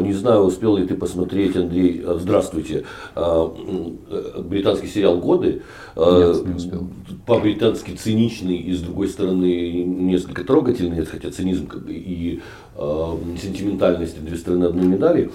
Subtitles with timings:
[0.00, 5.62] Не знаю, успел ли ты посмотреть, Андрей, здравствуйте, британский сериал «Годы».
[5.96, 6.88] Нет, не успел.
[7.26, 12.40] По-британски циничный и, с другой стороны, несколько трогательный, хотя цинизм и
[13.40, 15.30] сентиментальность– две стороны одной медали.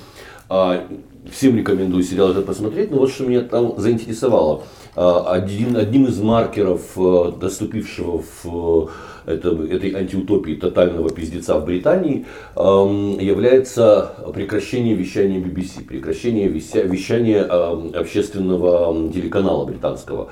[1.32, 4.64] Всем рекомендую сериал этот посмотреть, но вот что меня там заинтересовало.
[4.96, 6.82] Один, одним из маркеров,
[7.40, 8.90] доступившего в
[9.26, 17.92] это, этой антиутопии тотального пиздеца в Британии э, является прекращение вещания BBC, прекращение вещания э,
[17.96, 20.30] общественного телеканала британского.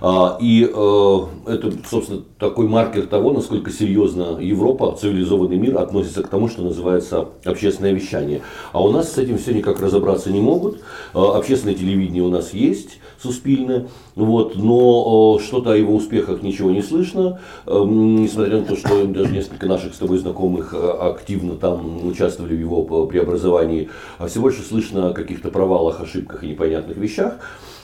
[0.00, 6.28] А, и э, это, собственно, такой маркер того, насколько серьезно Европа, цивилизованный мир относится к
[6.28, 8.42] тому, что называется общественное вещание.
[8.72, 10.80] А у нас с этим все никак разобраться не могут.
[11.14, 16.82] А, общественное телевидение у нас есть, суспильное, вот, но что-то о его успехах ничего не
[16.82, 22.06] слышно, эм, несмотря на то, что даже несколько наших с тобой знакомых э, активно там
[22.06, 23.88] участвовали в его преобразовании,
[24.18, 27.34] а всего больше слышно о каких-то провалах, ошибках и непонятных вещах.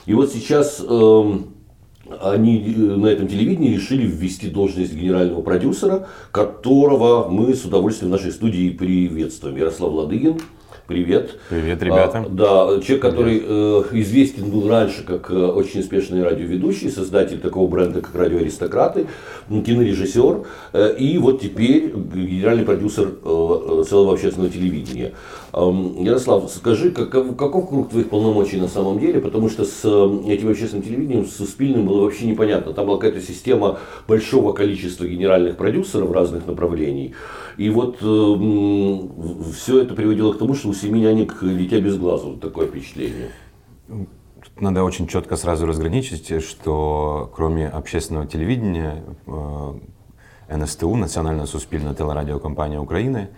[0.07, 1.54] И вот сейчас эм,
[2.21, 8.15] они э, на этом телевидении решили ввести должность генерального продюсера, которого мы с удовольствием в
[8.15, 9.57] нашей студии приветствуем.
[9.57, 10.39] Ярослав Ладыгин.
[10.87, 11.39] Привет.
[11.49, 12.19] Привет, ребята.
[12.19, 17.67] А, да, человек, который э, известен был раньше как э, очень успешный радиоведущий, создатель такого
[17.67, 19.07] бренда, как «Радио Аристократы»,
[19.49, 25.13] кинорежиссер, э, и вот теперь генеральный продюсер э, целого общественного телевидения.
[25.55, 29.85] Ярослав, скажи, как, каков круг твоих полномочий на самом деле, потому что с
[30.27, 32.73] этим общественным телевидением, с Успильным было вообще непонятно.
[32.73, 37.13] Там была какая-то система большого количества генеральных продюсеров разных направлений.
[37.55, 42.31] И вот э, все это приводило к тому, что у семи нянек дитя без глазу.
[42.31, 43.29] Вот такое впечатление.
[43.87, 52.77] Тут надо очень четко сразу разграничить, что кроме общественного телевидения, э, НСТУ, Национальная суспільна телерадиокомпания
[52.79, 53.29] Украины,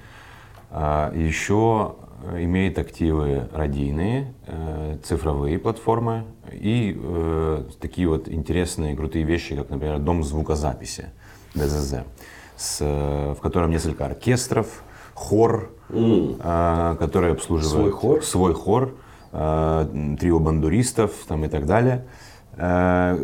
[0.71, 1.91] э, еще
[2.35, 6.99] имеет активы радийные, э, цифровые платформы и
[7.79, 11.09] такие вот интересные, крутые вещи, как, например, Дом звукозаписи,
[11.53, 12.03] ДЗЗ
[12.57, 16.97] с, в котором несколько оркестров, хор, mm.
[16.97, 18.95] который обслуживает свой хор, свой хор
[19.31, 22.05] трио бандуристов там, и так далее.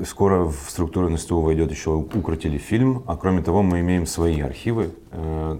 [0.05, 4.91] Скоро в структуру НСТУ войдет еще Укртелефильм, а кроме того мы имеем свои архивы,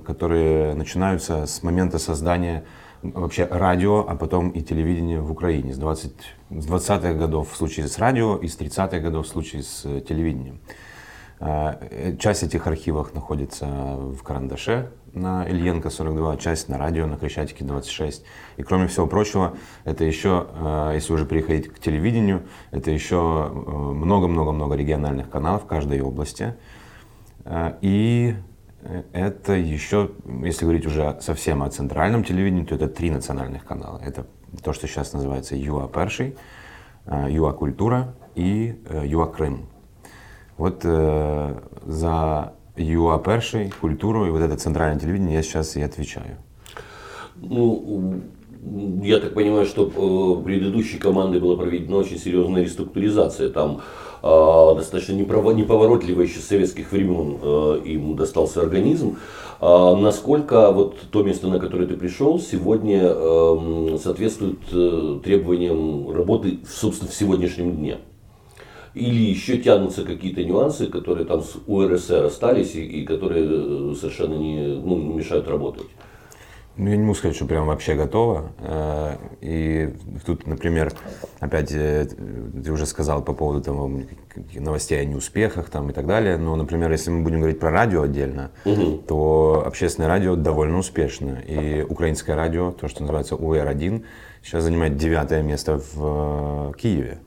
[0.05, 2.65] которые начинаются с момента создания
[3.03, 6.13] вообще радио, а потом и телевидения в Украине с, 20,
[6.51, 10.59] с 20-х годов в случае с радио и с 30-х годов в случае с телевидением.
[11.39, 17.65] Э, часть этих архивов находится в Карандаше на Ильенко 42, часть на радио на Крещатике
[17.65, 18.23] 26.
[18.55, 23.59] И кроме всего прочего, это еще, э, если уже переходить к телевидению, это еще э,
[23.59, 26.55] много-много-много региональных каналов в каждой области.
[27.81, 28.35] И
[29.11, 30.11] это еще,
[30.43, 34.01] если говорить уже совсем о центральном телевидении, то это три национальных канала.
[34.05, 34.25] Это
[34.63, 36.35] то, что сейчас называется ЮА Перший,
[37.07, 39.67] ЮА Культура и ЮА Крым.
[40.57, 46.37] Вот э, за ЮА перший, культуру и вот это центральное телевидение я сейчас и отвечаю.
[47.35, 48.21] Ну,
[49.01, 53.49] я так понимаю, что э, предыдущей командой была проведена очень серьезная реструктуризация.
[53.49, 53.81] Там э,
[54.23, 59.17] достаточно неповоротливо еще с советских времен э, им достался организм.
[59.59, 66.59] А насколько вот то место, на которое ты пришел, сегодня э, соответствует э, требованиям работы,
[66.67, 67.97] собственно, в сегодняшнем дне?
[68.93, 74.35] или еще тянутся какие-то нюансы, которые там с УРСР остались и, и которые э, совершенно
[74.35, 75.87] не ну, мешают работать.
[76.75, 78.51] Ну, я не могу сказать, что прям вообще готово.
[78.59, 79.93] Э, и
[80.25, 80.91] тут, например,
[81.39, 82.07] опять э,
[82.63, 84.07] ты уже сказал по поводу там,
[84.55, 86.37] новостей о неуспехах там, и так далее.
[86.37, 88.97] Но, например, если мы будем говорить про радио отдельно, угу.
[89.07, 91.43] то общественное радио довольно успешно.
[91.47, 94.03] И украинское радио, то, что называется УР-1,
[94.41, 97.19] сейчас занимает девятое место в Киеве.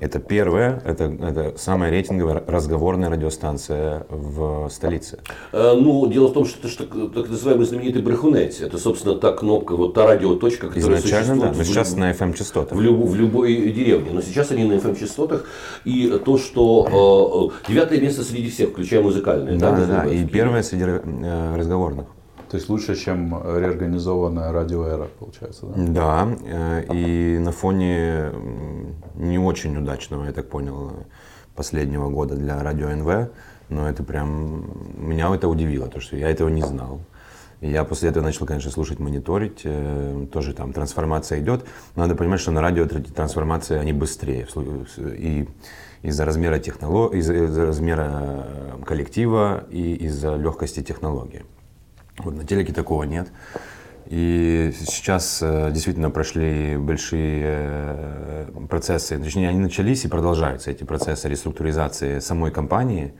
[0.00, 5.18] Это первое, это, это самая рейтинговая разговорная радиостанция в столице.
[5.52, 8.60] Э, ну, дело в том, что это что, так называемый знаменитый брехунец.
[8.60, 12.12] Это, собственно, та кнопка, вот та радиоточка, которая Изначально, существует да, но сейчас в, на
[12.12, 12.78] FM-частотах.
[12.78, 14.10] В, люб, в любой деревне.
[14.12, 15.46] Но сейчас они на FM-частотах.
[15.84, 19.58] И то, что э, девятое место среди всех, включая музыкальные.
[19.58, 20.06] Да, да, да.
[20.06, 22.06] И первое среди э, разговорных.
[22.50, 25.74] То есть лучше, чем реорганизованная радиоэра, получается, да?
[25.76, 28.32] Да, э, и на фоне
[29.14, 30.92] не очень удачного, я так понял,
[31.54, 33.30] последнего года для радио НВ,
[33.68, 34.64] но это прям,
[34.96, 37.00] меня это удивило, то, что я этого не знал.
[37.60, 39.62] Я после этого начал, конечно, слушать, мониторить.
[39.64, 41.64] Э, тоже там трансформация идет.
[41.96, 44.46] Надо понимать, что на радио трансформации они быстрее.
[44.96, 45.48] И
[46.02, 48.46] из-за размера технологий, из-за размера
[48.86, 51.44] коллектива и из-за легкости технологии.
[52.18, 53.28] Вот на телеке такого нет.
[54.06, 61.28] И сейчас э, действительно прошли большие э, процессы, точнее, они начались и продолжаются, эти процессы
[61.28, 63.12] реструктуризации самой компании.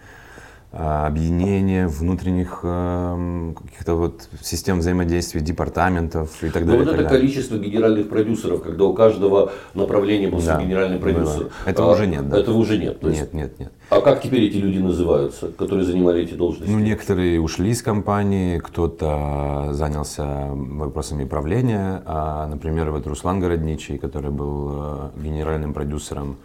[0.71, 6.85] А, объединение внутренних эм, каких-то вот систем взаимодействия, департаментов и так Но далее.
[6.85, 7.21] вот и так это далее.
[7.21, 11.45] количество генеральных продюсеров, когда у каждого направления был Да, генеральный продюсер.
[11.45, 11.51] было.
[11.65, 12.39] Этого А, уже нет, да.
[12.39, 13.01] Этого уже нет.
[13.01, 13.73] То есть, Нет, нет, нет.
[13.89, 16.71] А как теперь эти люди называются, которые занимали эти должности?
[16.71, 22.03] Ну, некоторые ушли из компании, кто-то занялся вопросами правления.
[22.05, 26.37] А, например, вот Руслан Городничий, который был э, генеральным продюсером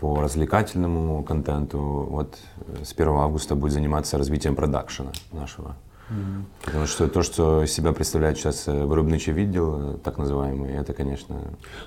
[0.00, 2.38] по развлекательному контенту, вот
[2.68, 5.76] э, с 1 августа будет заниматься развитием продакшена нашего.
[6.64, 11.36] Потому что то, что себя представляет сейчас э, вырубничий э, так называемый, это, конечно,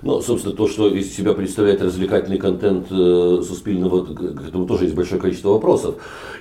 [0.02, 4.96] Ну, собственно, то, что из себя представляет развлекательный контент э, Суспильного, к этому тоже есть
[4.96, 5.96] большое количество вопросов.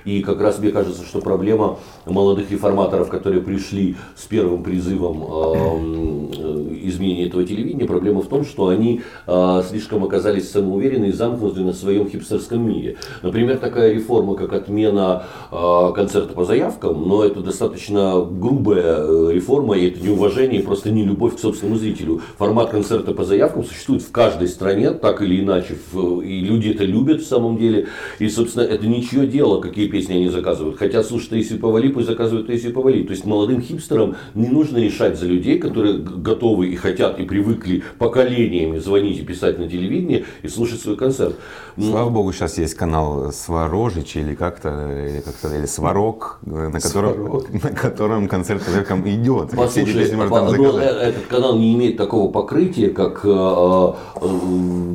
[0.04, 6.36] И как раз мне кажется, что проблема молодых реформаторов, которые пришли с первым призывом э,
[6.36, 11.60] э, изменения этого телевидения, проблема в том, что они э, слишком оказались самоуверены и замкнуты
[11.60, 12.96] на своем хипстерском мире.
[13.22, 19.76] Например, такая реформа, как отмена э, концерта по заявкам, но это достаточно грубая э, реформа,
[19.76, 22.20] и это неуважение, и просто не любовь к собственному зрителю.
[22.36, 27.20] Формат концерта по заявкам существует в каждой стране, так или иначе, и люди это любят
[27.22, 27.88] в самом деле.
[28.18, 30.78] И, собственно, это ничье дело, какие песни они заказывают.
[30.78, 33.02] Хотят слушать Таисию Повали, пусть заказывают Таисию Повали.
[33.02, 37.82] То есть молодым хипстерам не нужно решать за людей, которые готовы и хотят, и привыкли
[37.98, 41.36] поколениями звонить и писать на телевидении и слушать свой концерт.
[41.76, 44.68] Слава богу, сейчас есть канал Сварожич или как-то,
[45.08, 47.57] или как-то, или Сварог, э, на котором, Сварог.
[47.62, 49.50] на котором концерт человеком идет.
[49.56, 50.84] Послушай, по- там но заказать.
[50.84, 54.28] э- этот канал не имеет такого покрытия, как э, э, э,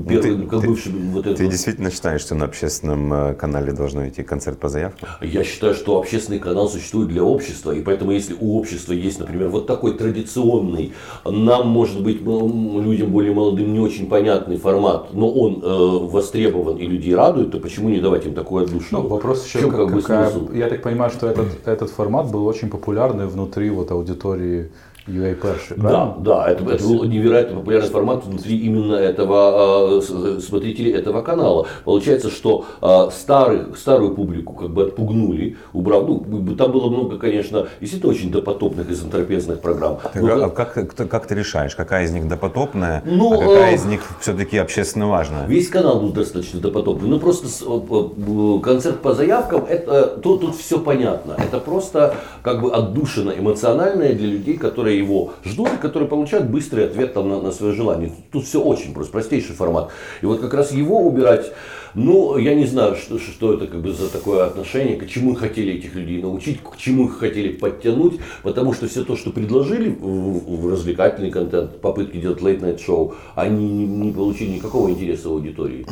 [0.09, 3.71] первый, ты- как ты- бывший вот этот Ты действительно считаешь, что на общественном э, канале
[3.71, 5.09] должно идти концерт по заявкам?
[5.21, 9.49] Я считаю, что общественный канал существует для общества, и поэтому если у общества есть, например,
[9.49, 10.93] вот такой традиционный,
[11.25, 16.85] нам, может быть, людям более молодым не очень понятный формат, но он э, востребован и
[16.85, 19.01] людей радует, то почему не давать им такую отдушину?
[19.03, 20.51] Ну, вопрос еще, чем как- как бы какая- смысл?
[20.53, 24.69] я так понимаю, что этот, этот формат был очень популярный внутри вот аудитории
[25.07, 25.35] UA
[25.77, 31.21] Да, да, это, это был невероятно популярный формат внутри именно этого э, с- смотрителей этого
[31.21, 31.67] канала.
[31.83, 37.17] Получается, что э, старых, старую публику как бы отпугнули, убрав, ну, как там было много,
[37.17, 39.99] конечно, действительно очень допотопных и зонтропезных программ.
[40.01, 43.71] Так, Но а как, ты- как ты решаешь, какая из них допотопная, Ну, а какая
[43.71, 45.45] э, из них все-таки общественно важная?
[45.47, 47.09] Весь канал был достаточно допотопный.
[47.09, 51.35] Ну просто с- э, э, концерт по заявкам, это, тут, тут все понятно.
[51.37, 56.85] Это просто как бы отдушина эмоциональная для людей, которые его ждут и которые получают быстрый
[56.85, 58.11] ответ там, на, на свое желание.
[58.31, 59.91] Тут все очень просто, простейший формат.
[60.21, 61.51] И вот как раз его убирать,
[61.93, 65.73] ну, я не знаю, что, что это как бы за такое отношение, к чему хотели
[65.73, 70.61] этих людей научить, к чему их хотели подтянуть, потому что все то, что предложили в,
[70.61, 75.85] в развлекательный контент, попытки делать late-night шоу, они не, не получили никакого интереса у аудитории.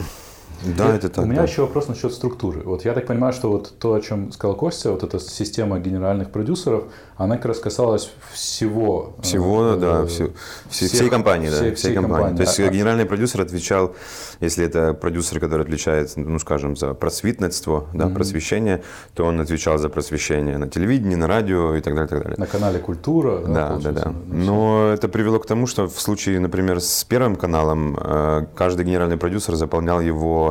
[0.77, 1.25] Да, это так.
[1.25, 1.47] У меня да.
[1.47, 2.61] еще вопрос насчет структуры.
[2.63, 6.29] Вот я так понимаю, что вот то, о чем сказал Костя, вот эта система генеральных
[6.31, 6.83] продюсеров,
[7.17, 9.15] она как раз касалась всего.
[9.19, 10.25] э, Всего, да, э, все,
[10.69, 12.15] все- всех- всей компании, да, всей- всей, всей компании.
[12.15, 12.37] компании.
[12.37, 13.95] То есть А- генеральный продюсер отвечал,
[14.39, 18.81] если это продюсер, который отвечает, ну, скажем, за просветництво, да, просвещение,
[19.13, 22.35] то он отвечал за просвещение на телевидении, на радио и так далее, так далее.
[22.37, 23.39] На канале Культура.
[23.47, 24.05] Да, да, да.
[24.05, 24.13] на
[24.45, 29.17] Но это привело к тому, что в случае, например, с первым каналом, э, каждый генеральный
[29.17, 30.50] продюсер заполнял его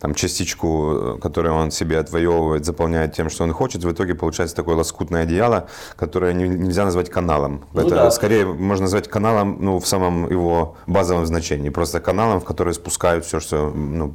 [0.00, 3.84] там, частичку, э, которую он себе отвоевывает, заполняет тем, что он хочет.
[3.84, 7.64] В итоге получается такое лоскутное одеяло, которое не- нельзя назвать каналом.
[7.74, 8.10] Ну это да.
[8.10, 11.68] скорее можно назвать каналом ну, в самом его базовом значении.
[11.68, 14.14] Просто каналом, в который спускают все, что ну,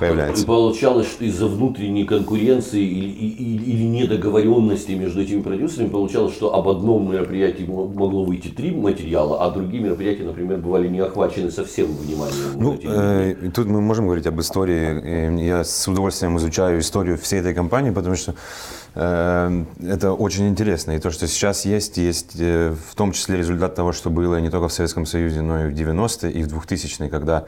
[0.00, 0.46] появляется.
[0.46, 6.66] получалось, что из-за внутренней конкуренции или, или, или недоговоренности между этими продюсерами получалось, что об
[6.66, 11.88] одном мероприятии мо- могло выйти три материала, а другие мероприятия, например, бывали не охвачены совсем
[11.94, 12.54] вниманием.
[12.56, 14.93] Ну, э, тут мы можем говорить об истории.
[15.02, 18.34] Я с удовольствием изучаю историю всей этой компании, потому что
[18.94, 20.92] э, это очень интересно.
[20.92, 24.50] И то, что сейчас есть, есть э, в том числе результат того, что было не
[24.50, 27.44] только в Советском Союзе, но и в 90-е, и в 2000-е, когда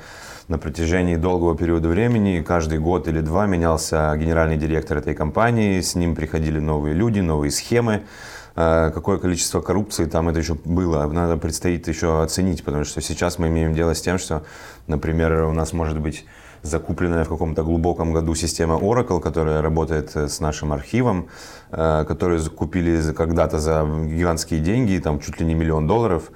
[0.49, 5.95] на протяжении долгого периода времени, каждый год или два менялся генеральный директор этой компании, с
[5.95, 8.03] ним приходили новые люди, новые схемы.
[8.55, 13.39] Э, Какое количество коррупции там это еще было, надо предстоит еще оценить, потому что сейчас
[13.39, 14.45] мы имеем дело с тем, что,
[14.87, 16.25] например, у нас может быть
[16.67, 21.27] закупленная в каком-то глубоком году система Oracle, которая работает э, с нашим архивом,
[21.71, 26.31] э, которую закупили за- когда-то за гигантские деньги, там чуть ли не миллион долларов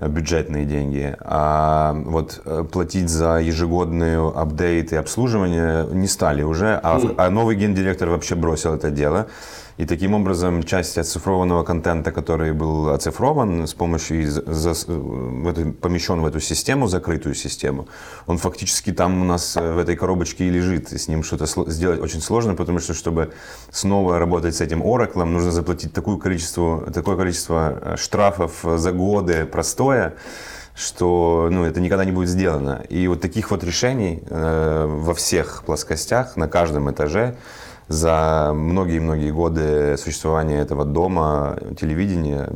[0.00, 6.98] э, бюджетные деньги, а вот платить за ежегодную апдейт и обслуживание не стали уже, а,
[7.16, 9.26] а новый гендиректор вообще бросил это дело.
[9.76, 16.20] И таким образом часть оцифрованного контента, который был оцифрован с помощью, за, в эту, помещен
[16.20, 17.88] в эту систему, закрытую систему,
[18.26, 20.92] он фактически там у нас э, в этой коробочке и лежит.
[20.92, 23.32] И с ним что-то сделать очень сложно, потому что, чтобы
[23.72, 29.44] снова работать с этим Oracle, нужно заплатить такое количество, такое количество э, штрафов за годы
[29.44, 30.14] простоя,
[30.76, 32.84] что ну, это никогда не будет сделано.
[32.88, 37.36] И вот таких вот решений э, во всех плоскостях, на каждом этаже,
[37.88, 42.48] за многие-многие годы существования этого дома, телевидения,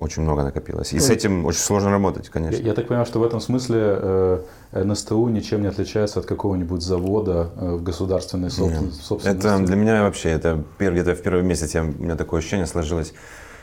[0.00, 0.92] очень много накопилось.
[0.92, 2.60] И ну, с этим очень сложно работать, конечно.
[2.60, 4.42] Я, я так понимаю, что в этом смысле э,
[4.72, 9.26] НСТУ ничем не отличается от какого-нибудь завода э, в государственной собственности.
[9.28, 13.14] Это для меня вообще, это где-то в первый месяц я, у меня такое ощущение сложилось,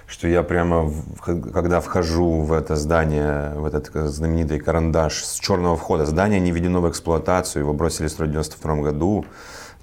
[0.08, 0.92] что я прямо,
[1.22, 6.82] когда вхожу в это здание, в этот знаменитый карандаш с черного входа, здание не введено
[6.82, 9.26] в эксплуатацию, его бросили в 92 году,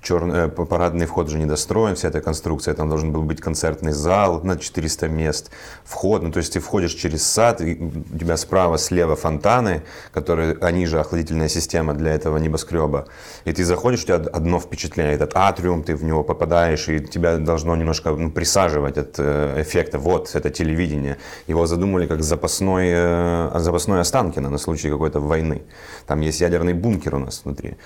[0.02, 4.42] черный, э, парадный вход уже недостроен, вся эта конструкция, там должен был быть концертный зал
[4.42, 5.50] на 400 мест,
[5.85, 10.87] вход, ну то есть ты входишь через сад, у тебя справа, слева фонтаны, которые, они
[10.87, 13.07] же охладительная система для этого небоскреба,
[13.45, 17.37] и ты заходишь, у тебя одно впечатление, этот атриум, ты в него попадаешь, и тебя
[17.37, 23.50] должно немножко ну, присаживать от э, эффекта, вот, это телевидение, его задумали как запасной, э,
[23.59, 25.62] запасной Останкино на случай какой-то войны,
[26.07, 27.76] там есть ядерный бункер у нас внутри.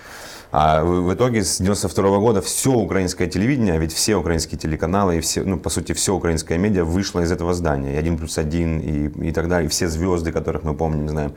[0.57, 5.43] А в итоге с 92 года все украинское телевидение, ведь все украинские телеканалы и все,
[5.43, 7.95] ну, по сути, все украинское медиа вышло из этого здания.
[7.95, 11.33] И один плюс один и, и так далее, и все звезды, которых мы помним, знаем.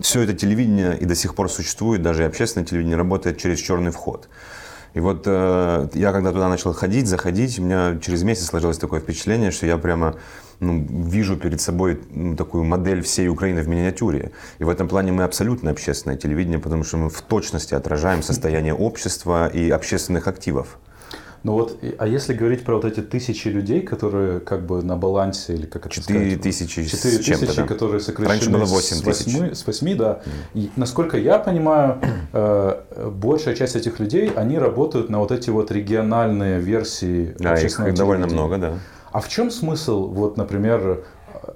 [0.00, 3.90] Все это телевидение и до сих пор существует, даже и общественное телевидение работает через черный
[3.90, 4.28] вход.
[4.92, 9.00] И вот э, я когда туда начал ходить, заходить, у меня через месяц сложилось такое
[9.00, 10.14] впечатление, что я прямо
[10.60, 14.32] ну, вижу перед собой ну, такую модель всей Украины в миниатюре.
[14.58, 18.74] И в этом плане мы абсолютно общественное телевидение, потому что мы в точности отражаем состояние
[18.74, 20.78] общества и общественных активов.
[21.44, 25.52] Ну вот, а если говорить про вот эти тысячи людей, которые как бы на балансе,
[25.52, 27.66] или как это Четыре тысячи Четыре тысячи, да.
[27.66, 30.22] которые сокращены Раньше было 8 с 8, с 8 да.
[30.54, 32.00] И, насколько я понимаю,
[32.32, 32.80] э,
[33.10, 38.26] большая часть этих людей, они работают на вот эти вот региональные версии да, их довольно
[38.26, 38.78] много, да.
[39.14, 41.04] А в чем смысл, вот, например,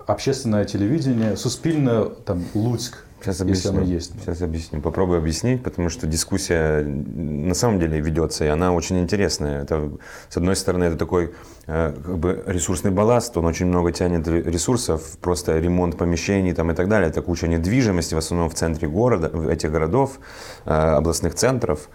[0.07, 3.73] общественное телевидение, Суспильное, там, Луцк, Сейчас объясню.
[3.73, 4.13] Если оно есть.
[4.21, 4.81] Сейчас объясню.
[4.81, 9.63] Попробую объяснить, потому что дискуссия на самом деле ведется, и она очень интересная.
[9.63, 9.91] Это,
[10.29, 11.35] с одной стороны, это такой
[11.67, 16.75] э, как бы ресурсный балласт, он очень много тянет ресурсов, просто ремонт помещений там, и
[16.77, 17.11] так далее.
[17.11, 20.21] Это куча недвижимости, в основном в центре города, этих городов,
[20.65, 21.89] э, областных центров.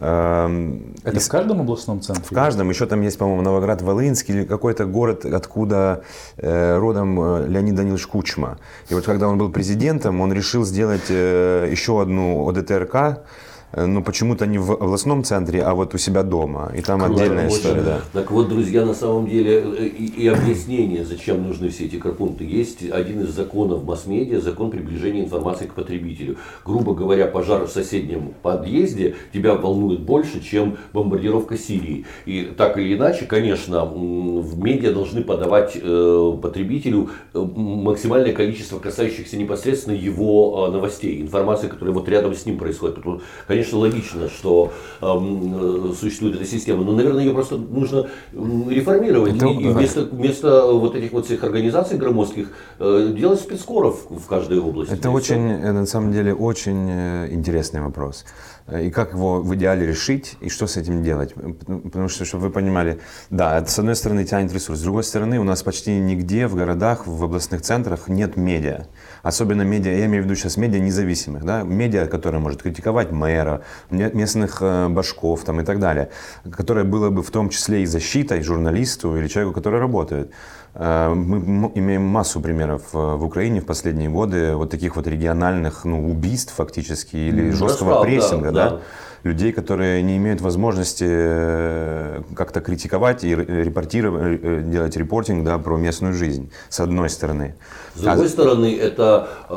[0.00, 2.24] Эм, Это и в каждом областном центре?
[2.24, 2.68] В каждом.
[2.70, 6.02] Еще там есть, по-моему, Новоград-Волынский или какой-то город, откуда
[6.36, 8.58] э, родом э, Леонид Данилович Кучма.
[8.88, 13.22] И вот когда он был президентом, он решил сделать э, еще одну ОДТРК,
[13.72, 16.72] Э, ну, почему-то не в областном центре, а вот у себя дома.
[16.74, 17.56] И там Круто, отдельная очень.
[17.56, 18.00] история, да.
[18.12, 22.44] Так вот, друзья, на самом деле э, и, и объяснение, зачем нужны все эти карпункты.
[22.44, 26.36] Есть один из законов масс-медиа, закон приближения информации к потребителю.
[26.64, 32.06] Грубо говоря, пожар в соседнем подъезде тебя волнует больше, чем бомбардировка Сирии.
[32.24, 39.94] И так или иначе, конечно, в медиа должны подавать э, потребителю максимальное количество касающихся непосредственно
[39.94, 42.98] его новостей, информации, которая вот рядом с ним происходит
[43.58, 49.36] конечно, логично, что э, существует эта система, но, наверное, ее просто нужно реформировать.
[49.36, 49.70] Это, и, да.
[49.70, 54.92] вместо, вместо вот этих вот всех организаций громоздких э, делать спецкоров в каждой области.
[54.92, 55.72] Это очень, все.
[55.72, 58.24] на самом деле, очень э, интересный вопрос.
[58.68, 61.34] Э, и как его в идеале решить, и что с этим делать.
[61.34, 63.00] Потому что, чтобы вы понимали,
[63.30, 66.54] да, это с одной стороны тянет ресурс, с другой стороны у нас почти нигде в
[66.54, 68.86] городах, в областных центрах нет медиа.
[69.22, 73.47] Особенно медиа, я имею в виду сейчас медиа независимых, да, медиа, которое может критиковать мэра,
[73.90, 76.08] местных э, башков там, и так далее,
[76.56, 80.30] которое было бы в том числе и защитой журналисту или человеку, который работает.
[80.74, 85.84] Э, мы имеем массу примеров э, в Украине в последние годы вот таких вот региональных
[85.84, 88.50] ну, убийств фактически или жесткого Расправ, прессинга.
[88.50, 88.80] Да, да
[89.28, 95.76] людей, которые не имеют возможности э, как-то критиковать и репортировать, э, делать репортинг да, про
[95.76, 97.54] местную жизнь, с одной стороны.
[97.94, 98.28] С другой а...
[98.28, 99.52] стороны, это э,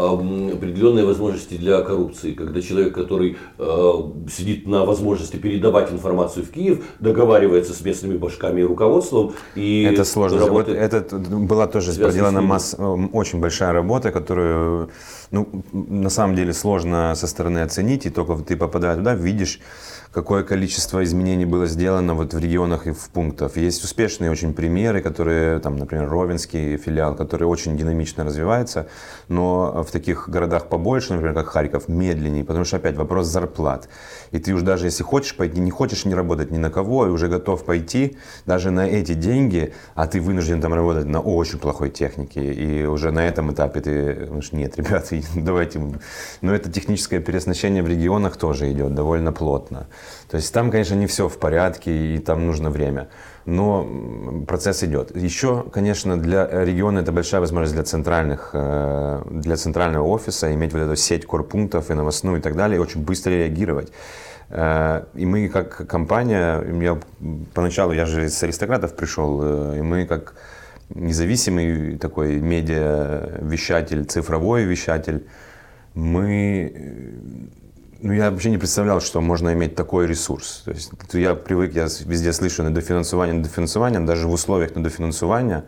[0.54, 3.92] определенные возможности для коррупции, когда человек, который э,
[4.30, 9.34] сидит на возможности передавать информацию в Киев, договаривается с местными башками и руководством.
[9.56, 10.46] И это сложно.
[10.46, 12.78] Вот это была тоже проделана масса,
[13.14, 14.90] очень большая работа, которую
[15.32, 19.60] ну, на самом деле сложно со стороны оценить, и только ты попадая туда, видишь
[20.12, 23.56] какое количество изменений было сделано вот в регионах и в пунктах.
[23.56, 28.88] Есть успешные очень примеры, которые, там, например, Ровенский филиал, который очень динамично развивается,
[29.30, 33.88] но в таких городах побольше, например, как Харьков, медленнее, потому что опять вопрос зарплат.
[34.32, 37.10] И ты уж даже если хочешь пойти, не хочешь не работать ни на кого, и
[37.10, 41.90] уже готов пойти даже на эти деньги, а ты вынужден там работать на очень плохой
[41.90, 45.80] технике, и уже на этом этапе ты говоришь, нет, ребята, давайте.
[46.42, 49.88] Но это техническое переоснащение в регионах тоже идет довольно плотно.
[50.30, 53.10] То есть там, конечно, не все в порядке, и там нужно время.
[53.46, 55.16] Но процесс идет.
[55.16, 60.80] Еще, конечно, для региона это большая возможность для центральных, э, для центрального офиса иметь вот
[60.80, 63.92] эту сеть корпунктов и новостную и так далее, и очень быстро реагировать.
[64.50, 67.00] Э, и мы как компания, я,
[67.54, 70.36] поначалу я же из аристократов пришел, э, и мы как
[70.94, 75.26] независимый такой медиа-вещатель, цифровой вещатель,
[75.94, 77.50] мы
[78.02, 80.64] ну, я вообще не представлял, что можно иметь такой ресурс.
[80.66, 85.66] То есть я привык, я везде слышу недофинансование, недофинансование, даже в условиях недофинансования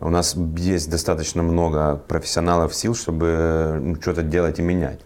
[0.00, 5.00] у нас есть достаточно много профессионалов сил, чтобы ну, что-то делать и менять.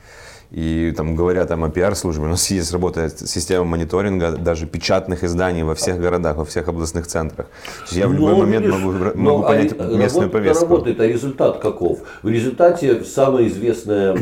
[0.54, 5.64] И там говоря там о пиар-службе, у нас есть работает система мониторинга даже печатных изданий
[5.64, 7.49] во всех городах, во всех областных центрах.
[7.90, 10.64] я в любой но, момент видишь, могу, могу но, понять а, местную работа, повестку.
[10.66, 12.02] Работает, а результат каков?
[12.23, 14.16] В результате самое известное,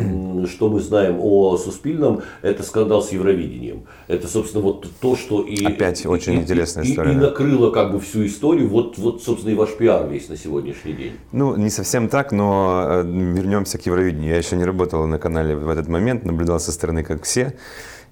[0.47, 3.83] что мы знаем о Суспильном, это скандал с Евровидением.
[4.09, 5.63] Это, собственно, вот то, что и...
[5.67, 7.13] Опять и, очень и, интересная и, история.
[7.13, 8.71] И, и накрыло как бы всю историю.
[8.71, 11.13] Вот, вот, собственно, и ваш пиар весь на сегодняшний день.
[11.33, 14.31] Ну, не совсем так, но э, вернемся к Евровидению.
[14.31, 17.55] Я еще не работал на канале в этот момент, наблюдал со стороны, как все.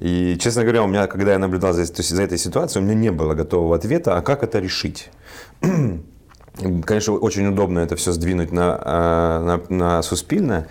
[0.00, 2.86] И, честно говоря, у меня, когда я наблюдал за, то есть, за этой ситуацией, у
[2.86, 5.10] меня не было готового ответа, а как это решить?
[6.84, 10.68] Конечно, очень удобно это все сдвинуть на, а, на, на Суспильное,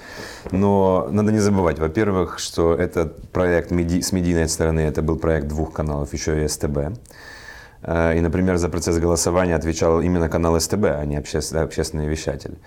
[0.51, 5.48] но надо не забывать, во-первых, что этот проект меди, с медийной стороны, это был проект
[5.48, 7.00] двух каналов, еще и СТБ.
[7.81, 12.57] Э, и, например, за процесс голосования отвечал именно канал СТБ, а не общественный, общественный вещатель.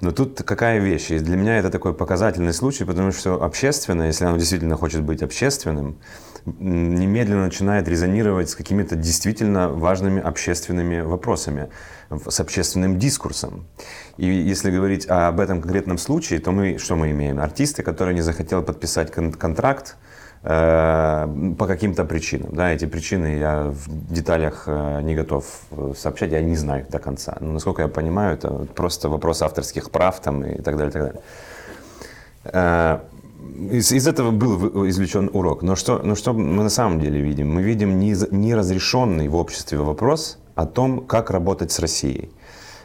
[0.00, 1.10] Но тут какая вещь?
[1.10, 5.22] И для меня это такой показательный случай, потому что общественное, если оно действительно хочет быть
[5.22, 5.98] общественным,
[6.44, 11.68] немедленно начинает резонировать с какими-то действительно важными общественными вопросами,
[12.10, 13.66] с общественным дискурсом.
[14.16, 17.38] И если говорить об этом конкретном случае, то мы что мы имеем?
[17.38, 20.01] Артисты, который не захотел подписать контракт, Э,
[20.42, 22.50] по каким-то причинам.
[22.52, 26.98] Да, эти причины я в деталях э, не готов э, сообщать, я не знаю до
[26.98, 27.36] конца.
[27.40, 30.90] Но, насколько я понимаю, это просто вопрос авторских прав там, и так далее.
[30.90, 31.02] И так
[32.44, 33.00] далее.
[33.70, 35.62] Из, из этого был извлечен урок.
[35.62, 37.54] Но что, но что мы на самом деле видим?
[37.54, 42.30] Мы видим неразрешенный в обществе вопрос о том, как работать с Россией.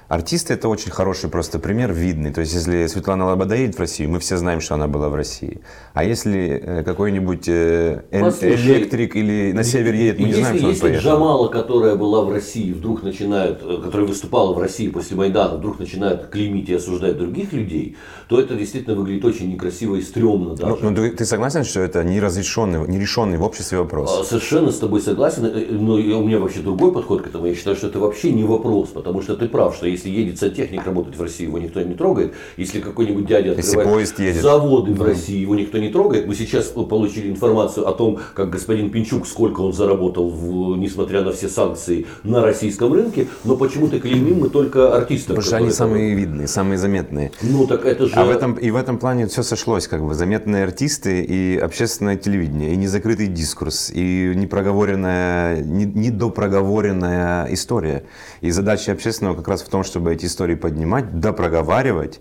[0.08, 2.32] Артисты это очень хороший просто пример, видный.
[2.32, 5.16] То есть, если Светлана Лобода едет в Россию, мы все знаем, что она была в
[5.16, 5.60] России.
[5.94, 10.68] А если э, какой-нибудь э, электрик или на север едет, мы не если, знаем, что
[10.68, 10.96] он поехал.
[10.96, 15.58] Если Джамала, которая была в России, вдруг начинает, э, которая выступала в России после Майдана,
[15.58, 17.98] вдруг начинает клеймить и осуждать других людей,
[18.30, 20.78] то это действительно выглядит очень некрасиво и стрёмно даже.
[20.82, 24.20] Ну, ну ты, ты согласен, что это неразрешенный, нерешенный в обществе вопрос?
[24.22, 25.52] А, совершенно с тобой согласен.
[25.70, 27.48] Но у меня вообще другой подход к этому.
[27.48, 30.86] Я считаю, что это вообще не вопрос, потому что ты прав, что если едет сантехник
[30.86, 32.34] работать в России, его никто не трогает.
[32.56, 34.08] Если какой-нибудь дядя открывает
[34.42, 36.28] заводы в России, его никто не трогает.
[36.28, 41.32] Мы сейчас получили информацию о том, как господин Пинчук, сколько он заработал, в, несмотря на
[41.32, 43.28] все санкции, на российском рынке.
[43.44, 45.38] Но почему-то клеймим мы только артистов.
[45.38, 47.32] Потому что они самые видные, самые заметные.
[47.42, 48.14] Ну так это же...
[48.14, 52.18] А в этом, и в этом плане все сошлось, как бы заметные артисты и общественное
[52.18, 58.04] телевидение, и незакрытый дискурс, и непроговоренная, недопроговоренная история.
[58.42, 62.20] И задача общественного как раз в том, чтобы эти истории поднимать, допроговаривать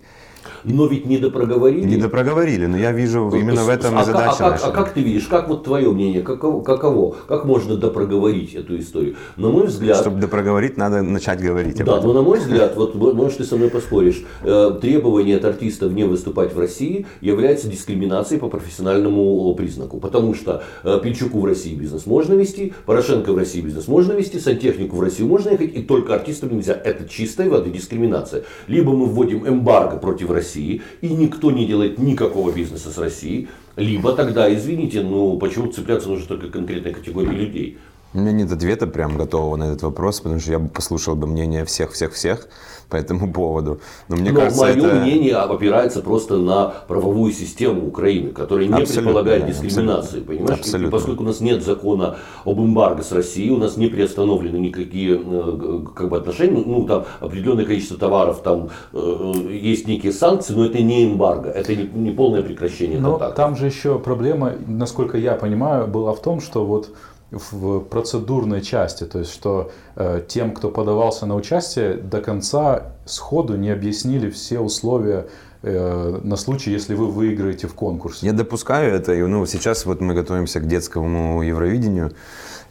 [0.63, 1.85] но ведь не допроговорили.
[1.85, 4.93] Не допроговорили, но я вижу именно в этом а, и задача а, как, а как
[4.93, 9.15] ты видишь, как вот твое мнение, каково, каково, как можно допроговорить эту историю?
[9.35, 9.97] На мой взгляд...
[9.97, 13.69] Чтобы допроговорить, надо начать говорить Да, но на мой взгляд, вот может ты со мной
[13.69, 19.99] поспоришь, э, требование от артистов не выступать в России является дискриминацией по профессиональному признаку.
[19.99, 24.39] Потому что э, Пинчуку в России бизнес можно вести, Порошенко в России бизнес можно вести,
[24.39, 26.73] сантехнику в Россию можно ехать, и только артистам нельзя.
[26.73, 28.43] Это чистая воды дискриминация.
[28.67, 33.49] Либо мы вводим эмбарго против России, России, и никто не делает никакого бизнеса с Россией,
[33.75, 37.77] либо тогда, извините, ну почему цепляться нужно только конкретной категории людей.
[38.13, 41.27] У меня нет ответа прям готового на этот вопрос, потому что я бы послушал бы
[41.27, 42.47] мнение всех-всех-всех
[42.89, 43.79] по этому поводу.
[44.07, 44.95] Но мне Но кажется, мое это...
[44.95, 50.07] мнение опирается просто на правовую систему Украины, которая не абсолютно, предполагает да, дискриминации.
[50.07, 50.33] Абсолютно.
[50.35, 50.59] Понимаешь?
[50.59, 50.87] Абсолютно.
[50.87, 55.21] И поскольку у нас нет закона об эмбарго с Россией, у нас не приостановлены никакие
[55.23, 60.65] э, как бы, отношения, ну там определенное количество товаров, там э, есть некие санкции, но
[60.65, 63.35] это не эмбарго, это не, не полное прекращение но контактов.
[63.35, 66.91] Там же еще проблема, насколько я понимаю, была в том, что вот
[67.31, 73.57] в процедурной части, то есть что э, тем, кто подавался на участие, до конца сходу
[73.57, 75.27] не объяснили все условия
[75.61, 78.25] э, на случай, если вы выиграете в конкурсе.
[78.25, 82.13] Я допускаю это, и ну, сейчас вот мы готовимся к детскому Евровидению,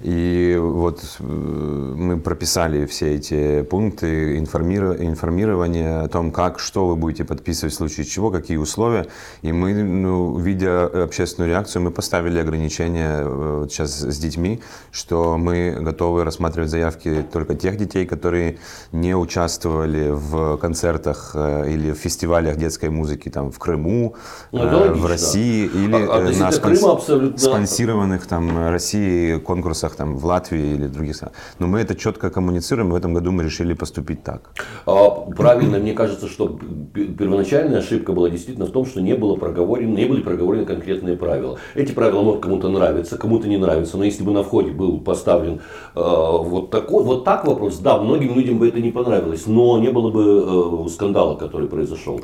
[0.01, 7.25] и вот э, мы прописали все эти пункты информирования о том, как, что вы будете
[7.25, 9.07] подписывать в случае чего, какие условия.
[9.41, 15.77] И мы, ну, видя общественную реакцию, мы поставили ограничения вот сейчас с детьми, что мы
[15.81, 18.59] готовы рассматривать заявки только тех детей, которые
[18.93, 24.15] не участвовали в концертах э, или в фестивалях детской музыки там, в Крыму,
[24.53, 26.83] ну, э, в России или а, а на спонс...
[26.83, 27.39] абсолютно...
[27.39, 31.37] спонсированных там Россией конкурсах конкурсах там, в Латвии или других странах.
[31.59, 34.51] Но мы это четко коммуницируем, и в этом году мы решили поступить так.
[34.87, 36.59] А, правильно, мне кажется, что
[36.95, 41.59] первоначальная ошибка была действительно в том, что не, было проговорено, не были проговорены конкретные правила.
[41.75, 45.61] Эти правила могут кому-то нравиться, кому-то не нравятся, но если бы на входе был поставлен
[45.95, 49.91] э, вот, такой, вот так вопрос, да, многим людям бы это не понравилось, но не
[49.91, 52.21] было бы э, скандала, который произошел.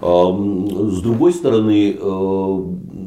[0.00, 1.98] С другой стороны, э,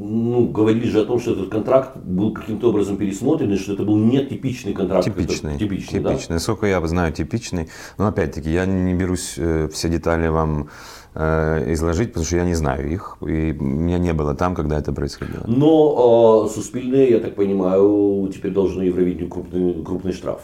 [0.07, 3.83] ну, говорили же о том, что этот контракт был каким-то образом пересмотрен, и что это
[3.83, 5.05] был нетипичный контракт.
[5.05, 5.57] Типичный.
[5.57, 6.35] Типичный, типичный.
[6.35, 6.39] Да?
[6.39, 7.69] Сколько я знаю, типичный.
[7.97, 10.69] Но опять-таки, я не берусь э, все детали вам
[11.13, 14.93] э, изложить, потому что я не знаю их, и меня не было там, когда это
[14.93, 15.43] происходило.
[15.47, 20.41] Но э, Суспильные, я так понимаю, теперь должны Евровидению крупный, крупный штраф.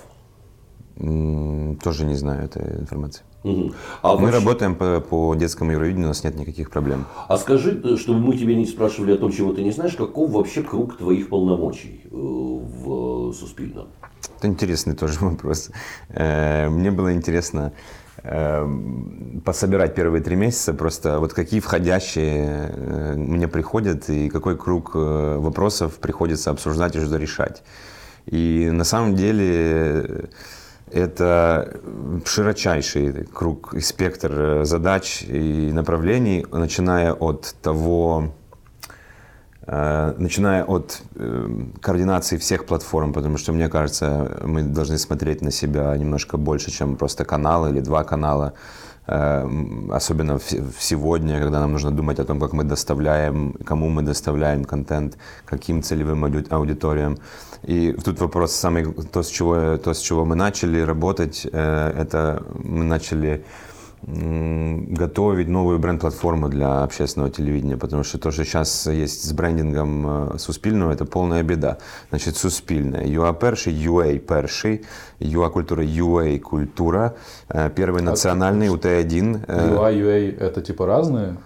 [0.95, 3.23] Тоже не знаю этой информации.
[3.43, 3.73] Угу.
[4.01, 4.39] А мы вообще...
[4.39, 7.05] работаем по, по детскому Евровидению, у нас нет никаких проблем.
[7.27, 10.31] А скажи, э, чтобы мы тебя не спрашивали о том, чего ты не знаешь, каков
[10.31, 13.87] вообще круг твоих полномочий э, в Суспильном?
[14.37, 15.71] Это интересный тоже вопрос.
[16.09, 17.73] Э, мне было интересно
[19.43, 26.51] пособирать первые три месяца, просто вот какие входящие мне приходят и какой круг вопросов приходится
[26.51, 27.63] обсуждать и что решать.
[28.25, 30.29] И на самом деле
[30.91, 31.79] это
[32.25, 38.33] широчайший круг и спектр э, задач и направлений, начиная от того,
[39.65, 41.49] э, начиная от э,
[41.81, 46.95] координации всех платформ, потому что, мне кажется, мы должны смотреть на себя немножко больше, чем
[46.95, 48.53] просто канал или два канала,
[49.05, 50.39] особенно
[50.79, 55.83] сегодня, когда нам нужно думать о том, как мы доставляем, кому мы доставляем контент, каким
[55.83, 57.17] целевым аудиториям.
[57.63, 62.43] И тут вопрос самый, то, с чего, то, с чего мы начали работать, э, это
[62.63, 63.45] мы начали
[64.05, 70.37] готовить новую бренд-платформу для общественного телевидения, потому что то, что сейчас есть с брендингом э,
[70.37, 71.77] Суспільного, это полная беда.
[72.09, 74.81] Значит, Суспільне, ЮА перший, UA перший,
[75.19, 77.13] ЮА культура, UA культура,
[77.49, 79.39] э, первый национальный, УТ-1.
[79.47, 81.37] ЮА, UA это типа разные?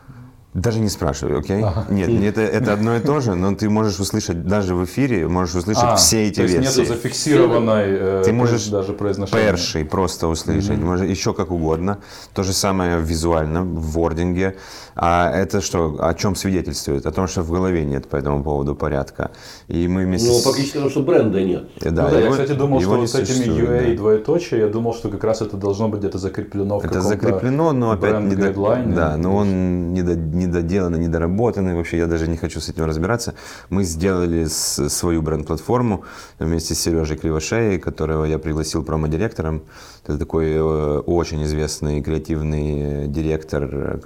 [0.58, 1.62] Даже не спрашивай, окей?
[1.62, 1.86] Ага.
[1.90, 5.54] Нет, это, это одно и то же, но ты можешь услышать даже в эфире, можешь
[5.54, 6.80] услышать а, все эти то есть версии.
[6.80, 9.52] Нет зафиксированной э, ты можешь даже произношения.
[9.52, 10.84] перший просто услышать, mm-hmm.
[10.84, 12.00] можешь еще как угодно.
[12.34, 14.56] То же самое визуально, в вординге.
[14.96, 17.06] А это что, о чем свидетельствует?
[17.06, 19.30] О том, что в голове нет по этому поводу порядка.
[19.68, 21.70] И мы вместе Ну, фактически потому, что бренда нет.
[21.82, 23.96] Да, ну, да его, я, кстати, думал, что вот с этими UA да.
[23.96, 27.92] двоеточие, я думал, что как раз это должно быть где-то закреплено в Это закреплено, но
[27.92, 28.52] опять не до...
[28.88, 30.16] Да, но он не, до...
[30.16, 31.76] не недоделанный, недоработанный.
[31.76, 33.34] Вообще я даже не хочу с этим разбираться.
[33.70, 36.04] Мы сделали свою бренд-платформу
[36.40, 39.62] вместе с Сережей Кривошеей, которого я пригласил промо-директором.
[40.06, 44.00] Это такой э, очень известный креативный директор,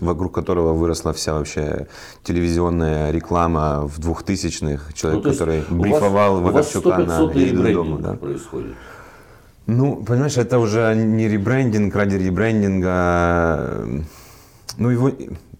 [0.00, 1.86] вокруг которого выросла вся вообще
[2.22, 4.92] телевизионная реклама в 2000-х.
[4.94, 7.98] Человек, ну, который брифовал Вакарчука на «Еду дома».
[7.98, 8.14] Да.
[8.14, 8.74] происходит.
[9.68, 13.84] Ну, понимаешь, это уже не ребрендинг ради ребрендинга.
[14.78, 15.10] Ну, его,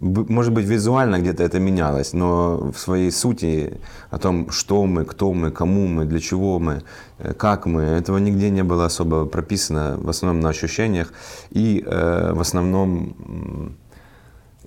[0.01, 3.81] может быть, визуально где-то это менялось, но в своей сути
[4.11, 6.83] о том, что мы, кто мы, кому мы, для чего мы,
[7.19, 11.13] э, как мы, этого нигде не было особо прописано, в основном на ощущениях
[11.51, 13.77] и э, в основном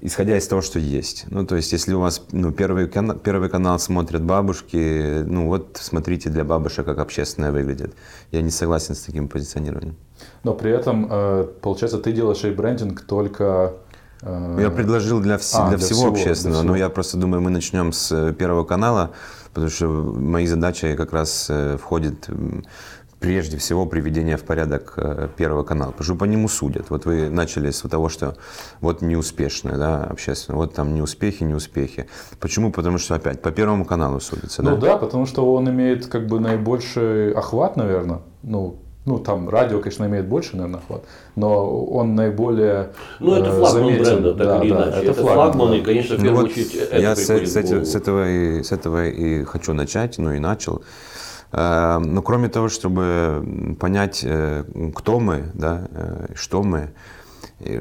[0.01, 1.25] исходя из того, что есть.
[1.29, 5.77] Ну, то есть, если у вас ну, первый, канал, первый канал смотрят бабушки, ну вот
[5.79, 7.93] смотрите для бабушек, как общественное выглядит.
[8.31, 9.95] Я не согласен с таким позиционированием.
[10.43, 13.75] Но при этом, э, получается, ты делаешь ребрендинг только
[14.23, 16.73] я предложил для, вс- а, для, для всего, всего общественного, для всего.
[16.73, 19.11] но я просто думаю, мы начнем с э, Первого канала,
[19.53, 22.29] потому что мои задачи как раз э, входит
[23.19, 24.97] прежде всего приведение в порядок
[25.37, 26.89] Первого канала, потому что по нему судят.
[26.89, 28.35] Вот вы начали с того, что
[28.79, 32.07] вот неуспешное, да, общественно, вот там неуспехи, неуспехи.
[32.39, 32.71] Почему?
[32.71, 36.25] Потому что опять по Первому каналу судятся, Ну да, да потому что он имеет как
[36.25, 41.03] бы наибольший охват, наверное, ну, ну, там радио, конечно, имеет больше, наверное, охват,
[41.35, 44.03] но он наиболее Ну, это э, флагман заметен.
[44.03, 44.91] бренда, так да, или иначе.
[44.91, 47.27] Да, это, это флагман, флагман, и, конечно, в ну первую ну, очередь, это Я с,
[47.27, 50.83] с, с, этого и, с этого и хочу начать, ну и начал.
[51.51, 55.87] Э, но кроме того, чтобы понять, э, кто мы, да,
[56.35, 56.93] что мы,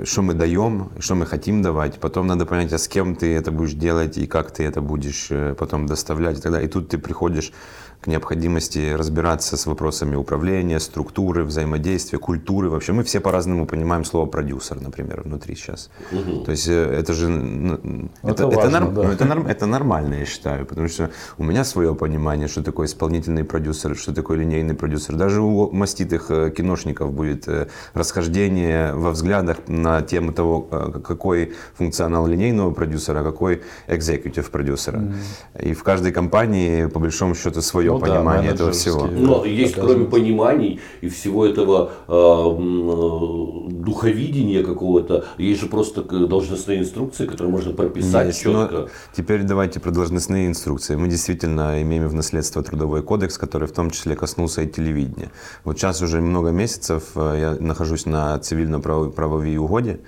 [0.05, 2.01] что мы даем, что мы хотим давать.
[2.01, 5.31] Потом надо понять, а с кем ты это будешь делать и как ты это будешь
[5.59, 6.69] потом доставлять и так далее.
[6.69, 7.53] И тут ты приходишь
[8.01, 12.71] к необходимости разбираться с вопросами управления, структуры, взаимодействия, культуры.
[12.71, 15.91] Вообще мы все по-разному понимаем слово продюсер, например, внутри сейчас.
[16.11, 16.45] Угу.
[16.45, 19.03] То есть э, это же ну, это, это, важно, это, норм, да.
[19.03, 22.87] ну, это, норм, это нормально, я считаю, потому что у меня свое понимание, что такое
[22.87, 25.17] исполнительный продюсер, что такое линейный продюсер.
[25.17, 32.27] Даже у маститых э, киношников будет э, расхождение во взглядах на тему того, какой функционал
[32.27, 35.01] линейного продюсера, а какой экзекутив продюсера.
[35.01, 35.69] Угу.
[35.69, 39.07] И в каждой компании, по большому счету, свое ну, понимание да, этого всего.
[39.07, 47.27] Но есть, кроме пониманий и всего этого э, духовидения какого-то, есть же просто должностные инструкции,
[47.27, 48.69] которые можно прописать есть, четко.
[48.73, 50.97] Но теперь давайте про должностные инструкции.
[50.97, 55.31] Мы действительно имеем в наследство трудовой кодекс, который в том числе коснулся и телевидения.
[55.65, 60.01] Вот сейчас уже много месяцев э, я нахожусь на цивильно-правовой угоде.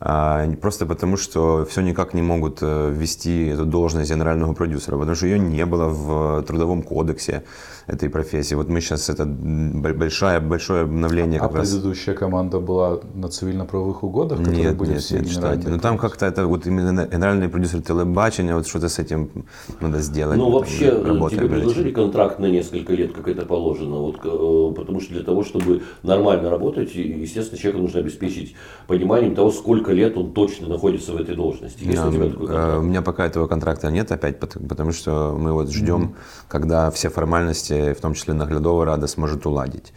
[0.00, 5.14] А, просто потому, что все никак не могут э, ввести эту должность генерального продюсера, потому
[5.14, 7.44] что ее не было в Трудовом кодексе
[7.86, 8.54] этой профессии.
[8.54, 11.40] Вот мы сейчас, это большое, большое обновление.
[11.40, 15.66] А предыдущая команда была на цивильно-правовых угодах, которые нет, были нет, все нет, кстати.
[15.66, 19.30] Но там как-то это вот именно генеральный продюсер телебачения, вот что-то с этим
[19.80, 20.38] надо сделать.
[20.38, 25.12] Ну вообще тебе предложили контракт на несколько лет, как это положено, вот, э, потому что
[25.12, 28.54] для того, чтобы нормально работать, естественно, человеку нужно обеспечить
[28.86, 31.84] пониманием того, сколько лет он точно находится в этой должности.
[31.84, 36.02] Есть у, тебя у меня пока этого контракта нет опять, потому что мы вот ждем,
[36.02, 36.44] mm-hmm.
[36.48, 39.92] когда все формальности в том числе наглядова рада сможет уладить.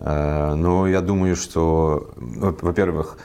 [0.00, 3.18] Э, но я думаю, что, во-первых,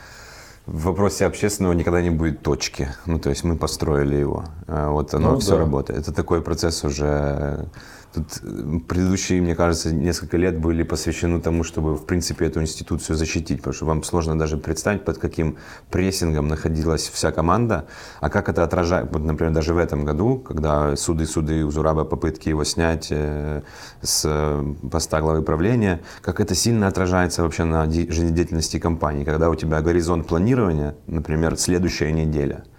[0.66, 2.90] в вопросе общественного никогда не будет точки.
[3.06, 4.46] Ну, то есть мы построили его.
[4.68, 5.58] Э, вот оно ну, все да.
[5.60, 6.00] работает.
[6.00, 7.68] Это такой процесс уже
[8.14, 8.42] Тут
[8.88, 13.74] предыдущие, мне кажется, несколько лет были посвящены тому, чтобы, в принципе, эту институцию защитить, потому
[13.74, 15.58] что вам сложно даже представить, под каким
[15.92, 17.86] прессингом находилась вся команда,
[18.20, 22.04] а как это отражает, вот, например, даже в этом году, когда суды, суды у Зураба,
[22.04, 23.62] попытки его снять э,
[24.02, 29.82] с поста главы правления, как это сильно отражается вообще на жизнедеятельности компании, когда у тебя
[29.82, 32.64] горизонт планирования, например, следующая неделя–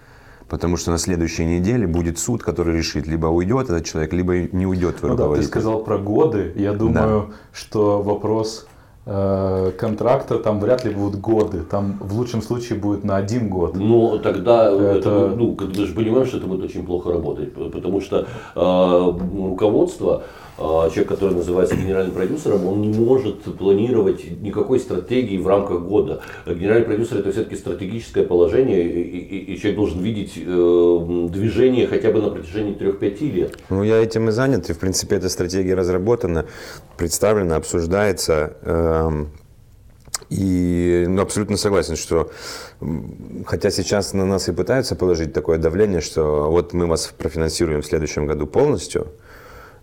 [0.51, 4.67] Потому что на следующей неделе будет суд, который решит, либо уйдет этот человек, либо не
[4.67, 6.53] уйдет ну да, ты сказал про годы.
[6.57, 7.35] Я думаю, да.
[7.53, 8.67] что вопрос
[9.07, 11.61] э, контракта там вряд ли будут годы.
[11.61, 13.77] Там в лучшем случае будет на один год.
[13.77, 14.99] Ну, тогда это...
[14.99, 17.55] Это, ну, мы же понимаем, что это будет очень плохо работать.
[17.55, 20.25] Потому что э, руководство
[20.61, 26.20] человек, который называется генеральным продюсером, он не может планировать никакой стратегии в рамках года.
[26.46, 32.11] Генеральный продюсер это все-таки стратегическое положение, и, и, и человек должен видеть э, движение хотя
[32.11, 33.59] бы на протяжении 3-5 лет.
[33.70, 36.44] Ну, я этим и занят, и в принципе эта стратегия разработана,
[36.96, 38.57] представлена, обсуждается.
[38.62, 39.25] Э,
[40.29, 42.31] и ну, абсолютно согласен, что
[43.46, 47.87] хотя сейчас на нас и пытаются положить такое давление, что вот мы вас профинансируем в
[47.87, 49.09] следующем году полностью,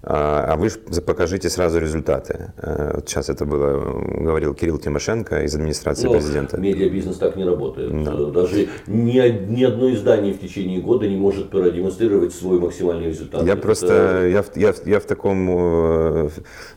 [0.04, 0.70] а, а вы
[1.02, 2.52] покажите сразу результаты.
[2.58, 6.58] Э, вот сейчас это было, говорил Кирилл Тимошенко из администрации Но президента.
[6.58, 8.04] Медиабизнес так не работает.
[8.04, 8.14] Да.
[8.14, 13.44] Даже ни, ни одно издание в течение года не может продемонстрировать свой максимальный результат.
[13.44, 13.62] Я это...
[13.62, 16.30] просто, я, я, я в, таком, э,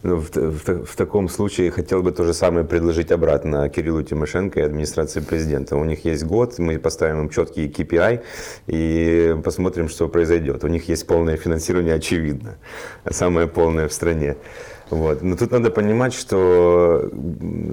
[0.02, 4.60] ну, в, в, в таком случае хотел бы то же самое предложить обратно Кириллу Тимошенко
[4.60, 5.76] и администрации президента.
[5.76, 8.22] У них есть год, мы поставим им четкий KPI
[8.66, 10.64] и посмотрим, что произойдет.
[10.64, 12.56] У них есть полное финансирование, очевидно
[13.10, 14.36] самое полное в стране.
[14.90, 15.22] Вот.
[15.22, 17.10] Но тут надо понимать, что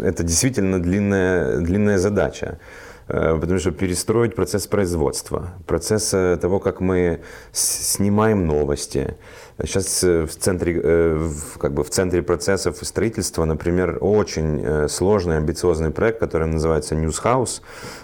[0.04, 2.60] это действительно длинная, длинная задача.
[3.08, 7.22] Э, потому что перестроить процесс производства, процесс того, как мы
[7.54, 9.16] снимаем новости,
[9.64, 15.38] Сейчас э, в центре, э, как бы в центре процессов строительства, например, очень э, сложный,
[15.38, 17.62] амбициозный проект, который называется House.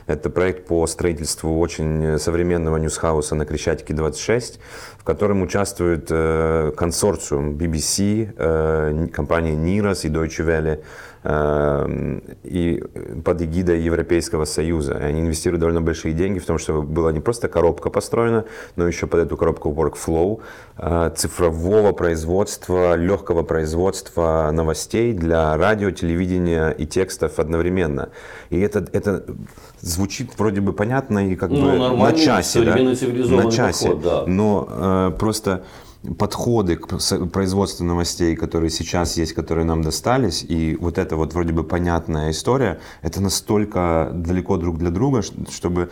[0.08, 4.60] Это проект по строительству очень современного House на Крещатике 26,
[4.98, 6.08] в котором участвует
[6.76, 10.84] консорциум BBC, компания NIROS и Deutsche Welle,
[11.26, 12.84] и
[13.24, 14.94] под эгидой Европейского Союза.
[14.94, 18.88] И они инвестируют довольно большие деньги в том, чтобы была не просто коробка построена, но
[18.88, 20.42] еще под эту коробку workflow
[20.78, 28.10] э, цифрового производства, легкого производства новостей для радио, телевидения и текстов одновременно.
[28.50, 29.24] И это, это
[29.80, 32.76] звучит вроде бы понятно и как ну, бы на часе, да?
[32.76, 34.24] на часе, подход, да.
[34.28, 35.64] но э, просто
[36.18, 36.88] подходы к
[37.32, 42.32] производству новостей, которые сейчас есть, которые нам достались, и вот эта вот вроде бы понятная
[42.32, 45.90] история, это настолько далеко друг для друга, чтобы,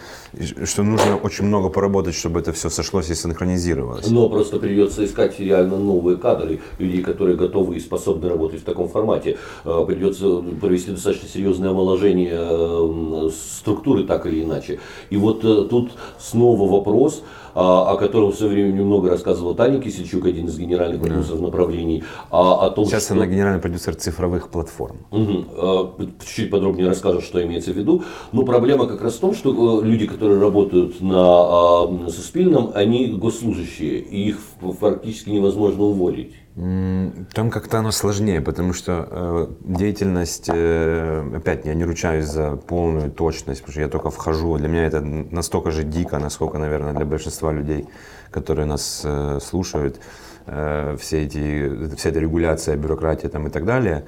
[0.66, 4.10] что нужно очень много поработать, чтобы это все сошлось и синхронизировалось.
[4.10, 8.90] Но просто придется искать реально новые кадры, людей, которые готовы и способны работать в таком
[8.90, 9.38] формате.
[9.64, 14.80] Э, придется провести достаточно серьезное омоложение э, структуры так или иначе.
[15.10, 20.26] И вот э, тут снова вопрос, о котором в свое время немного рассказывал Таня Кисельчук,
[20.26, 21.46] один из генеральных продюсеров да.
[21.46, 22.04] направлений.
[22.30, 23.14] А, о том, Сейчас что...
[23.14, 24.98] она генеральный продюсер цифровых платформ.
[25.12, 26.06] Угу.
[26.20, 28.04] Чуть-чуть подробнее расскажет, что имеется в виду.
[28.32, 33.08] Но проблема как раз в том, что э, люди, которые работают на а, Суспильном, они
[33.08, 34.40] госслужащие, и их
[34.80, 36.34] практически невозможно уволить.
[36.54, 43.10] Там как-то оно сложнее, потому что э, деятельность, э, опять я не ручаюсь за полную
[43.10, 44.58] точность, потому что я только вхожу.
[44.58, 47.88] Для меня это настолько же дико, насколько, наверное, для большинства людей,
[48.32, 50.02] которые нас э, слушают,
[50.46, 54.04] э, все эти, вся эта регуляция, бюрократия там и так далее.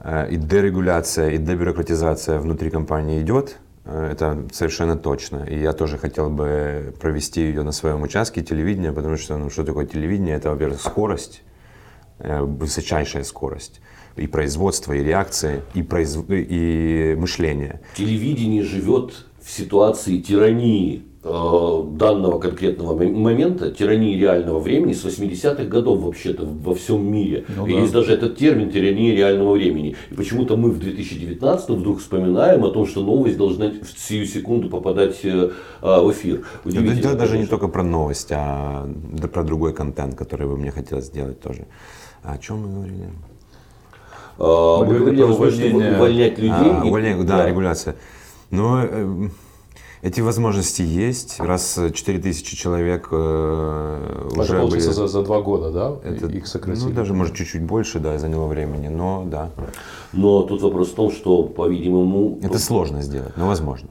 [0.00, 5.44] Э, и дерегуляция, и дебюрократизация внутри компании идет, э, это совершенно точно.
[5.44, 9.62] И я тоже хотел бы провести ее на своем участке телевидения, потому что ну, что
[9.62, 10.34] такое телевидение?
[10.34, 11.44] Это, во-первых, скорость
[12.18, 13.80] высочайшая скорость
[14.16, 16.24] и производства, и реакции, и, произв...
[16.28, 17.80] и мышления.
[17.96, 26.00] Телевидение живет в ситуации тирании э, данного конкретного момента, тирании реального времени с 80-х годов
[26.00, 27.44] вообще-то во всем мире.
[27.54, 27.72] Ну, да.
[27.72, 29.94] Есть даже этот термин тирания реального времени.
[30.10, 34.70] И почему-то мы в 2019 вдруг вспоминаем о том, что новость должна в сию секунду
[34.70, 35.50] попадать э,
[35.82, 36.44] в эфир.
[36.64, 38.88] Это даже не только про новость, а
[39.32, 41.66] про другой контент, который бы мне хотелось сделать тоже.
[42.22, 43.08] А о чем мы говорили?
[44.38, 46.72] А, мы говорили о возможности увольнять людей.
[46.72, 47.96] А, увольнение, да, да, регуляция.
[48.50, 49.28] Но э,
[50.02, 51.40] эти возможности есть.
[51.40, 54.80] Раз 4000 человек э, уже были...
[54.80, 55.96] За, за два года, да?
[56.08, 56.84] Это, их сократили?
[56.84, 59.50] Ну, даже, может, чуть-чуть больше, да, заняло времени, но да.
[60.12, 62.38] Но тут вопрос в том, что, по-видимому...
[62.42, 63.88] Это сложно сделать, но возможно.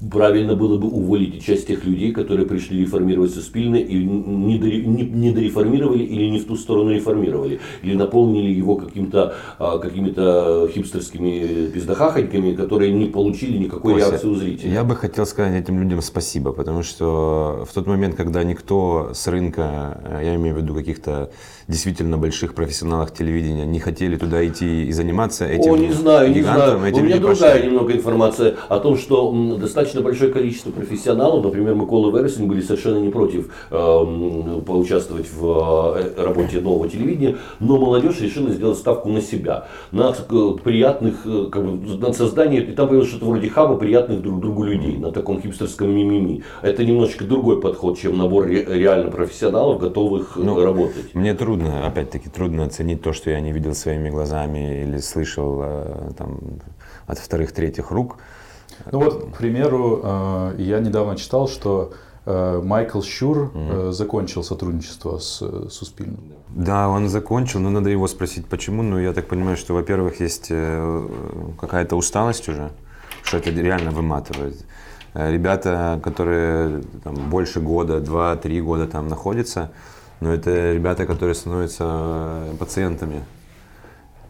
[0.00, 6.02] Э, правильно было бы уволить часть тех людей, которые пришли реформировать Суспильно и не, дореформировали
[6.02, 12.92] или не в ту сторону реформировали, или наполнили его каким-то, а, какими-то хипстерскими пиздахахоньками, которые
[12.92, 14.72] не получили никакой Костя, реакции у зрителей.
[14.72, 19.26] Я бы хотел сказать этим людям спасибо, потому что в тот момент, когда никто с
[19.26, 21.30] рынка, я имею в виду каких-то
[21.68, 26.42] действительно больших профессионалах телевидения не хотели туда идти и заниматься этим О, не знаю, не
[26.42, 26.78] знаю.
[26.78, 32.48] У меня другая немного информация о том, что достаточно большое количество профессионалов, например, Микола Вересин,
[32.48, 38.78] были совершенно не против э, поучаствовать в э, работе нового телевидения, но молодежь решила сделать
[38.78, 43.26] ставку на себя, на э, приятных, э, как бы, на создание, и там появилось что-то
[43.26, 46.42] вроде хаба приятных друг другу людей, на таком хипстерском мимими.
[46.62, 51.14] Это немножечко другой подход, чем набор ре, реально профессионалов, готовых ну, работать.
[51.14, 56.10] Мне трудно опять-таки, трудно оценить то, что я не видел своими глазами или слышал э,
[56.16, 56.38] там,
[57.06, 58.18] от вторых-третьих рук.
[58.92, 61.92] Ну вот, к примеру, э, я недавно читал, что
[62.24, 63.92] э, Майкл Щур mm-hmm.
[63.92, 66.20] закончил сотрудничество с Суспильным.
[66.48, 68.82] Да, он закончил, но надо его спросить, почему.
[68.82, 70.52] Ну, я так понимаю, что, во-первых, есть
[71.60, 72.70] какая-то усталость уже,
[73.22, 74.56] что это реально выматывает.
[75.14, 79.70] Ребята, которые там, больше года, два-три года там находятся,
[80.20, 83.24] но это ребята, которые становятся э, пациентами.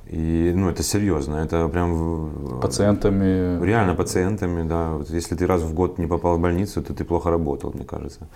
[0.07, 2.61] И, ну, это серьезно, это прям...
[2.61, 3.65] Пациентами?
[3.65, 4.91] Реально пациентами, да.
[4.91, 7.85] Вот если ты раз в год не попал в больницу, то ты плохо работал, мне
[7.85, 8.29] кажется.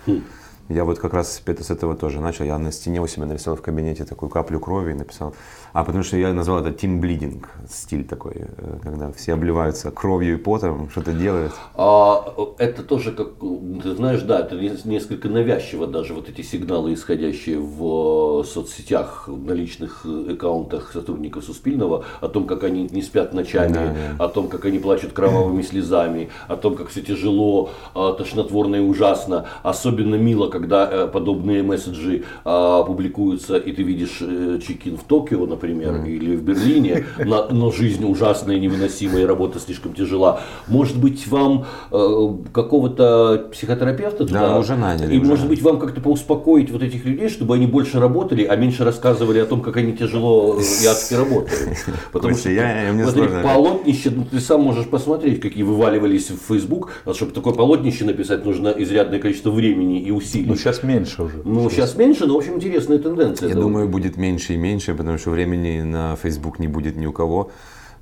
[0.69, 2.45] Я вот как раз это, с этого тоже начал.
[2.45, 5.33] Я на стене у себя нарисовал в кабинете такую каплю крови и написал.
[5.73, 10.35] А потому что я назвал это team bleeding, стиль такой, э, когда все обливаются кровью
[10.35, 11.53] и потом, что-то делают.
[11.75, 12.25] А
[12.57, 13.35] это тоже, как
[13.81, 19.51] ты знаешь, да, это несколько навязчиво даже вот эти сигналы, исходящие в э, соцсетях, на
[19.53, 24.25] личных э, аккаунтах сотрудников Суспильного, о том, как они не спят ночами, да, да.
[24.25, 29.45] о том, как они плачут кровавыми слезами, о том, как все тяжело, тошнотворно и ужасно.
[29.63, 35.45] Особенно мило когда э, подобные месседжи а, публикуются, и ты видишь э, чекин в Токио,
[35.45, 36.09] например, mm.
[36.09, 40.41] или в Берлине, на, но жизнь ужасная, невыносимая, и работа слишком тяжела.
[40.67, 44.49] Может быть, вам э, какого-то психотерапевта туда?
[44.49, 45.15] Да, уже наняли.
[45.15, 45.29] И уже.
[45.29, 49.39] может быть, вам как-то поуспокоить вот этих людей, чтобы они больше работали, а меньше рассказывали
[49.39, 51.77] о том, как они тяжело и адски работают.
[52.11, 56.91] Потому что я, мне смотри, полотнище, ну, ты сам можешь посмотреть, какие вываливались в Facebook,
[57.13, 60.40] чтобы такое полотнище написать, нужно изрядное количество времени и усилий.
[60.47, 61.41] Ну, сейчас меньше уже.
[61.43, 63.49] Ну, сейчас меньше, но, в общем, интересная тенденция.
[63.49, 67.13] Я думаю, будет меньше и меньше, потому что времени на Facebook не будет ни у
[67.13, 67.51] кого.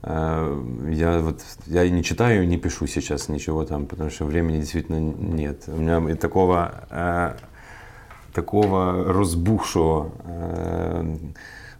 [0.01, 4.99] Э, я вот я не читаю, не пишу сейчас ничего там, потому что времени действительно
[4.99, 5.63] нет.
[5.67, 7.33] У меня такого э,
[8.33, 11.15] такого разбухшего э,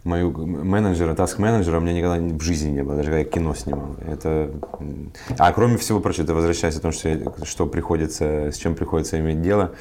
[0.04, 3.96] мою менеджера, таск-менеджера у меня никогда в жизни не было, даже когда я кино снимал.
[4.06, 4.50] Это...
[5.38, 9.42] А кроме всего прочего, это возвращаясь о том, что, что приходится, с чем приходится иметь
[9.42, 9.74] дело,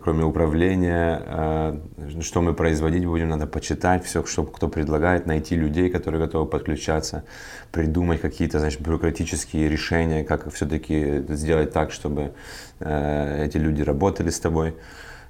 [0.00, 5.90] кроме управления, э, что мы производить будем, надо почитать все, что кто предлагает, найти людей,
[5.90, 7.24] которые готовы подключаться,
[7.72, 12.32] придумать какие-то, значит, бюрократические решения, как все-таки сделать так, чтобы
[12.78, 14.74] э, эти люди работали с тобой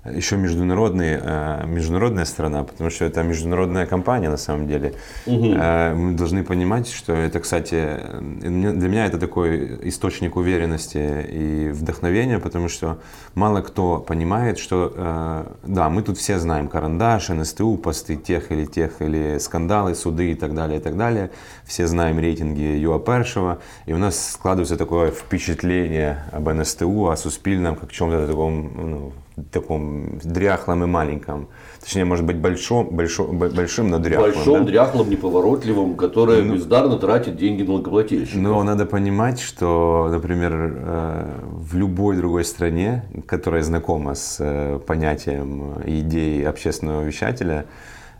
[0.04, 4.94] еще международный, э, международная страна, потому что это международная компания на самом деле.
[5.26, 5.44] Угу.
[5.44, 12.68] Мы должны понимать, что это, кстати, для меня это такой источник уверенности и вдохновения, потому
[12.68, 12.98] что
[13.34, 18.66] мало кто понимает, что, э, да, мы тут все знаем карандаш, НСТУ, посты тех или
[18.66, 21.30] тех, или скандалы, суды и так далее, и так далее.
[21.64, 27.76] Все знаем рейтинги Юа Першева, и у нас складывается такое впечатление об НСТУ, о Суспильном,
[27.76, 29.12] как чем-то таком ну,
[29.50, 31.48] таком дряхлом и маленьком.
[31.80, 34.32] Точнее, может быть, большом, большом, большим, но дряхлым.
[34.32, 34.70] Большом, да?
[34.70, 38.40] дряхлым, неповоротливым, которое ну, бездарно тратит деньги налогоплательщиков.
[38.40, 45.74] Но надо понимать, что, например, э, в любой другой стране, которая знакома с э, понятием
[45.84, 47.66] идеи общественного вещателя,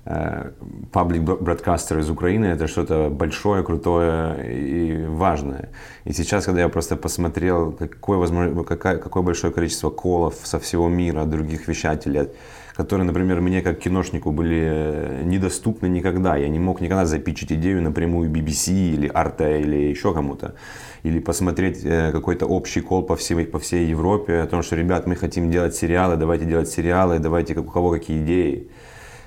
[0.05, 5.71] паблик э, бродкастер из Украины это что-то большое, крутое и важное.
[6.05, 10.89] И сейчас, когда я просто посмотрел, какое, возможно, какое, какое большое количество колов со всего
[10.89, 12.29] мира, других вещателей,
[12.77, 16.37] которые, например, мне как киношнику были недоступны никогда.
[16.37, 20.55] Я не мог никогда запичить идею напрямую BBC или Arte или еще кому-то.
[21.03, 25.07] Или посмотреть э, какой-то общий кол по всей, по всей Европе о том, что, ребят,
[25.07, 28.69] мы хотим делать сериалы, давайте делать сериалы, давайте у кого какие идеи.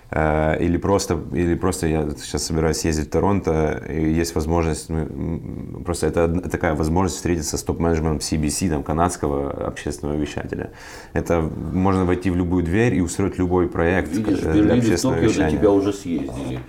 [0.10, 5.82] Э, или просто, или просто я сейчас собираюсь ездить в Торонто, и есть возможность, ну,
[5.84, 10.72] просто это такая возможность встретиться с топ-менеджментом CBC, там, канадского общественного вещателя.
[11.12, 15.50] Это можно войти в любую дверь и устроить любой проект Видишь, для Берлин общественного вещания.
[15.50, 16.60] для тебя уже съездили.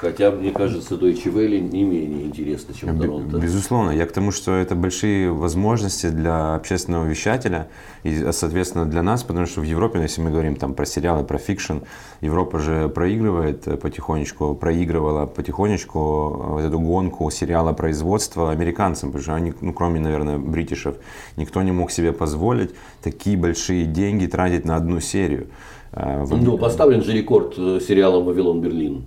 [0.00, 3.36] Хотя, мне кажется, Deutsche Welle не менее интересно, чем Торонто.
[3.36, 3.90] Безусловно.
[3.90, 7.68] Я к тому, что это большие возможности для общественного вещателя
[8.02, 11.24] и, соответственно, для нас, потому что в Европе, ну, если мы говорим там про сериалы,
[11.24, 11.78] про fiction,
[12.22, 19.52] Европа же проигрывает потихонечку, проигрывала потихонечку вот эту гонку сериала производства американцам, потому что они,
[19.60, 20.96] ну, кроме, наверное, British ев,
[21.36, 22.70] никто не мог себе позволить
[23.02, 25.48] такие большие деньги тратить на одну серию.
[25.92, 29.04] А, ну, поставлен же рекорд э, сериалом «Вавилон Берлин»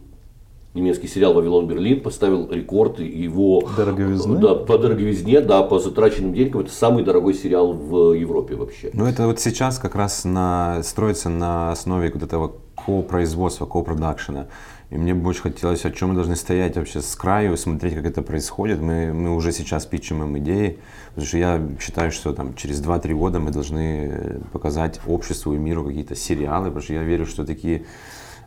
[0.73, 4.39] немецкий сериал «Вавилон Берлин» поставил рекорд его дороговизны?
[4.39, 6.61] Да, по дороговизне, да, по затраченным деньгам.
[6.61, 8.89] Это самый дорогой сериал в Европе вообще.
[8.93, 14.47] Ну, это вот сейчас как раз на, строится на основе вот этого ко-производства, ко-продакшена.
[14.89, 18.05] И мне бы очень хотелось, о чем мы должны стоять вообще с краю, смотреть, как
[18.05, 18.79] это происходит.
[18.79, 23.13] Мы, мы уже сейчас питчим им идеи, потому что я считаю, что там, через 2-3
[23.13, 27.85] года мы должны показать обществу и миру какие-то сериалы, потому что я верю, что такие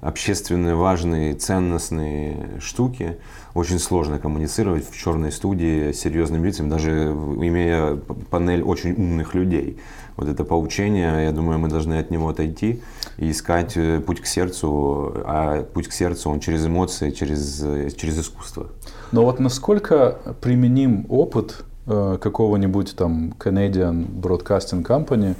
[0.00, 3.16] общественные важные, ценностные штуки
[3.54, 7.96] очень сложно коммуницировать в черной студии с серьезными лицами, даже имея
[8.30, 9.78] панель очень умных людей.
[10.16, 12.82] Вот это поучение, я думаю, мы должны от него отойти
[13.18, 18.18] и искать э, путь к сердцу, а путь к сердцу он через эмоции, через, через
[18.18, 18.68] искусство.
[19.12, 25.36] Но вот насколько применим опыт э, какого-нибудь там Canadian Broadcasting Company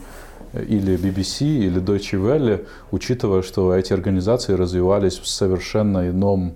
[0.63, 6.55] или BBC, или Deutsche Welle, учитывая, что эти организации развивались в совершенно ином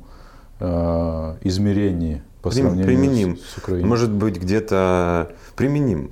[0.61, 3.37] э, измерении по сравнению применим.
[3.37, 3.89] с, с Украиной.
[3.89, 6.11] Может быть, где-то применим.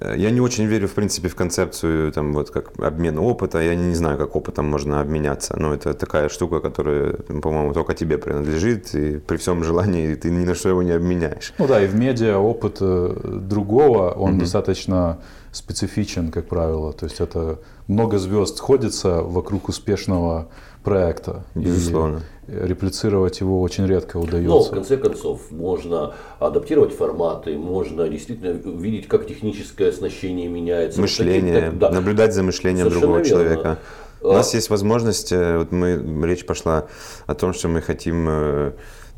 [0.00, 3.60] Э, я не очень верю, в принципе, в концепцию там, вот, как обмена опыта.
[3.60, 5.56] Я не, знаю, как опытом можно обменяться.
[5.58, 8.94] Но это такая штука, которая, по-моему, только тебе принадлежит.
[8.94, 11.52] И при всем желании ты ни на что его не обменяешь.
[11.58, 14.40] Ну да, и в медиа опыт э, другого, он mm-hmm.
[14.40, 15.18] достаточно
[15.54, 16.92] специфичен, как правило.
[16.92, 20.48] То есть это много звезд сходится вокруг успешного
[20.82, 21.44] проекта.
[21.54, 22.22] Безусловно.
[22.46, 24.48] И реплицировать его очень редко удается.
[24.50, 31.00] Но в конце концов можно адаптировать форматы, можно действительно видеть, как техническое оснащение меняется.
[31.00, 31.90] Мышление, вот таких, да.
[31.90, 33.30] наблюдать за мышлением Совершенно другого верно.
[33.30, 33.78] человека.
[34.20, 36.86] У нас есть возможность, э, вот мы, речь пошла
[37.26, 38.72] о том, что мы хотим, э,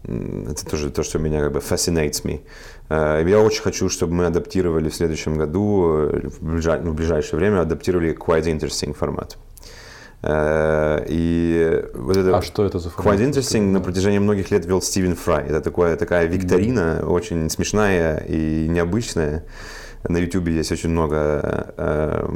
[0.07, 2.41] это тоже то, что меня как бы fascinates me.
[2.89, 7.61] Э, я очень хочу, чтобы мы адаптировали в следующем году, в, ближай, в ближайшее время,
[7.61, 9.37] адаптировали quite interesting формат.
[11.09, 13.15] И вот это а что это за формат?
[13.15, 15.45] Quite Interesting на протяжении многих лет вел Стивен Фрай.
[15.45, 17.07] Это такое, такая викторина, mm-hmm.
[17.07, 19.45] очень смешная и необычная.
[20.09, 22.29] На YouTube есть очень много э,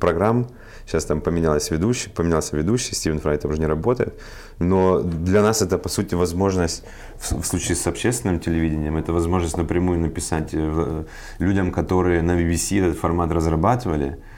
[0.00, 0.48] программ.
[0.88, 4.14] Сейчас там поменялся ведущий, поменялся ведущий, Стивен Фрай там уже не работает.
[4.58, 6.82] Но для нас это, по сути, возможность,
[7.18, 11.04] в, случае с общественным телевидением, это возможность напрямую написать э,
[11.40, 14.37] людям, которые на BBC этот формат разрабатывали, Э,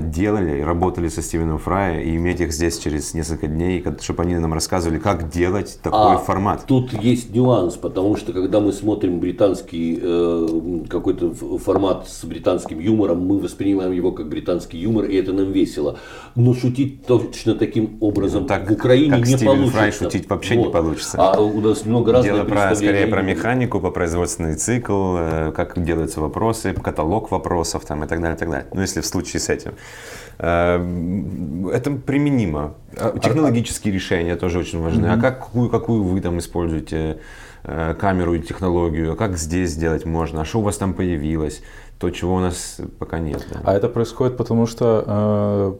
[0.00, 4.52] делали, работали со Стивеном Фрай и иметь их здесь через несколько дней, чтобы они нам
[4.52, 6.64] рассказывали, как делать такой а, формат.
[6.66, 13.26] Тут есть нюанс, потому что когда мы смотрим британский э, какой-то формат с британским юмором,
[13.26, 15.98] мы воспринимаем его как британский юмор, и это нам весело.
[16.34, 19.76] Но шутить точно таким образом ну, так, в Украине как не Стивен получится.
[19.76, 20.66] Фрай шутить вообще вот.
[20.66, 21.16] не получится.
[21.18, 25.82] А у нас много разных Дело про, скорее про механику, по производственный цикл, э, как
[25.82, 28.66] делаются вопросы, каталог вопросов там, и так далее, и так далее.
[28.72, 29.72] Ну, если в случае с этим.
[30.38, 30.76] Э,
[31.72, 32.74] это применимо.
[32.96, 35.06] А, технологические решения тоже очень важны.
[35.06, 37.18] А как, какую, какую вы там используете
[37.62, 39.12] э, камеру и технологию?
[39.12, 40.42] А как здесь сделать можно?
[40.42, 41.62] А что у вас там появилось?
[41.98, 43.46] То, чего у нас пока нет.
[43.50, 43.60] Да.
[43.64, 45.04] А это происходит потому, что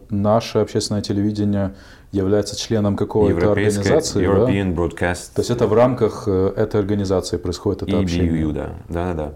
[0.09, 1.75] э, наше общественное телевидение
[2.11, 4.25] является членом какой-то организации.
[4.25, 4.81] European да?
[4.81, 5.33] Broadcast.
[5.35, 8.53] То есть это в рамках э, этой организации происходит это EBU, общение.
[8.53, 8.69] да.
[8.87, 9.33] Да, да, да.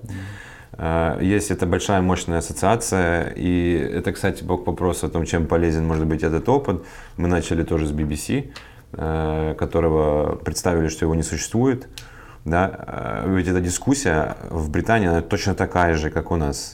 [0.74, 5.86] Э, есть эта большая мощная ассоциация, и это, кстати, к вопросу о том, чем полезен
[5.86, 6.84] может быть этот опыт.
[7.18, 8.52] Мы начали тоже с BBC,
[8.94, 11.88] э, которого представили, что его не существует.
[12.50, 13.24] Да?
[13.26, 16.72] Э, ведь эта дискуссия в Британии она точно такая же, как у нас.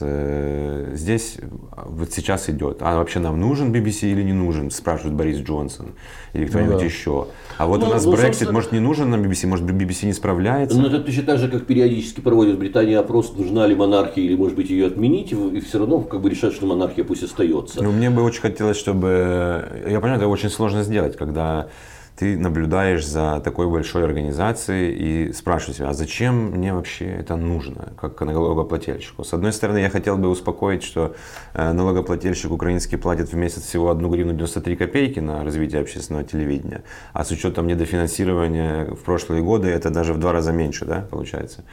[0.92, 1.38] Здесь
[1.76, 2.78] вот сейчас идет.
[2.80, 5.94] А вообще нам нужен BBC или не нужен, спрашивает Борис Джонсон
[6.36, 6.84] или кто-нибудь ну, да.
[6.84, 7.26] еще.
[7.58, 10.12] А вот ну, у нас ну, Brexit, может, не нужен нам BBC, может, BBC не
[10.12, 10.78] справляется.
[10.78, 14.36] Ну, это точно так же, как периодически проводят в Британии опрос, нужна ли монархия или,
[14.36, 17.82] может быть, ее отменить, и все равно как бы решат, что монархия пусть остается.
[17.82, 19.82] Ну, мне бы очень хотелось, чтобы...
[19.88, 21.68] Я понимаю, это очень сложно сделать, когда
[22.16, 27.92] ты наблюдаешь за такой большой организацией и спрашиваешь себя, а зачем мне вообще это нужно,
[28.00, 29.22] как налогоплательщику?
[29.22, 31.14] С одной стороны, я хотел бы успокоить, что
[31.52, 36.84] э, налогоплательщик украинский платит в месяц всего 1 гривну 93 копейки на развитие общественного телевидения,
[37.12, 41.64] а с учетом недофинансирования в прошлые годы это даже в два раза меньше, да, получается.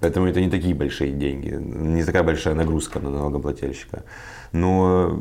[0.00, 4.04] Поэтому это не такие большие деньги, не такая большая нагрузка на налогоплательщика.
[4.52, 5.18] Но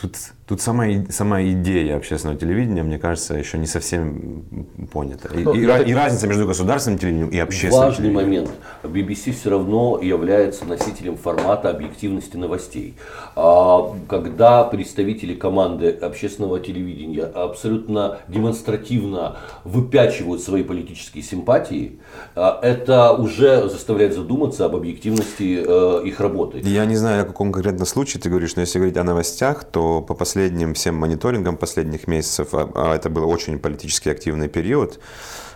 [0.00, 0.16] тут,
[0.48, 4.44] тут сама, сама идея общественного телевидения, мне кажется, еще не совсем
[4.90, 5.28] понята.
[5.34, 8.50] И, ну, и, и разница между государственным телевидением и общественным Важный момент.
[8.82, 12.94] BBC все равно является носителем формата объективности новостей.
[13.36, 21.98] А, когда представители команды общественного телевидения абсолютно демонстративно выпячивают свои политические симпатии,
[22.34, 26.60] а, это уже заставляет задуматься об объективности э, их работы.
[26.62, 30.00] Я не знаю, о каком конкретном случае ты говоришь, но если говорить о новостях, то
[30.00, 35.00] по последним всем мониторингам последних месяцев, а, а это был очень политически активный период,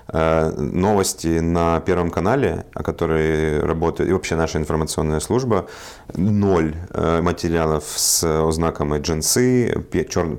[0.08, 5.66] э, новости на Первом канале, о которой работает, и вообще наша информационная служба,
[6.16, 9.72] ноль э, материалов с ознаком джинсы,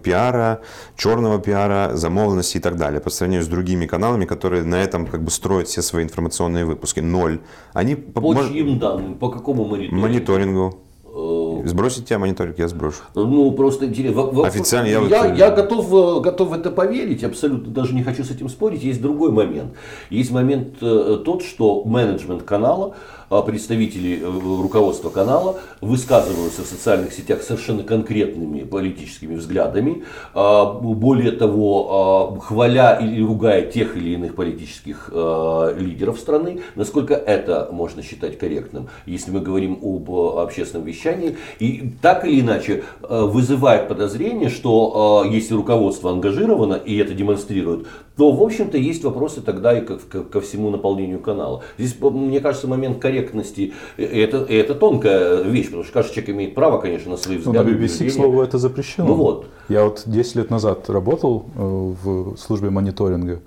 [0.03, 0.59] пиара,
[0.97, 5.23] черного пиара, замовленности и так далее, по сравнению с другими каналами, которые на этом как
[5.23, 6.99] бы строят все свои информационные выпуски.
[6.99, 7.39] Ноль.
[7.71, 9.15] Они по, по чьим данным?
[9.15, 10.01] По какому мониторингу?
[10.01, 10.82] Мониторингу.
[11.15, 13.03] Э, Сбросить тебя мониторинг, я сброшу.
[13.13, 14.45] Ну, просто интересно.
[14.45, 15.01] Официально я...
[15.01, 18.83] Я, я готов, э, готов в это поверить, абсолютно даже не хочу с этим спорить.
[18.83, 19.73] Есть другой момент.
[20.09, 22.95] Есть момент э, тот, что менеджмент канала
[23.41, 30.03] представители э, руководства канала высказываются в социальных сетях совершенно конкретными политическими взглядами.
[30.33, 37.69] А, более того, а, хваля или ругая тех или иных политических лидеров страны, насколько это
[37.71, 41.37] можно считать корректным, если мы говорим об общественном вещании.
[41.59, 48.43] И так или иначе вызывает подозрение, что если руководство ангажировано и это демонстрирует, то, в
[48.43, 51.63] общем-то, есть вопросы тогда и ко, ко всему наполнению канала.
[51.77, 56.55] Здесь, мне кажется, момент корректности, э, это, это тонкая вещь, потому что каждый человек имеет
[56.55, 57.71] право, конечно, на свои взгляды.
[57.71, 59.07] Ну, на BBC, к слову, это запрещено.
[59.07, 59.47] Ну вот.
[59.69, 63.41] Я вот 10 лет назад работал э, в службе мониторинга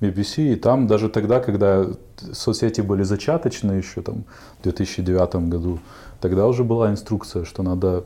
[0.00, 1.86] BBC, и там даже тогда, когда
[2.32, 4.24] соцсети были зачаточные еще там,
[4.60, 5.78] в 2009 году,
[6.20, 8.04] тогда уже была инструкция, что надо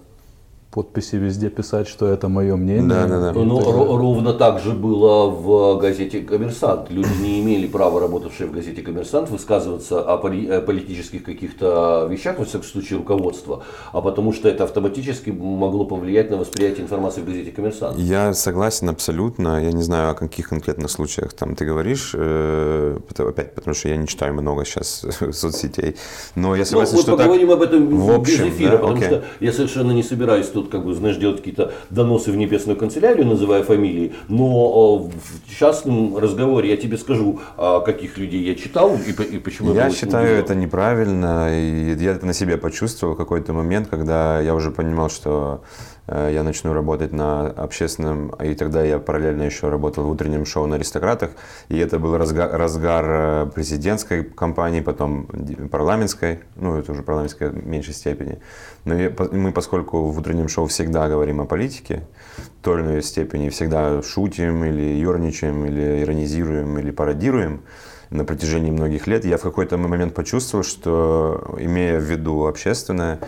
[0.81, 2.83] подписи везде писать, что это мое мнение.
[2.87, 3.33] Да, да, да.
[3.33, 6.91] Ну, так ро- ровно так же было в газете «Коммерсант».
[6.91, 12.39] Люди не имели права, работавшие в газете «Коммерсант», высказываться о, поли- о политических каких-то вещах,
[12.39, 13.63] во всяком случае, руководства,
[13.93, 17.99] а потому что это автоматически могло повлиять на восприятие информации в газете «Коммерсант».
[17.99, 19.65] Я согласен абсолютно.
[19.65, 22.13] Я не знаю, о каких конкретных случаях там ты говоришь.
[22.15, 25.97] э, Опять, потому что я не читаю много сейчас соцсетей.
[26.35, 27.21] Но я Ну, согласен, мы что так...
[27.27, 29.09] поговорим об этом в общем, без эфира, да, потому окей.
[29.09, 33.27] что я совершенно не собираюсь тут, как бы, знаешь, делать какие-то доносы в небесную канцелярию,
[33.27, 38.97] называя фамилии, но э, в частном разговоре я тебе скажу, а, каких людей я читал
[38.97, 43.17] и, по- и почему Я считаю это неправильно, и я это на себе почувствовал в
[43.17, 45.61] какой-то момент, когда я уже понимал, что
[46.09, 50.77] я начну работать на общественном, и тогда я параллельно еще работал в утреннем шоу на
[50.77, 51.31] «Аристократах»,
[51.69, 55.27] и это был разгар, разгар э, президентской кампании, потом
[55.71, 58.39] парламентской, ну это уже парламентская в меньшей степени.
[58.85, 62.03] Но я- мы, поскольку в утреннем шоу всегда говорим о политике,
[62.37, 67.63] в той или иной степени, всегда шутим или ерничаем, или иронизируем, или пародируем,
[68.11, 73.19] на протяжении многих лет, я в какой-то момент почувствовал, что, имея в виду общественное,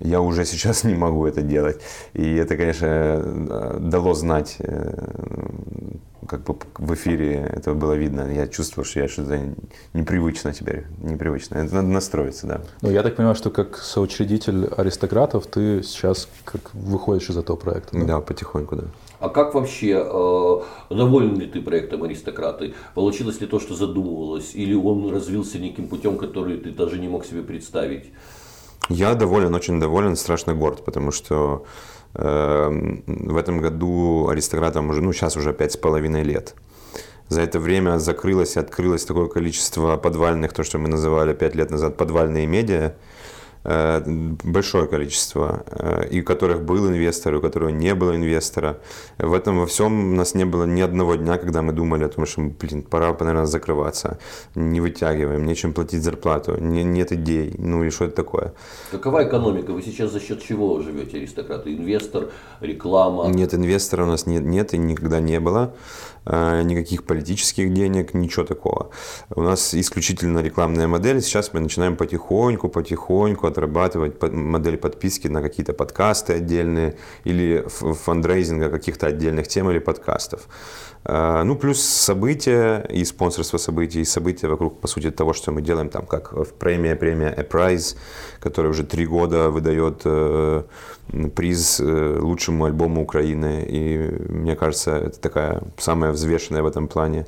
[0.00, 1.80] я уже сейчас не могу это делать.
[2.14, 5.08] И это, конечно, дало знать, э,
[6.28, 8.32] как бы в эфире это было видно.
[8.32, 9.40] Я чувствовал, что я что-то
[9.94, 11.56] непривычно теперь, непривычно.
[11.56, 12.60] Это надо настроиться, да.
[12.82, 17.98] Ну, я так понимаю, что как соучредитель аристократов ты сейчас как выходишь из этого проекта.
[18.04, 18.84] Да, потихоньку, да.
[19.20, 22.74] А как вообще, э, доволен ли ты проектом «Аристократы»?
[22.94, 24.54] Получилось ли то, что задумывалось?
[24.54, 28.12] Или он развился неким путем, который ты даже не мог себе представить?
[28.88, 31.66] Я доволен, очень доволен, страшно горд, потому что
[32.14, 36.54] э, в этом году аристократам уже, ну, сейчас уже пять с половиной лет.
[37.28, 41.70] За это время закрылось и открылось такое количество подвальных, то, что мы называли пять лет
[41.70, 42.94] назад подвальные медиа,
[43.64, 48.78] большое количество, э, и у которых был инвестор, и у которого не было инвестора.
[49.18, 52.08] В этом во всем у нас не было ни одного дня, когда мы думали о
[52.08, 54.18] том, что, блин, пора, наверное, закрываться,
[54.54, 58.52] не вытягиваем, нечем платить зарплату, не- нет идей, ну или что это такое.
[58.90, 59.72] Какова экономика?
[59.72, 61.74] Вы сейчас за счет чего живете, аристократы?
[61.74, 62.28] Инвестор,
[62.60, 63.28] реклама?
[63.28, 65.74] Нет, инвестора у нас нет, нет и никогда не было.
[66.26, 68.90] Э, Никаких политических денег, ничего такого.
[69.34, 71.20] У нас исключительно рекламная модель.
[71.22, 76.94] Сейчас мы начинаем потихоньку, потихоньку отрабатывать под- модель подписки на какие-то подкасты отдельные
[77.24, 80.40] или фандрейзинга каких-то отдельных тем или подкастов.
[81.04, 85.62] Э, Ну, плюс события и спонсорство событий, и события вокруг, по сути, того, что мы
[85.62, 87.96] делаем, там, как премия, премия A Prize,
[88.40, 90.62] которая уже три года выдает э,
[91.34, 93.64] приз э, лучшему альбому Украины.
[93.68, 97.26] И мне кажется, это такая самая взвешенная в этом плане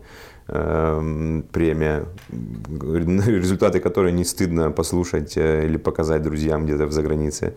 [0.50, 7.54] премия, результаты которой не стыдно послушать э, или показать друзьям где-то в загранице.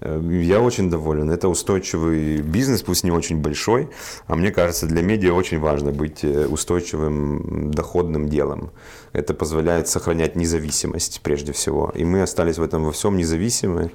[0.00, 1.30] Э, Я очень доволен.
[1.30, 3.88] Это устойчивый бизнес, пусть не очень большой,
[4.26, 8.70] а мне кажется, для медиа очень важно быть э, устойчивым, доходным делом.
[9.12, 11.92] Это позволяет сохранять независимость прежде всего.
[11.94, 13.90] И мы остались в этом во всем независимы.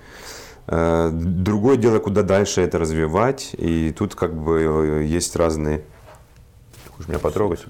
[0.67, 3.55] Э, Другое дело, куда дальше это развивать.
[3.57, 5.83] И тут как бы есть разные...
[7.03, 7.65] Хочешь меня потрогать?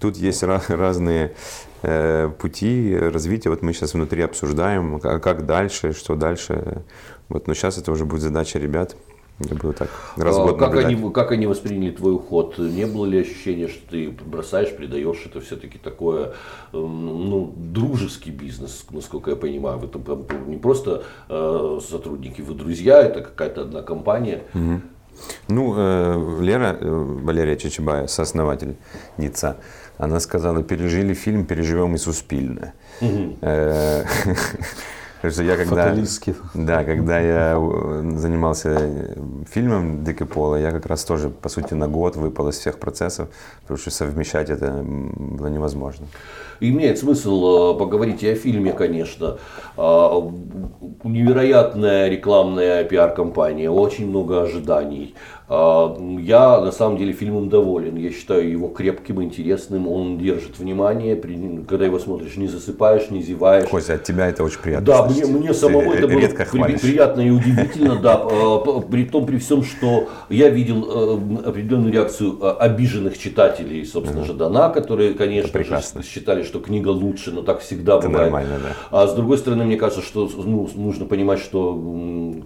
[0.00, 1.34] Тут есть разные
[1.82, 3.50] э, пути развития.
[3.50, 6.82] Вот мы сейчас внутри обсуждаем, как дальше, что дальше.
[7.28, 8.96] Вот, но сейчас это уже будет задача ребят.
[9.40, 10.84] Я буду так раз А, как, наблюдать.
[10.84, 12.56] они, как они восприняли твой уход?
[12.58, 15.26] Не было ли ощущения, что ты бросаешь, предаешь?
[15.26, 16.34] Это все-таки такое
[16.72, 19.78] ну, дружеский бизнес, насколько я понимаю.
[19.78, 20.04] Вы там,
[20.46, 24.44] не просто э, сотрудники, вы друзья, это какая-то одна компания.
[25.48, 26.88] Ну, э, Лера, э,
[27.22, 29.56] Валерия Чечебая, соосновательница,
[29.98, 32.72] она сказала, пережили фильм, переживем и суспильно.
[33.00, 34.04] Э,
[35.24, 35.94] потому что я когда,
[36.54, 38.78] да, когда я э, занимался
[39.50, 43.28] фильмом «Дикое поле», я как раз тоже, по сути, на год выпал из всех процессов,
[43.62, 46.06] потому что совмещать это было невозможно.
[46.60, 49.38] Имеет смысл э, поговорить и о фильме, конечно.
[49.76, 50.30] А,
[51.04, 55.14] Невероятная рекламная пиар-компания, очень много ожиданий.
[55.46, 57.96] А, Я на самом деле фильмом доволен.
[57.96, 59.88] Я считаю его крепким, интересным.
[59.88, 61.16] Он держит внимание.
[61.68, 63.68] Когда его смотришь, не засыпаешь, не зеваешь.
[63.68, 64.86] Костя, от тебя это очень приятно.
[64.86, 65.34] Да, мне, слышать.
[65.34, 68.22] мне Ты самому это было при- приятно и удивительно, да.
[68.24, 74.24] А, При том, при всем, что я видел э, определенную реакцию э, обиженных читателей, собственно,
[74.24, 78.32] Жадана, которые, конечно же, считали, что книга лучше, но так всегда Это бывает.
[78.32, 78.76] нормально, да.
[79.02, 81.74] А с другой стороны, мне кажется, что ну, нужно понимать, что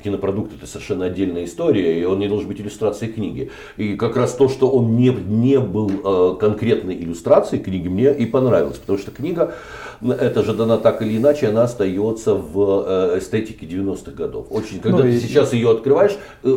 [0.03, 3.51] кинопродукт это совершенно отдельная история, и он не должен быть иллюстрацией иллюстрацией книги.
[3.77, 8.27] И как раз то, что он не, не был э, конкретной иллюстрацией книги, мне и
[8.27, 8.79] понравилось.
[8.79, 9.55] Потому что книга,
[10.01, 14.47] это же дана так или иначе, она остается в э, эстетике 90-х годов.
[14.51, 15.21] Очень, когда ну, ты и...
[15.21, 16.57] сейчас ее открываешь, э,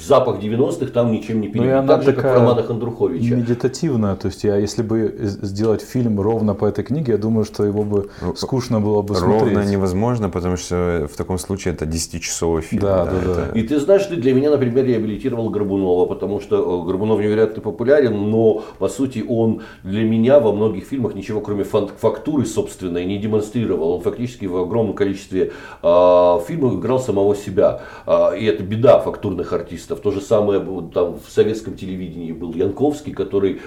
[0.00, 1.82] запах 90-х там ничем не перебит.
[1.82, 3.34] Ну, так же, как в романах Андруховича.
[3.34, 4.16] Медитативная.
[4.16, 7.82] То есть, я, если бы сделать фильм ровно по этой книге, я думаю, что его
[7.82, 9.56] бы скучно было бы ровно смотреть.
[9.56, 12.82] Ровно невозможно, потому что в таком случае это 10-часовой фильм.
[12.82, 13.34] Да, да, да.
[13.34, 13.58] да.
[13.58, 18.62] И ты знаешь, ты для меня, например, реабилитировал Горбунова, потому что Горбунов невероятно популярен, но
[18.78, 23.92] по сути он для меня во многих фильмах ничего кроме фактуры собственной не демонстрировал.
[23.92, 25.52] Он фактически в огромном количестве
[25.82, 27.82] э, фильмов играл самого себя.
[28.06, 30.00] Э, и это беда фактурных артистов.
[30.00, 30.60] То же самое
[30.94, 33.60] там, в советском телевидении был Янковский, который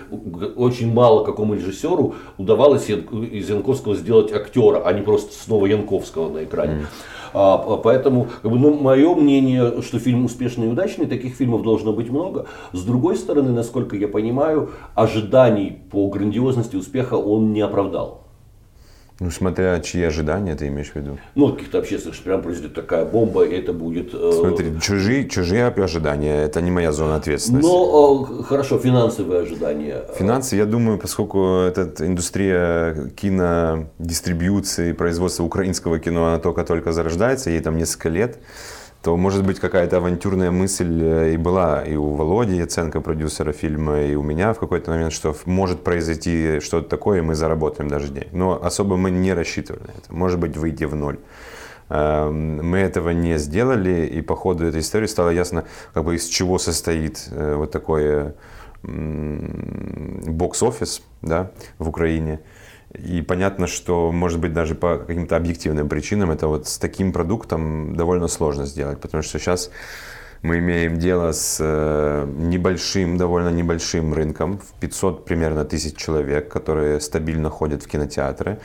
[0.56, 6.44] очень мало какому режиссеру удавалось из Янковского сделать актера, а не просто снова Янковского на
[6.44, 6.74] экране.
[6.74, 6.86] Mm.
[7.34, 12.46] А, поэтому, ну, мое мнение, что фильм успешный и удачный, таких фильмов должно быть много.
[12.74, 18.21] С другой стороны, насколько я понимаю, ожиданий по грандиозности успеха он не оправдал.
[19.22, 21.20] Ну, смотря чьи ожидания ты имеешь в виду.
[21.36, 24.16] Ну, каких-то общественных, что прям произойдет такая бомба, и это будет...
[24.16, 24.32] Э...
[24.34, 27.70] Смотри, чужие, чужие ожидания, это не моя зона ответственности.
[27.70, 30.06] Но, э, хорошо, финансовые ожидания.
[30.18, 37.78] Финансы, я думаю, поскольку эта индустрия кинодистрибьюции, производства украинского кино, она только-только зарождается, ей там
[37.78, 38.40] несколько лет,
[39.02, 44.02] то, может быть, какая-то авантюрная мысль э, и была и у Володи Яценко, продюсера фильма,
[44.02, 48.10] и у меня в какой-то момент, что может произойти что-то такое, и мы заработаем даже
[48.10, 48.32] денег.
[48.32, 50.14] Но особо мы не рассчитывали на это.
[50.14, 51.18] Может быть, выйти в ноль.
[51.90, 56.28] Эм, мы этого не сделали, и по ходу этой истории стало ясно, как бы из
[56.28, 58.34] чего состоит э, вот такой
[58.84, 62.40] бокс-офис да, в Украине.
[62.94, 67.96] И понятно, что, может быть, даже по каким-то объективным причинам это вот с таким продуктом
[67.96, 69.72] довольно сложно сделать, потому что сейчас
[70.42, 77.00] мы имеем дело с э, небольшим, довольно небольшим рынком, в 500 примерно тысяч человек, которые
[77.00, 78.60] стабильно ходят в кинотеатры.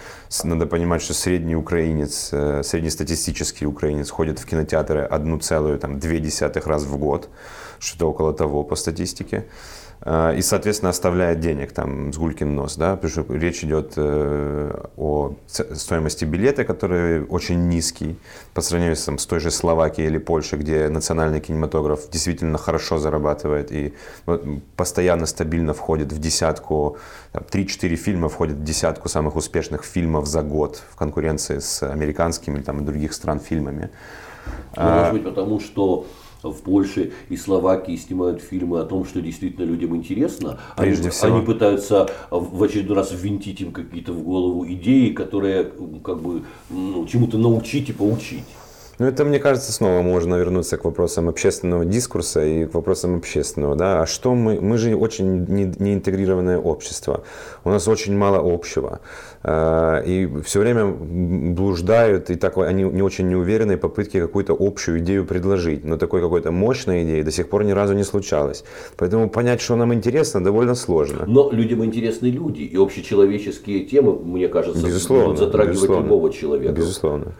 [0.44, 7.28] Надо понимать, что средний украинец, э, среднестатистический украинец ходит в кинотеатры 1,2 раз в год,
[7.78, 9.44] что-то около того по статистике.
[10.06, 14.84] Э, и, соответственно, оставляет денег там с гулькин нос, да, потому что речь идет э,
[14.96, 18.16] о стоимости билета, который очень низкий
[18.54, 22.98] по сравнению с, там, с той же Словакией или Польшей, где национальный кинематограф действительно хорошо
[22.98, 23.94] зарабатывает и
[24.76, 26.98] постоянно стабильно входит в десятку,
[27.32, 32.84] 3-4 фильма входят в десятку самых успешных фильмов за год в конкуренции с американскими там,
[32.84, 33.90] других стран фильмами.
[34.76, 36.06] Ну, может быть, потому что
[36.50, 40.58] в Польше и Словакии снимают фильмы о том, что действительно людям интересно.
[40.76, 41.36] Прежде они, всего.
[41.36, 45.72] они пытаются в очередной раз ввинтить им какие-то в голову идеи, которые
[46.04, 48.44] как бы ну, чему-то научить и поучить.
[48.98, 53.76] Ну, это, мне кажется, снова можно вернуться к вопросам общественного дискурса и к вопросам общественного.
[53.76, 54.02] Да?
[54.02, 54.58] А что мы...
[54.58, 55.44] Мы же очень
[55.78, 57.22] неинтегрированное общество.
[57.64, 59.00] У нас очень мало общего.
[59.42, 65.26] А, и все время блуждают, и так, они не очень неуверенные попытки какую-то общую идею
[65.26, 65.84] предложить.
[65.84, 68.64] Но такой какой-то мощной идеи до сих пор ни разу не случалось.
[68.96, 71.24] Поэтому понять, что нам интересно, довольно сложно.
[71.26, 72.62] Но людям интересны люди.
[72.62, 76.72] И общечеловеческие темы, мне кажется, безусловно, будут затрагивать безусловно, любого человека.
[76.72, 77.32] Безусловно.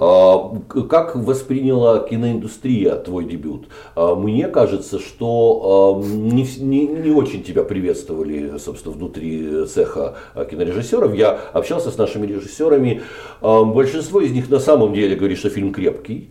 [0.00, 0.56] А,
[0.88, 3.68] как восприняла киноиндустрия твой дебют?
[3.94, 10.16] А, мне кажется, что не, не, не очень тебя приветствовали, собственно, внутри цеха
[10.50, 11.14] кинорежиссеров.
[11.14, 13.02] Я общался с нашими режиссерами.
[13.42, 16.30] Большинство из них на самом деле говорит, что фильм крепкий.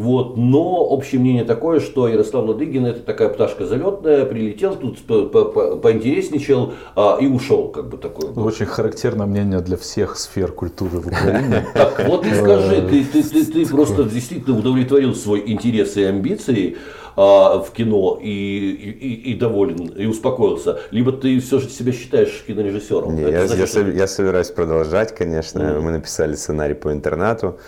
[0.00, 0.38] Вот.
[0.38, 7.18] Но общее мнение такое, что Ярослав Ладыгин это такая пташка залетная, прилетел тут, поинтересничал а,
[7.20, 7.68] и ушел.
[7.68, 8.30] Как бы такое.
[8.32, 11.66] Очень характерное мнение для всех сфер культуры в Украине.
[11.74, 16.76] Так вот и скажи, ты просто действительно удовлетворил свой интерес и амбиции
[17.16, 22.44] а, в кино и, и, и доволен, и успокоился, либо ты все же себя считаешь
[22.46, 23.14] кинорежиссером.
[23.14, 25.60] Не, я, значит, я, я собираюсь продолжать, конечно.
[25.60, 25.80] Mm.
[25.80, 27.58] Мы написали сценарий по интернату.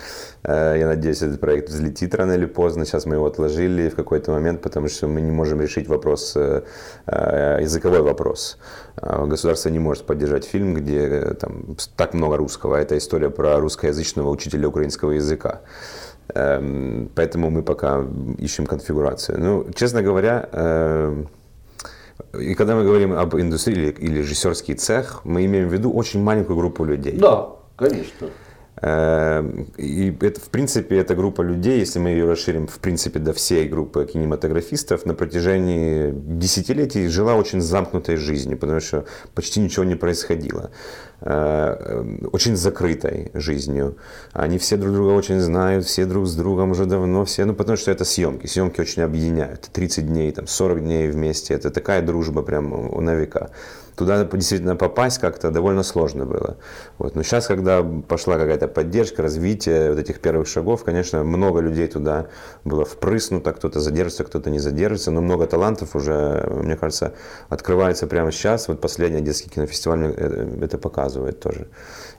[0.45, 2.85] Э, я надеюсь, этот проект взлетит рано или поздно.
[2.85, 6.63] Сейчас мы его отложили в какой-то момент, потому что мы не можем решить вопрос, э,
[7.07, 8.59] э, языковой вопрос.
[8.97, 12.77] Государство не может поддержать фильм, где там так много русского.
[12.77, 15.61] Это история про русскоязычного учителя украинского языка.
[16.35, 18.05] Эм, поэтому мы пока
[18.39, 19.39] ищем конфигурацию.
[19.39, 21.29] Ну, честно говоря, эм,
[22.39, 26.57] и когда мы говорим об индустрии или режиссерский цех, мы имеем в виду очень маленькую
[26.57, 27.19] группу людей.
[27.19, 28.29] Да, конечно.
[28.85, 33.33] Эм, и это, в принципе, эта группа людей, если мы ее расширим, в принципе, до
[33.33, 39.05] всей группы кинематографистов, на протяжении десятилетий жила очень замкнутой жизнью, потому что
[39.35, 40.73] почти ничего не происходило.
[41.21, 43.97] Э, очень закрытой жизнью.
[44.33, 47.77] Они все друг друга очень знают, все друг с другом уже давно, все, ну потому
[47.77, 49.69] что это съемки, съемки очень объединяют.
[49.73, 53.51] 30 дней, там, 40 дней вместе, это такая дружба прям на века
[54.03, 56.57] туда действительно попасть как-то довольно сложно было.
[56.99, 57.15] Вот.
[57.15, 62.27] Но сейчас, когда пошла какая-то поддержка, развитие вот этих первых шагов, конечно, много людей туда
[62.65, 67.15] было впрыснуто, кто-то задержится, кто-то не задержится, но много талантов уже, мне кажется,
[67.49, 68.69] открывается прямо сейчас.
[68.69, 71.69] Вот последний детский кинофестиваль э, это показывает тоже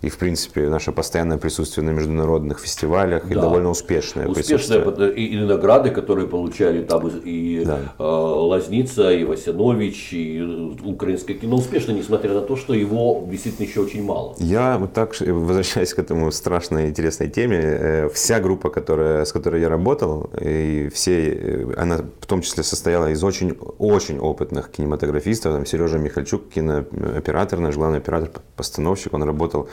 [0.03, 3.31] и, в принципе, наше постоянное присутствие на международных фестивалях да.
[3.31, 5.13] и довольно успешное, успешное присутствие.
[5.13, 7.79] И, и награды, которые получали там и да.
[7.97, 10.41] э, Лазница, и Васянович, и
[10.83, 14.35] украинское кино успешно, несмотря на то, что его действительно еще очень мало.
[14.37, 19.61] Я вот так, возвращаясь к этому страшной интересной теме, э, вся группа, которая, с которой
[19.61, 25.53] я работал, и все, э, она в том числе состояла из очень, очень опытных кинематографистов,
[25.53, 29.67] там Сережа Михальчук, кинооператор, наш главный оператор, постановщик, он работал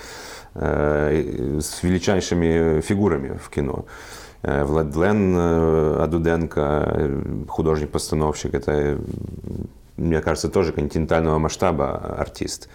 [0.54, 3.84] Э, с величайшими фигурами в кино.
[4.42, 8.98] Влад Лен э, Адуденко, художник-постановщик, это,
[10.00, 12.68] мне кажется, тоже континентального масштаба артист.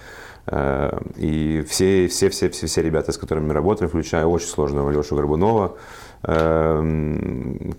[1.17, 5.15] И все, все, все, все, все ребята, с которыми мы работаем, включая очень сложного Лешу
[5.15, 5.75] Горбунова,
[6.27, 7.75] Эм,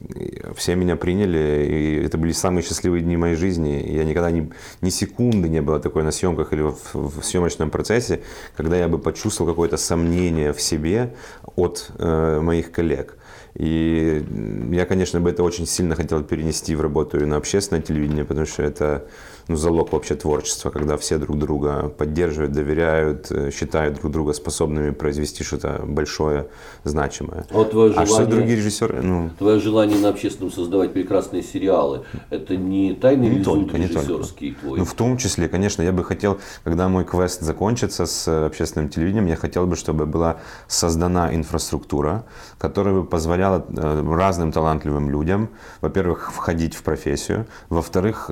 [0.54, 3.84] все меня приняли, и это были самые счастливые дни моей жизни.
[3.88, 8.20] Я никогда ни, ни секунды не было такой на съемках или в, в съемочном процессе,
[8.56, 11.14] когда я бы почувствовал какое-то сомнение в себе
[11.56, 13.16] от э, моих коллег.
[13.54, 14.24] И
[14.70, 18.46] я, конечно, бы это очень сильно хотел перенести в работу и на общественное телевидение, потому
[18.46, 19.06] что это
[19.48, 24.90] ну, залог вообще творчества, когда все друг друга поддерживают, доверяют, э, считают друг друга способными
[24.90, 26.48] произвести что-то большое,
[26.82, 27.46] значимое.
[27.50, 29.02] А, вот твое желание, а что другие режиссеры?
[29.02, 29.30] Ну...
[29.38, 34.66] Твое желание на общественном создавать прекрасные сериалы, это не тайный не только, не режиссерский только.
[34.66, 34.78] твой?
[34.80, 38.88] Ну, в том числе, конечно, я бы хотел, когда мой квест закончится с э, общественным
[38.88, 42.24] телевидением, я хотел бы, чтобы была создана инфраструктура,
[42.58, 45.50] которая бы позволяла э, разным талантливым людям,
[45.82, 48.26] во-первых, входить в профессию, во-вторых,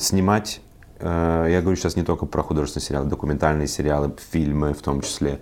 [0.00, 0.60] снимать снимать,
[1.00, 5.40] э, я говорю сейчас не только про художественные сериалы, документальные сериалы, фильмы в том числе,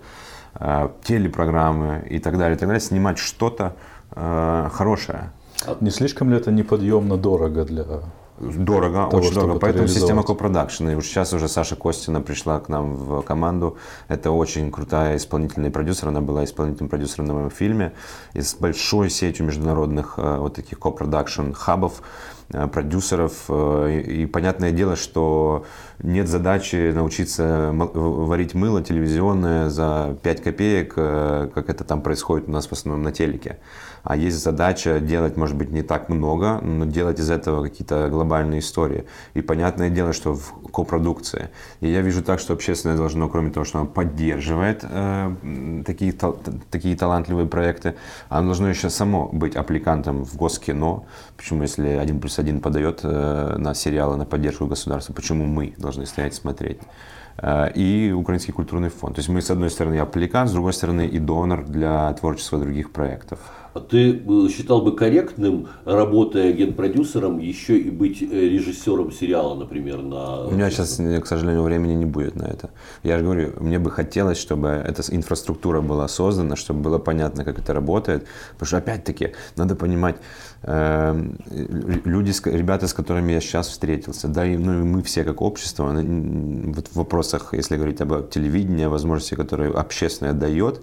[0.55, 3.75] э, телепрограммы и так далее, и так далее, снимать что-то
[4.11, 5.31] э, хорошее.
[5.67, 7.85] А не слишком ли это неподъемно дорого для
[8.39, 9.59] Дорого, того, очень дорого.
[9.59, 10.93] Поэтому система копродакшена.
[10.93, 13.75] И уж сейчас уже Саша Костина пришла к нам в команду.
[14.07, 16.07] Это очень крутая исполнительный продюсер.
[16.07, 17.91] Она была исполнительным продюсером на моем фильме.
[18.33, 22.01] И с большой сетью международных вот таких копродакшн хабов.
[22.51, 23.45] Э, продюсеров.
[23.47, 25.65] Э, и понятное дело, что
[26.01, 32.51] нет задачи научиться варить мыло телевизионное за 5 копеек, э, как это там происходит у
[32.51, 33.59] нас в основном на телеке
[34.03, 38.59] а есть задача делать, может быть, не так много, но делать из этого какие-то глобальные
[38.59, 39.05] истории.
[39.33, 41.49] И понятное дело, что в копродукции.
[41.81, 46.33] И я вижу так, что общественное должно, кроме того, что оно поддерживает э, такие, та,
[46.71, 47.95] такие талантливые проекты,
[48.29, 51.03] оно должно еще само быть аппликантом в госкино.
[51.37, 56.05] Почему, если один плюс один подает э, на сериалы на поддержку государства, почему мы должны
[56.05, 56.79] стоять смотреть?
[57.41, 59.15] Э, и Украинский культурный фонд.
[59.15, 62.91] То есть мы, с одной стороны, аппликант, с другой стороны, и донор для творчества других
[62.91, 63.39] проектов.
[63.73, 70.01] А ты э, считал бы корректным, работая генпродюсером, еще и быть э, режиссером сериала, например,
[70.01, 70.45] на...
[70.45, 72.71] У меня сейчас, к сожалению, времени не будет на это.
[73.03, 77.59] Я же говорю, мне бы хотелось, чтобы эта инфраструктура была создана, чтобы было понятно, как
[77.59, 78.25] это работает.
[78.53, 80.15] Потому что, опять-таки, надо понимать,
[80.63, 81.37] эм,
[82.05, 85.91] люди, ребята, с которыми я сейчас встретился, да, и, ну, и мы все как общество,
[85.93, 90.81] вот в вопросах, если говорить об телевидении, о возможности, которые общественное дает,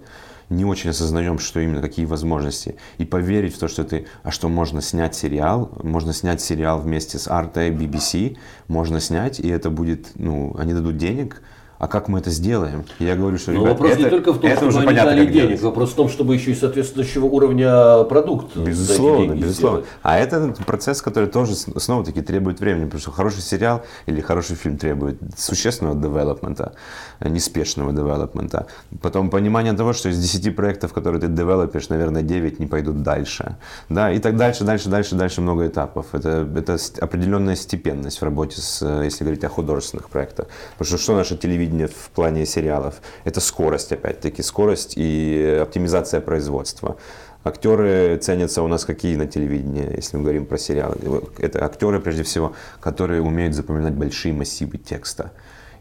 [0.49, 2.75] не очень осознаем, что именно, какие возможности.
[2.97, 7.19] И поверить в то, что ты, а что можно снять сериал, можно снять сериал вместе
[7.19, 8.37] с Arte, BBC,
[8.67, 11.41] можно снять, и это будет, ну, они дадут денег,
[11.79, 12.85] а как мы это сделаем?
[12.97, 15.25] Я говорю, что Но ребят, вопрос это, не только в том, чтобы они понятно, дали
[15.25, 15.61] денег, делать.
[15.61, 18.57] вопрос в том, чтобы еще и соответствующего уровня продукт.
[18.57, 19.81] Безусловно, безусловно.
[19.81, 19.85] Сделать.
[20.01, 24.77] А это процесс, который тоже снова-таки требует времени, потому что хороший сериал или хороший фильм
[24.77, 26.73] требует существенного девелопмента,
[27.19, 28.67] неспешного девелопмента.
[29.01, 33.57] Потом понимание того, что из 10 проектов, которые ты девелопишь, наверное, 9 не пойдут дальше.
[33.89, 36.07] Да, и так дальше, дальше, дальше, дальше много этапов.
[36.13, 40.47] Это, это определенная степенность в работе, с, если говорить о художественных проектах.
[40.77, 42.95] Потому что что наше телевидение в плане сериалов.
[43.23, 46.97] Это скорость, опять-таки, скорость и оптимизация производства.
[47.43, 50.97] Актеры ценятся у нас какие на телевидении, если мы говорим про сериалы.
[51.37, 55.31] Это актеры, прежде всего, которые умеют запоминать большие массивы текста.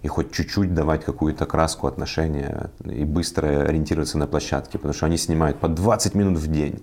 [0.03, 5.17] И хоть чуть-чуть давать какую-то краску отношения и быстро ориентироваться на площадке, потому что они
[5.17, 6.83] снимают по 20 минут в день.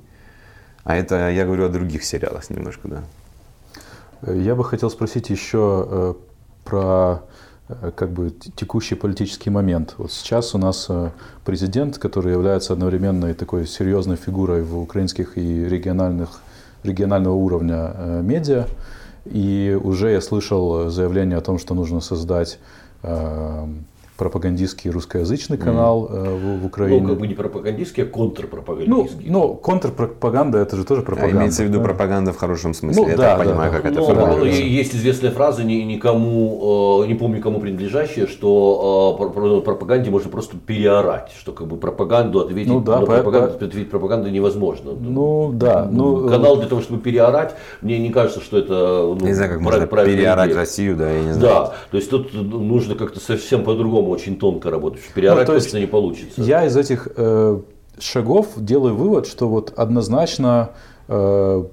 [0.84, 3.04] А это я говорю о других сериалах немножко, да.
[4.34, 6.14] Я бы хотел спросить еще э,
[6.64, 7.24] про
[7.68, 9.96] э, как бы текущий политический момент.
[9.98, 11.12] Вот сейчас у нас э,
[11.44, 16.42] президент, который является одновременно и такой серьезной фигурой в украинских и региональных,
[16.84, 18.68] регионального уровня медиа.
[19.26, 22.60] И уже я слышал заявление о том, что нужно создать
[23.04, 23.86] um,
[24.24, 26.38] пропагандистский русскоязычный канал mm.
[26.38, 27.02] в, в Украине.
[27.02, 29.30] Ну, как бы не пропагандистский, а контрпропагандистский.
[29.30, 31.38] Ну, ну контрпропаганда это же тоже пропаганда.
[31.38, 33.04] А имеется в виду пропаганда в хорошем смысле.
[33.04, 33.78] Ну, Я да, так да, понимаю, да.
[33.78, 34.62] как это ну, формулируется.
[34.62, 41.32] Есть известная фраза, никому, э, не помню кому принадлежащая, что э, пропаганде можно просто переорать,
[41.38, 43.66] что как бы пропаганду ответить ну, да, на по, пропаганду, по...
[43.66, 44.94] ответить пропаганду невозможно.
[44.94, 45.86] Ну да.
[45.92, 48.74] Ну, Канал для того, чтобы переорать, мне не кажется, что это
[49.20, 50.60] ну, не знаю, как можно переорать идея.
[50.60, 51.42] Россию, да, я не знаю.
[51.42, 55.02] Да, то есть тут нужно как-то совсем по-другому очень тонко работать.
[55.14, 56.42] Переорать ну, не получится.
[56.42, 57.60] Я из этих э,
[58.00, 60.72] шагов делаю вывод, что вот однозначно
[61.08, 61.66] э,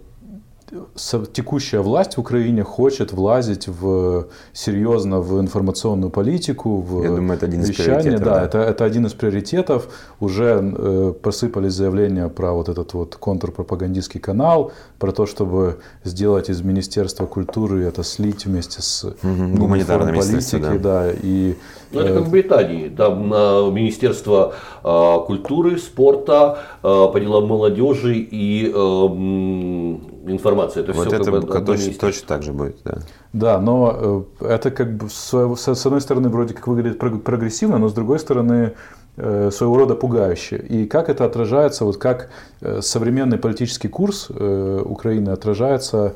[1.33, 7.47] текущая власть в Украине хочет влазить в серьезно в информационную политику, в Я думаю, это
[7.47, 8.14] один вещание.
[8.14, 8.45] Из да, да.
[8.45, 9.89] Это, это один из приоритетов.
[10.21, 16.62] Уже э, посыпались заявления про вот этот вот контрпропагандистский канал, про то, чтобы сделать из
[16.62, 20.79] Министерства культуры это слить вместе с угу, гуманитарной политики, да.
[20.79, 21.57] да, и
[21.93, 22.89] ну, это как в Британии.
[22.89, 24.55] Там э, Министерство
[24.85, 30.81] э, культуры, спорта, э, по делам молодежи и э, информации.
[30.81, 32.99] Это вот все это как бы точно, точно так же будет, да.
[33.33, 37.89] Да, но э, это как бы с, с одной стороны вроде как выглядит прогрессивно, но
[37.89, 38.73] с другой стороны
[39.16, 40.57] э, своего рода пугающе.
[40.57, 46.14] И как это отражается, вот как э, современный политический курс Украины отражается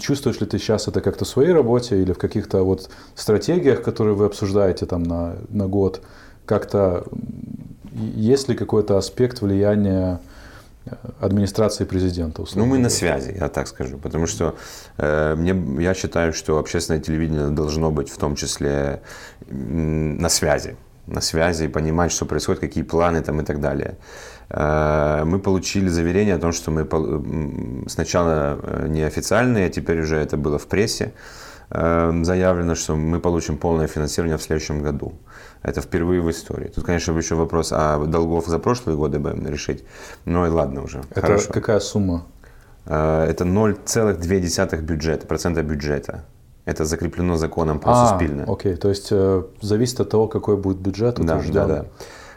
[0.00, 4.14] чувствуешь ли ты сейчас это как-то в своей работе или в каких-то вот стратегиях, которые
[4.14, 6.02] вы обсуждаете там на, на год?
[6.44, 7.04] Как-то
[8.14, 10.20] есть ли какой-то аспект влияния
[11.20, 12.42] администрации президента?
[12.42, 12.68] Условно?
[12.68, 13.98] Ну, мы на связи, я так скажу.
[13.98, 14.54] Потому что
[14.98, 19.00] э, мне, я считаю, что общественное телевидение должно быть в том числе
[19.48, 20.76] на связи.
[21.06, 23.96] На связи и понимать, что происходит, какие планы там и так далее.
[24.50, 26.86] Э, мы получили заверение о том, что мы
[27.88, 31.12] сначала э, неофициальные, а теперь уже это было в прессе,
[31.70, 35.12] э, заявлено, что мы получим полное финансирование в следующем году.
[35.66, 36.68] Это впервые в истории.
[36.68, 39.84] Тут, конечно, еще вопрос, а долгов за прошлые годы будем решить.
[40.24, 41.00] Ну и ладно уже.
[41.10, 41.52] Это Хорошо.
[41.52, 42.24] какая сумма?
[42.84, 46.24] Это 0,2 бюджета, процента бюджета.
[46.66, 48.46] Это закреплено законом про а, Суспильное.
[48.46, 51.86] Окей, то есть э, зависит от того, какой будет бюджет да, Да, да.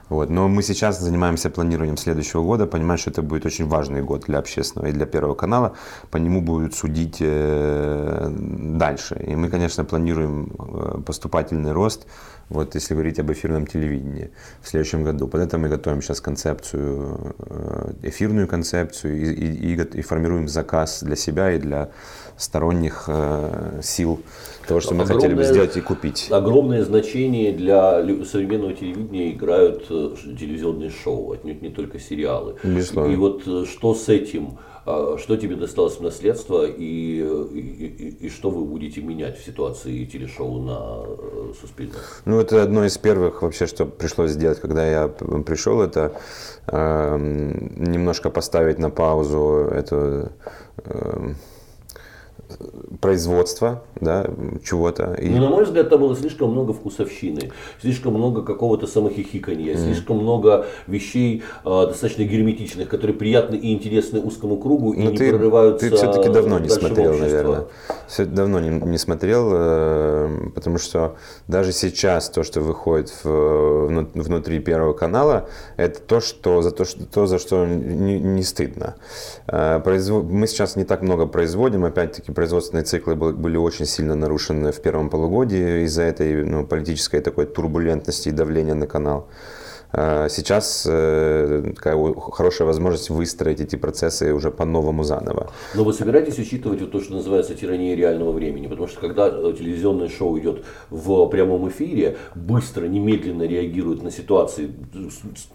[0.10, 0.30] Вот.
[0.30, 4.40] Но мы сейчас занимаемся планированием следующего года, понимаем, что это будет очень важный год для
[4.40, 5.74] общественного и для Первого канала.
[6.10, 9.24] По нему будут судить э, дальше.
[9.28, 12.08] И мы, конечно, планируем э, поступательный рост,
[12.50, 14.32] вот если говорить об эфирном телевидении
[14.62, 15.28] в следующем году.
[15.28, 21.04] Под это мы готовим сейчас концепцию, э, эфирную концепцию и, и, и, и формируем заказ
[21.04, 21.92] для себя и для
[22.38, 24.22] сторонних э, сил
[24.68, 26.28] того, что мы огромное, хотели бы сделать и купить.
[26.32, 32.56] Огромное значение для современного телевидения играют э, телевизионные шоу, отнюдь не только сериалы.
[32.64, 33.12] Безусловно.
[33.12, 34.58] И вот э, что с этим?
[34.92, 40.04] А, что тебе досталось в наследство и, и, и, что вы будете менять в ситуации
[40.06, 41.98] телешоу на э, Суспильном?
[42.26, 46.20] Ну, это одно из первых вообще, что пришлось сделать, когда я пришел, это
[46.66, 50.32] э, немножко поставить на паузу эту
[50.78, 51.34] э,
[53.02, 54.26] производства да,
[54.64, 55.14] чего-то.
[55.14, 55.30] И...
[55.30, 59.78] Ну, на мой взгляд, там было слишком много вкусовщины, слишком много какого-то самохихикания, mm.
[59.78, 65.12] слишком много вещей э, достаточно герметичных, которые приятны и интересны узкому кругу и Но ну,
[65.12, 67.26] не ты, прорываются Ты все-таки давно не смотрел, общества.
[67.26, 67.66] наверное.
[68.08, 71.16] Все давно не, не смотрел, э, потому что
[71.48, 77.06] даже сейчас то, что выходит в, внутри Первого канала, это то, что, за то, что,
[77.06, 78.96] то за что не, не стыдно.
[79.48, 80.26] Э, производ...
[80.26, 85.10] Мы сейчас не так много производим, опять-таки производственные циклы были очень сильно нарушены в первом
[85.10, 89.28] полугодии из-за этой ну, политической такой турбулентности и давления на канал.
[89.92, 95.52] А, сейчас э, такая хорошая возможность выстроить эти процессы уже по-новому заново.
[95.74, 98.68] Но вы собираетесь учитывать вот то, что называется тирания реального времени?
[98.68, 104.72] Потому что когда э, телевизионное шоу идет в прямом эфире, быстро, немедленно реагирует на ситуации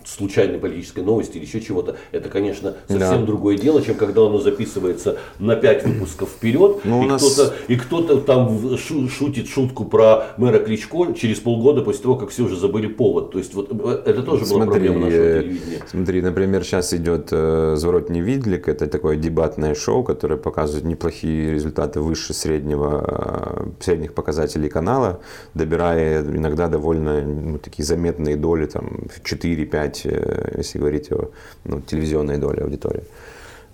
[0.04, 3.26] случайной политической новости или еще чего-то, это, конечно, совсем да.
[3.26, 7.22] другое дело, чем когда оно записывается на 5 выпусков вперед, ну, и, нас...
[7.22, 12.42] кто-то, и кто-то там шутит шутку про мэра Кличко через полгода после того, как все
[12.42, 13.30] уже забыли повод.
[13.30, 15.82] То есть вот э, это тоже была Смотри, проблема нашего э, телевидения.
[15.90, 22.00] Смотри, например, сейчас идет э, «Зворотний відлік», это такое дебатное шоу, которое показывает неплохие результаты
[22.00, 25.20] выше среднего, э, средних показателей канала,
[25.54, 31.30] добирая иногда довольно ну, такие заметные доли, там 4-5, э, если говорить о
[31.64, 33.02] ну, телевизионной доле аудитории.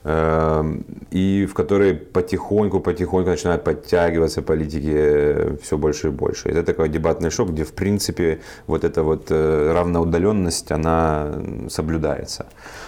[0.03, 6.49] Эм, и в которой потихоньку-потихоньку начинают подтягиваться политики все больше и больше.
[6.49, 11.35] Это такой дебатный шок, где, в принципе, вот эта вот э, равноудаленность, она
[11.69, 12.47] соблюдается.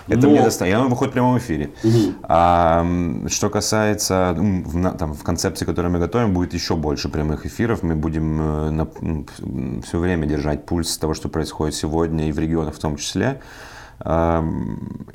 [0.09, 0.73] Это Но- мне достаточно.
[0.73, 1.71] И она выходит в прямом эфире.
[2.23, 6.77] А м, что касается, ну, в, на- там, в концепции, которую мы готовим, будет еще
[6.77, 7.83] больше прямых эфиров.
[7.83, 12.97] Мы будем все время держать пульс того, что происходит сегодня и в регионах в том
[12.97, 13.41] числе.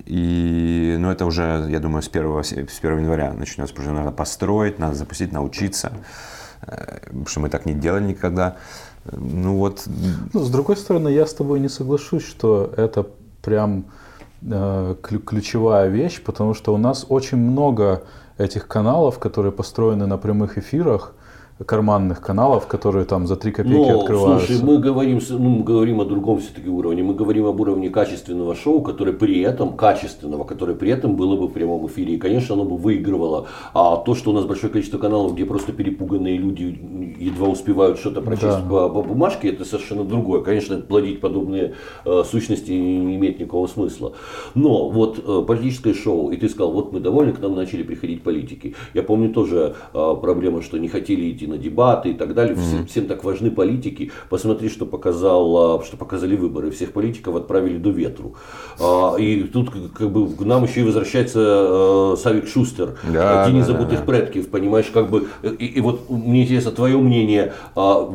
[0.05, 4.11] И, ну, это уже, я думаю, с 1, с 1 января начнется, потому что надо
[4.15, 5.91] построить, надо запустить, научиться,
[6.61, 8.55] э, потому что мы так не делали никогда.
[9.11, 9.87] Ну вот,
[10.33, 13.05] Ну, с другой стороны, я с тобой не соглашусь, что это
[13.41, 13.85] прям
[14.41, 18.03] э, клю- ключевая вещь, потому что у нас очень много
[18.37, 21.13] этих каналов, которые построены на прямых эфирах,
[21.65, 24.47] карманных каналов, которые там за 3 копейки Но, открываются.
[24.47, 27.03] слушай, мы говорим, ну, мы говорим о другом все-таки уровне.
[27.03, 31.47] Мы говорим об уровне качественного шоу, которое при этом, качественного, которое при этом было бы
[31.47, 32.13] в прямом эфире.
[32.15, 33.47] И, конечно, оно бы выигрывало.
[33.73, 38.21] А то, что у нас большое количество каналов, где просто перепуганные люди едва успевают что-то
[38.21, 38.61] прочесть Да.
[38.69, 40.41] по, по бумажке, это совершенно другое.
[40.41, 41.73] Конечно, плодить подобные
[42.05, 44.13] э, сущности не имеет никакого смысла.
[44.53, 48.21] Но вот э, политическое шоу, и ты сказал, вот мы довольны, к нам начали приходить
[48.21, 48.75] политики.
[48.93, 52.55] Я помню тоже э, проблема, что не хотели идти на дебаты и так далее.
[52.55, 54.11] Всем, всем так важны политики.
[54.29, 56.71] Посмотри, что, показал, э, что показали выборы.
[56.71, 58.35] Всех политиков отправили до ветру.
[58.79, 62.97] А, И тут как- бы к нам еще и возвращается э, Савик Шустер.
[63.11, 64.05] Да, Тени да, да, забытых да.
[64.05, 68.09] предков, понимаешь, как бы, и, и вот мне интересно твое мнение, а,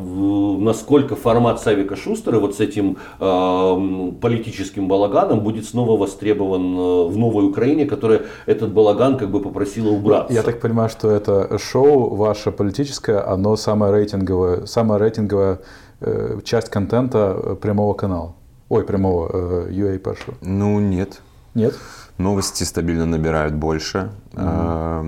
[0.59, 7.17] насколько формат Савика Шустера вот с этим а, политическим балаганом будет снова востребован э, в
[7.17, 10.33] новой Украине, которая этот балаган как бы попросила убраться.
[10.33, 15.59] Я так понимаю, что это шоу ваше политическое, оно самое рейтинговое, самая рейтинговая
[16.01, 18.35] э, часть контента э, прямого канала.
[18.69, 20.35] Ой, прямого э, UA першего.
[20.41, 21.21] ну нет.
[21.53, 21.75] Нет?
[22.17, 24.11] Новости стабильно набирают больше.
[24.35, 25.03] А,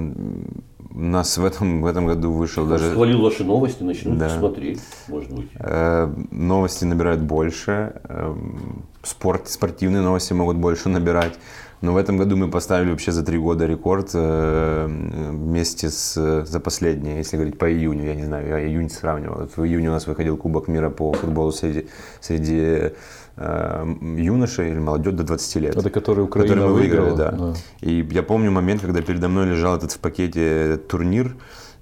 [0.94, 2.92] У нас в этом, в этом году вышел даже...
[2.92, 4.30] Схвалил ваши новости, начну Да.
[4.30, 5.50] смотреть, может быть.
[5.60, 11.34] Э, Новости набирают больше, эм, спорт, спортивные новости могут больше набирать.
[11.82, 16.60] Но в этом году мы поставили вообще за три года рекорд э, вместе с за
[16.60, 19.42] последние, если говорить по июню, я не знаю, я июнь сравнивал.
[19.42, 21.88] Вот В июне у нас выходил Кубок мира по футболу среди,
[22.22, 22.92] среди
[23.38, 25.76] э, юношей или молодежи до 20 лет.
[25.76, 27.32] Это который Украина который мы выиграли, выиграла, да.
[27.32, 27.54] да.
[27.82, 31.36] И я помню момент, когда передо мной лежал этот в пакете турнир,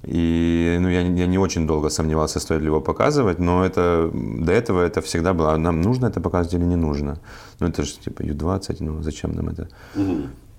[0.06, 4.52] и ну, я, я не очень долго сомневался, стоит ли его показывать, но это, до
[4.52, 7.20] этого это всегда было, а нам нужно это показывать или не нужно.
[7.60, 9.70] Ну это же типа Ю-20, ну зачем нам это?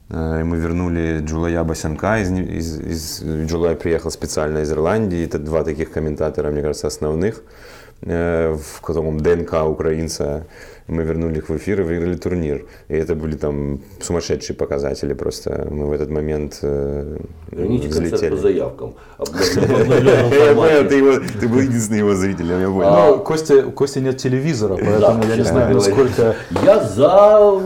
[0.09, 5.39] Э, И мы вернули Джулая Басянка, из, из, из, Джулай приехал специально из Ирландии, это
[5.39, 7.43] два таких комментатора, мне кажется, основных,
[8.03, 10.47] э, в котором ДНК украинца,
[10.87, 12.67] мы вернули их в эфир и выиграли турнир.
[12.89, 15.67] И это были там сумасшедшие показатели просто.
[15.71, 17.19] Мы в этот момент э,
[17.51, 18.37] Верните концерт по взлетели.
[18.37, 18.95] заявкам.
[20.85, 23.17] Ты, его, ты был единственный его зритель, я понял.
[23.17, 26.37] Ну, Костя, у Кости нет телевизора, поэтому я не знаю, насколько...
[26.63, 27.61] Я за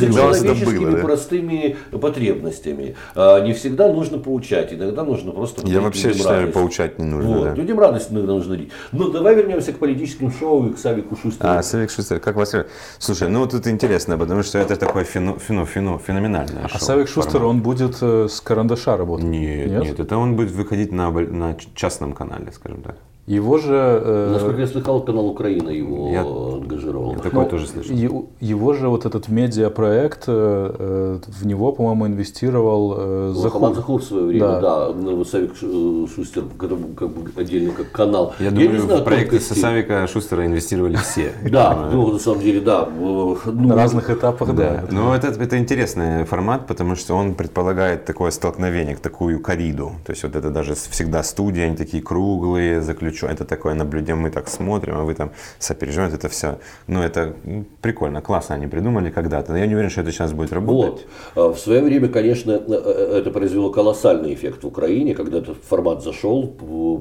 [0.00, 2.96] человеческими простыми потребностями.
[3.14, 7.54] А, Не всегда нужно поучать, иногда нужно просто Я вообще считаю, поучать не нужно.
[7.54, 8.70] Людям радость иногда нужно дарить.
[8.92, 11.48] Но давай вернемся к политическим шоу и к Савику Шустеру.
[11.50, 12.54] А, Савик Шустер, как вас...
[12.98, 16.78] Слушай, ну вот это интересно, потому что это такое фену, фену, фену, феноменальное А шоу.
[16.80, 17.50] Савик Шустер, формат.
[17.50, 19.26] он будет э, с карандаша работать?
[19.26, 22.96] Нет, нет, это он будет выходить на, на частном канале, скажем так.
[23.26, 23.74] Его же...
[23.74, 27.14] э, Насколько я слыхал, канал Украина его Я- ангажировал.
[27.14, 27.94] Такое Ну, тоже слышал.
[27.94, 33.60] Его, его же вот этот медиапроект, э, э, в него, по-моему, инвестировал э, Захур.
[33.60, 33.74] Захур.
[33.76, 34.60] Захур в свое время, Да.
[34.60, 34.92] да.
[34.94, 38.34] ну, Савик Шу- Шустер, как, бы отдельно как канал.
[38.40, 39.38] Я, не думаю, знаю в проекты.
[39.38, 41.32] Савика Шустера инвестировали все.
[41.50, 42.88] Да, ну, на самом деле, да.
[42.88, 43.36] э, Ну,
[43.68, 44.84] На разных этапах, да.
[44.90, 49.92] Но это, это интересный формат, потому что он предполагает такое столкновение, такую кориду.
[50.04, 53.09] То есть вот это даже всегда студия, они такие круглые, заключенные.
[53.12, 56.58] Это такое наблюдение, мы так смотрим, а вы там сопереживаете это все.
[56.86, 59.52] Ну это м, прикольно, классно они придумали когда-то.
[59.52, 61.06] Но я не уверен, что это сейчас будет работать.
[61.34, 61.50] Вот.
[61.50, 65.58] А В свое время, конечно, э, э, это произвело колоссальный эффект в Украине, когда этот
[65.68, 66.46] формат зашел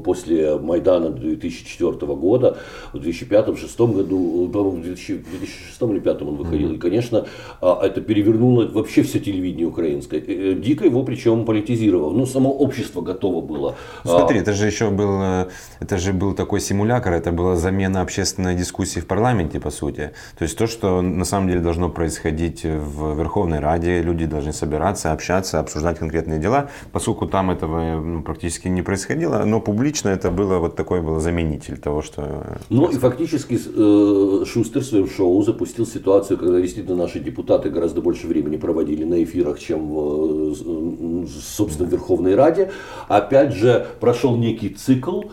[0.03, 2.57] после Майдана 2004 года,
[2.93, 6.73] в 2005-2006 году, э, в 2000 2006 или 2005 он выходил.
[6.73, 7.25] И, конечно,
[7.61, 10.19] а, это перевернуло вообще все телевидение украинское.
[10.19, 12.11] Э, э, Дико его причем политизировал.
[12.11, 13.75] Ну, само общество готово было.
[14.03, 15.47] Ну, Смотри, это же еще был, э,
[15.79, 20.11] это же был такой симулятор, это была замена общественной дискуссии в парламенте, по сути.
[20.37, 25.11] То есть то, что на самом деле должно происходить в Верховной Раде, люди должны собираться,
[25.11, 30.59] общаться, обсуждать конкретные дела, поскольку там этого ну, практически не происходило, но публично это было
[30.59, 32.57] вот такой был заменитель того, что...
[32.69, 38.01] Ну и фактически э, Шустер в своем шоу запустил ситуацию, когда действительно наши депутаты гораздо
[38.01, 42.71] больше времени проводили на эфирах, чем в, э, собственно, Верховной Раде.
[43.07, 45.23] Опять же, прошел некий цикл,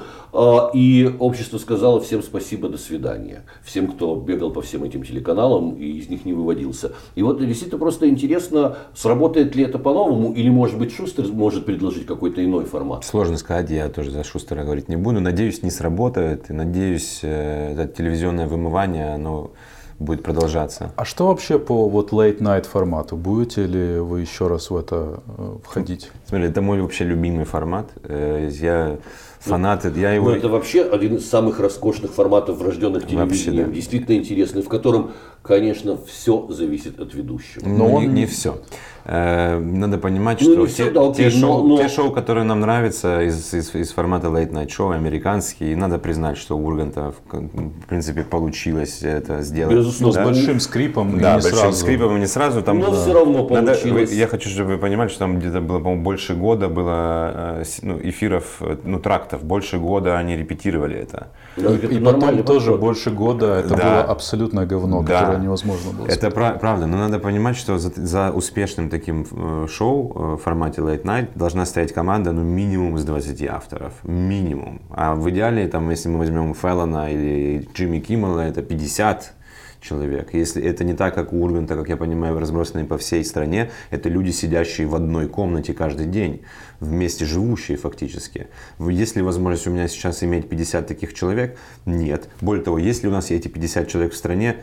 [0.74, 3.42] и общество сказало всем спасибо, до свидания.
[3.64, 6.92] Всем, кто бегал по всем этим телеканалам и из них не выводился.
[7.14, 12.06] И вот действительно просто интересно, сработает ли это по-новому, или может быть Шустер может предложить
[12.06, 13.04] какой-то иной формат.
[13.04, 15.20] Сложно сказать, я тоже за Шустера говорить не буду.
[15.20, 16.50] Надеюсь, не сработает.
[16.50, 19.52] И надеюсь, э, это телевизионное вымывание, оно
[19.98, 20.92] будет продолжаться.
[20.96, 23.16] А что вообще по вот late night формату?
[23.16, 26.10] Будете ли вы еще раз в это э, входить?
[26.26, 27.90] Смотри, это мой вообще любимый формат.
[28.02, 28.98] Э, я
[29.46, 30.30] фанат, я его...
[30.30, 33.64] Ну, это вообще один из самых роскошных форматов врожденных телевидения.
[33.64, 33.72] Да.
[33.72, 35.12] Действительно интересный, в котором,
[35.42, 37.66] конечно, все зависит от ведущего.
[37.66, 38.02] Но, Но он...
[38.02, 38.60] не, не все.
[39.08, 41.78] Э, надо понимать, ну, что все, да, те, шоу, но...
[41.78, 46.36] те шоу, которые нам нравятся из, из, из формата late night show, американские, надо признать,
[46.36, 49.76] что у Урганта в принципе получилось это сделать.
[49.76, 50.24] Безусловно, да?
[50.24, 51.78] с большим скрипом да, и не большим сразу.
[51.78, 52.62] скрипом и не сразу.
[52.62, 53.00] Там, но да.
[53.00, 54.10] все равно получилось.
[54.10, 57.64] Надо, я хочу, чтобы вы понимали, что там где-то было, по-моему, больше года было э,
[57.82, 61.28] ну, эфиров, ну, трактов, больше года они репетировали это.
[61.56, 62.80] Да, и, и потом тоже подход.
[62.80, 63.76] больше года это да.
[63.76, 65.20] было абсолютное говно, да.
[65.20, 66.06] которое невозможно было.
[66.06, 70.82] Это правда, но надо понимать, что за, за успешным таким э, шоу э, в формате
[70.82, 73.92] Late Night должна стоять команда ну, минимум из 20 авторов.
[74.04, 74.82] Минимум.
[74.90, 79.32] А в идеале, там, если мы возьмем Феллона или Джимми Киммела, это 50
[79.80, 80.34] человек.
[80.34, 84.08] Если это не так, как у Урганта, как я понимаю, разбросанные по всей стране, это
[84.08, 86.42] люди, сидящие в одной комнате каждый день,
[86.80, 88.48] вместе живущие фактически.
[88.78, 91.58] Есть ли возможность у меня сейчас иметь 50 таких человек?
[91.84, 92.28] Нет.
[92.40, 94.56] Более того, если у нас эти 50 человек в стране,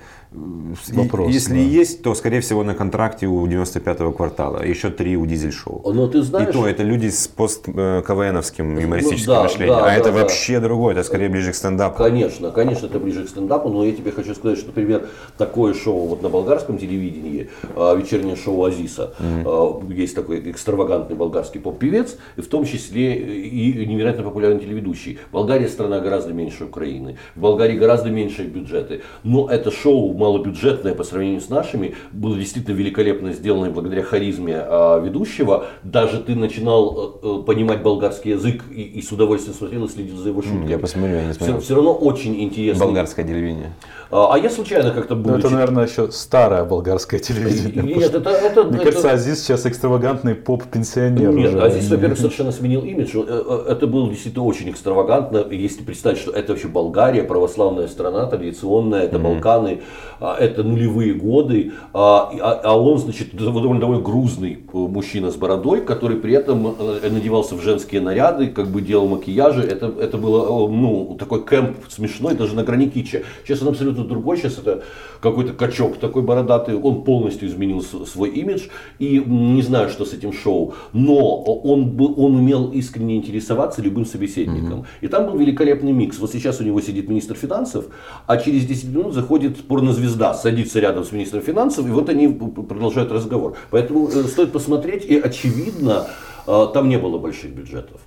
[0.94, 1.60] Вопрос, Если да.
[1.60, 4.64] есть, то, скорее всего, на контракте у 95-го квартала.
[4.64, 5.94] Еще три у дизель-шоу.
[5.94, 6.49] Но ты знаешь...
[6.49, 9.76] И то, это люди с пост-КВНовским юмористическим ну, да, мышлением.
[9.76, 10.19] Да, а да, это да.
[10.19, 11.98] вообще другое, это скорее ближе к стендапу.
[11.98, 13.69] Конечно, конечно, это ближе к стендапу.
[13.69, 15.07] Но я тебе хочу сказать, что, например,
[15.38, 19.94] такое шоу вот на болгарском телевидении, а, вечернее шоу Азиса, mm-hmm.
[19.94, 22.03] есть такой экстравагантный болгарский поп-певец,
[22.38, 25.20] и в том числе и невероятно популярный телеведущий.
[25.32, 27.18] Болгария страна гораздо меньше Украины.
[27.36, 29.02] В Болгарии гораздо меньше бюджеты.
[29.24, 35.00] Но это шоу малобюджетное по сравнению с нашими, было действительно великолепно сделано благодаря харизме а,
[35.00, 35.66] ведущего.
[35.84, 40.18] Даже ты начинал э, э, понимать болгарский язык и, и с удовольствием смотрел и следил
[40.18, 40.70] за его шутками.
[40.70, 41.58] Я посмотрю, я не смотрел.
[41.58, 42.86] Все, все равно очень интересно.
[42.86, 43.74] Болгарское телевидение.
[44.14, 45.31] А, а я случайно как-то был.
[45.31, 47.95] Ну, это, наверное, еще старое болгарское телевидение.
[47.98, 51.31] Нет, это, это, Мне это, кажется, Азиз сейчас экстравагантный поп-пенсионер.
[51.31, 51.64] Нет, уже.
[51.64, 53.15] Азиз, во-первых, совершенно сменил имидж.
[53.15, 55.48] Э, это было действительно очень экстравагантно.
[55.49, 59.34] Если представить, что это вообще Болгария, православная страна, традиционная, это mm-hmm.
[59.34, 59.81] Балканы,
[60.19, 62.31] а, это нулевые годы, а,
[62.64, 67.56] а, он, значит, довольно, довольно грузный э, мужчина с бородой, который при этом э, надевался
[67.56, 69.64] в женские наряды, как бы делал макияжи.
[69.64, 73.23] Это, это было, ну, такой кэмп смешной, даже на грани кича.
[73.44, 74.84] Сейчас он абсолютно другой, сейчас это
[75.22, 78.68] какой-то качок такой бородатый, он полностью изменил свой имидж,
[79.00, 84.06] и не знаю, что с этим шоу, но он, был, он умел искренне интересоваться любым
[84.06, 84.82] собеседником.
[84.82, 85.02] Mm-hmm.
[85.02, 86.20] И там был великолепный микс.
[86.20, 87.86] Вот сейчас у него сидит министр финансов,
[88.28, 93.12] а через 10 минут заходит порнозвезда, садится рядом с министром финансов, и вот они продолжают
[93.12, 93.56] разговор.
[93.72, 96.08] Поэтому э, стоит посмотреть, и очевидно,
[96.48, 98.02] э, там не было больших бюджетов.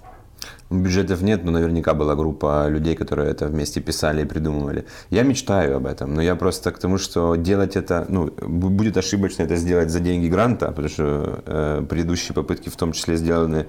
[0.70, 4.84] Бюджетов нет, но наверняка была группа людей, которые это вместе писали и придумывали.
[5.10, 9.44] Я мечтаю об этом, но я просто к тому, что делать это, ну, будет ошибочно
[9.44, 13.66] это сделать за деньги гранта, потому что э, предыдущие попытки в том числе сделаны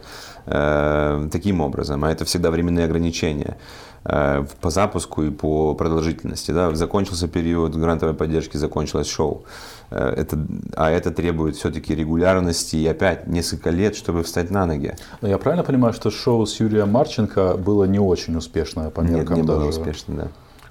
[0.48, 3.58] э, таким образом, а это всегда временные ограничения.
[4.10, 6.52] Э, по запуску и по продолжительности.
[6.52, 6.74] Да?
[6.74, 9.44] Закончился период грантовой поддержки, закончилось шоу.
[9.90, 10.38] Э, это,
[10.76, 14.96] а это требует все-таки регулярности и опять несколько лет, чтобы встать на ноги.
[15.22, 19.38] Но я правильно понимаю, что шоу с Юрием Марченко было не очень успешное по меркам
[19.38, 19.60] Нет, не даже?
[19.60, 20.28] было успешно, да.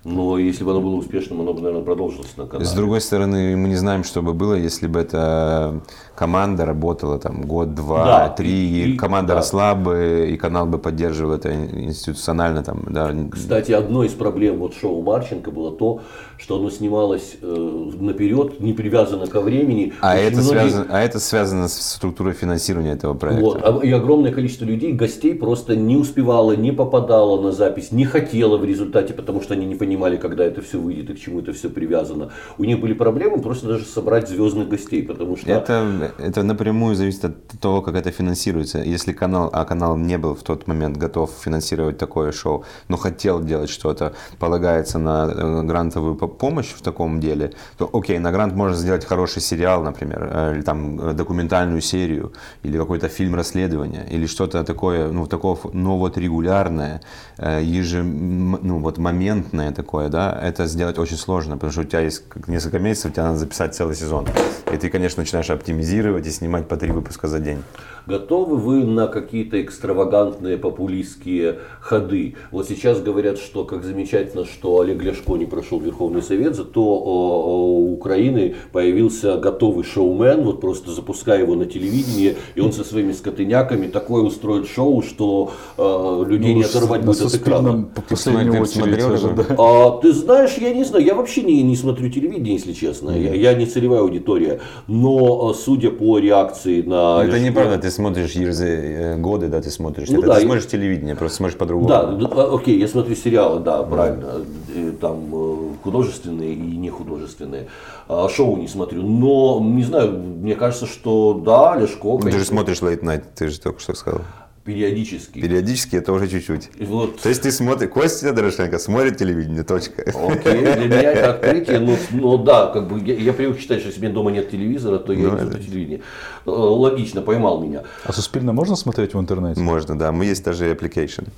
[0.06, 2.64] Но если бы оно было успешным, оно бы, наверное, продолжилось на канале.
[2.64, 5.80] С другой стороны, мы не знаем, что бы было, если бы эта
[6.14, 9.34] команда работала там год, два, да, три, и, команда да.
[9.34, 12.62] росла бы, и канал бы поддерживал это институционально.
[12.62, 13.12] Там, да.
[13.32, 16.00] Кстати, одной из проблем вот шоу Марченко было то,
[16.38, 19.92] что оно снималось э, наперед, не привязано ко времени.
[20.00, 20.50] А это, многие...
[20.50, 23.44] связано, а это связано с структурой финансирования этого проекта.
[23.44, 28.04] Вот, а, и огромное количество людей, гостей просто не успевало, не попадало на запись, не
[28.04, 31.18] хотело в результате, потому что они не понимали, понимали, когда это все выйдет и к
[31.18, 32.30] чему это все привязано.
[32.58, 35.50] У них были проблемы просто даже собрать звездных гостей, потому что...
[35.50, 38.78] Это, это напрямую зависит от того, как это финансируется.
[38.78, 43.42] Если канал, а канал не был в тот момент готов финансировать такое шоу, но хотел
[43.42, 48.76] делать что-то, полагается на э, грантовую помощь в таком деле, то окей, на грант можно
[48.76, 52.32] сделать хороший сериал, например, э, или там э, документальную серию,
[52.64, 57.00] или какой-то фильм расследования, или что-то такое, ну, такого, но вот регулярное,
[57.38, 62.24] ежем, ну, вот моментное такое, да, это сделать очень сложно, потому что у тебя есть
[62.46, 64.26] несколько месяцев, тебе надо записать целый сезон.
[64.72, 67.58] И ты, конечно, начинаешь оптимизировать и снимать по три выпуска за день.
[68.06, 72.36] Готовы вы на какие-то экстравагантные популистские ходы?
[72.52, 77.94] Вот сейчас говорят, что как замечательно, что Олег Ляшко не прошел Верховный Совет, зато у
[77.94, 83.88] Украины появился готовый шоумен, вот просто запуская его на телевидении, и он со своими скотыняками
[83.88, 87.88] такое устроит шоу, что э, людей ну, не оторвать будет от экрана.
[87.92, 89.04] По последнюю очередь.
[89.04, 89.44] Уже, да.
[89.76, 93.10] А, ты знаешь, я не знаю, я вообще не, не смотрю телевидение, если честно.
[93.10, 94.60] Я, я не целевая аудитория.
[94.86, 97.22] Но судя по реакции на...
[97.24, 100.08] Это неправда, ты смотришь Ерзы э, годы, да, ты смотришь.
[100.08, 101.88] Ну, это, да, ты смотришь телевидение, просто смотришь по-другому.
[101.88, 104.44] Да, а, окей, я смотрю сериалы, да, правильно.
[104.74, 107.68] Э, там э, художественные и не художественные.
[108.08, 109.02] А, шоу не смотрю.
[109.02, 112.18] Но, не знаю, мне кажется, что да, Лешко.
[112.18, 112.30] Конечно.
[112.30, 114.22] Ты же смотришь Late Night, ты же только что сказал.
[114.66, 115.40] Периодически.
[115.40, 116.70] Периодически это уже чуть-чуть.
[116.80, 117.20] Вот.
[117.20, 120.02] То есть ты смотришь, Костя Дорошенко смотрит телевидение, точка.
[120.02, 123.90] Окей, для меня это открытие, но, но да, как бы я, я привык считать, что
[123.90, 126.00] если мне дома нет телевизора, то я ну, не смотрю телевидение.
[126.46, 127.84] Э, логично, поймал меня.
[128.02, 129.60] А Суспильно можно смотреть в интернете?
[129.60, 130.10] Можно, да.
[130.10, 131.28] Мы есть даже application.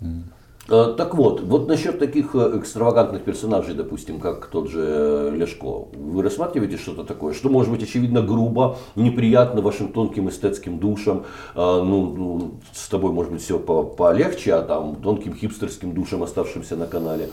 [0.00, 0.22] Mm.
[0.70, 5.86] Э, так вот, вот насчет таких э, экстравагантных персонажей, допустим, как тот же э, Лешко,
[5.94, 11.24] вы рассматриваете что-то такое, что может быть очевидно грубо, неприятно вашим тонким эстетским душам,
[11.54, 16.76] ну, ну с тобой может быть все по полегче, а там тонким хипстерским душам, оставшимся
[16.76, 17.30] на канале.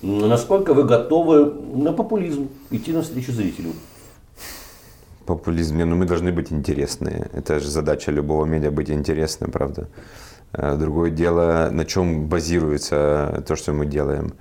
[0.00, 3.72] Насколько вы готовы на популизм, идти навстречу зрителю?
[5.26, 7.28] Популизм, ну мы должны быть интересные.
[7.34, 9.88] Это же задача любого медиа быть интересным, правда.
[10.52, 14.32] Э, другое дело, на чем базируется то, что мы делаем.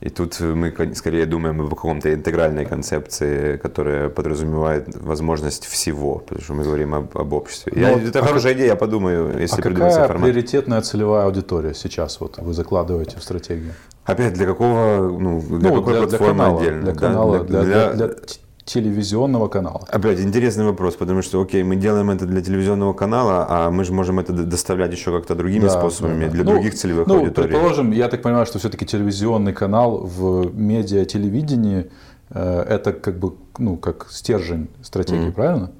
[0.00, 6.54] И тут мы скорее думаем о каком-то интегральной концепции, которая подразумевает возможность всего, потому что
[6.54, 7.72] мы говорим об, об обществе.
[7.76, 10.22] Я, ну, это а хорошая как, идея, я подумаю, если а какая формат.
[10.22, 13.74] приоритетная целевая аудитория сейчас вот вы закладываете в стратегию?
[14.04, 16.82] Опять для какого, ну, для ну, какой для, платформы для канала, отдельно?
[16.82, 17.44] Для канала, да?
[17.44, 18.16] для, для, для, для
[18.64, 19.86] телевизионного канала.
[19.88, 23.92] Опять интересный вопрос, потому что, окей, мы делаем это для телевизионного канала, а мы же
[23.92, 27.48] можем это доставлять еще как-то другими да, способами да, для ну, других целевых ну, аудиторий.
[27.48, 31.90] Предположим, я так понимаю, что все-таки телевизионный канал в медиа телевидении
[32.30, 35.32] э, это как бы ну как стержень стратегии, mm.
[35.32, 35.72] правильно?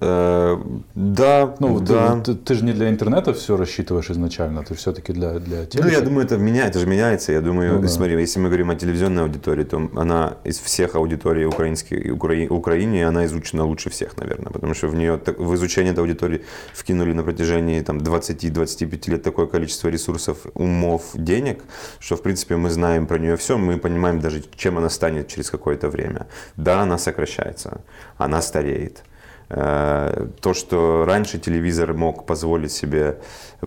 [0.00, 0.58] Э,
[0.94, 2.20] да, ну, да.
[2.20, 5.88] Ты, ты, ты же не для интернета все рассчитываешь изначально, ты все-таки для, для телека.
[5.88, 7.32] Ну, я думаю, это меняется, это же меняется.
[7.32, 7.88] Я думаю, ну, да.
[7.88, 12.34] смотри, если мы говорим о телевизионной аудитории, то она из всех аудиторий украинской, Укра...
[12.50, 17.12] Украине, она изучена лучше всех, наверное, потому что в нее, в изучение этой аудитории вкинули
[17.12, 21.62] на протяжении там, 20-25 лет такое количество ресурсов, умов, денег,
[22.00, 25.50] что, в принципе, мы знаем про нее все, мы понимаем даже, чем она станет через
[25.50, 26.26] какое-то время.
[26.56, 27.80] Да, она сокращается,
[28.18, 29.04] она стареет
[29.48, 33.18] то, что раньше телевизор мог позволить себе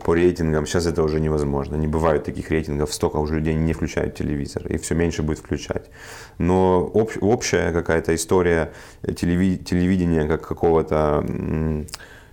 [0.03, 1.75] по рейтингам, сейчас это уже невозможно.
[1.75, 5.89] Не бывает таких рейтингов, столько уже людей не включают телевизор, и все меньше будет включать.
[6.37, 8.71] Но общ, общая какая-то история
[9.03, 11.23] телевидения как какого-то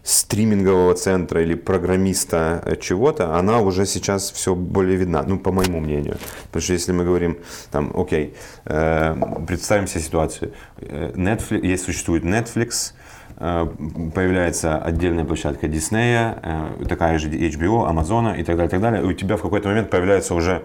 [0.02, 6.18] стримингового центра или программиста чего-то, она уже сейчас все более видна, ну, по моему мнению.
[6.48, 7.38] Потому что если мы говорим,
[7.70, 8.34] там, окей,
[8.66, 9.16] э,
[9.46, 10.52] представим себе ситуацию.
[10.76, 13.03] Э, Netflix, есть существует Netflix, Э,
[13.36, 19.02] появляется отдельная площадка Диснея, э, такая же HBO, Амазона и так далее, так далее.
[19.02, 20.62] И у тебя в какой-то момент появляется уже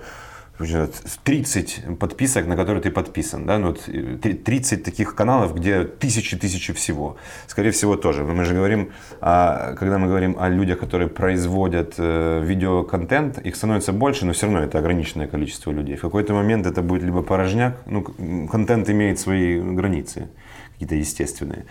[1.24, 3.46] 30 подписок, на которые ты подписан.
[3.46, 3.58] Да?
[3.58, 7.16] Ну, 30 таких каналов, где тысячи-тысячи всего.
[7.48, 8.24] Скорее всего, тоже.
[8.24, 8.92] Мы же говорим,
[9.22, 14.48] о, когда мы говорим о людях, которые производят э, видеоконтент, их становится больше, но все
[14.48, 15.96] равно это ограниченное количество людей.
[15.96, 18.04] В какой-то момент это будет либо порожняк, ну,
[18.52, 20.28] контент имеет свои границы
[20.74, 21.66] какие-то естественные.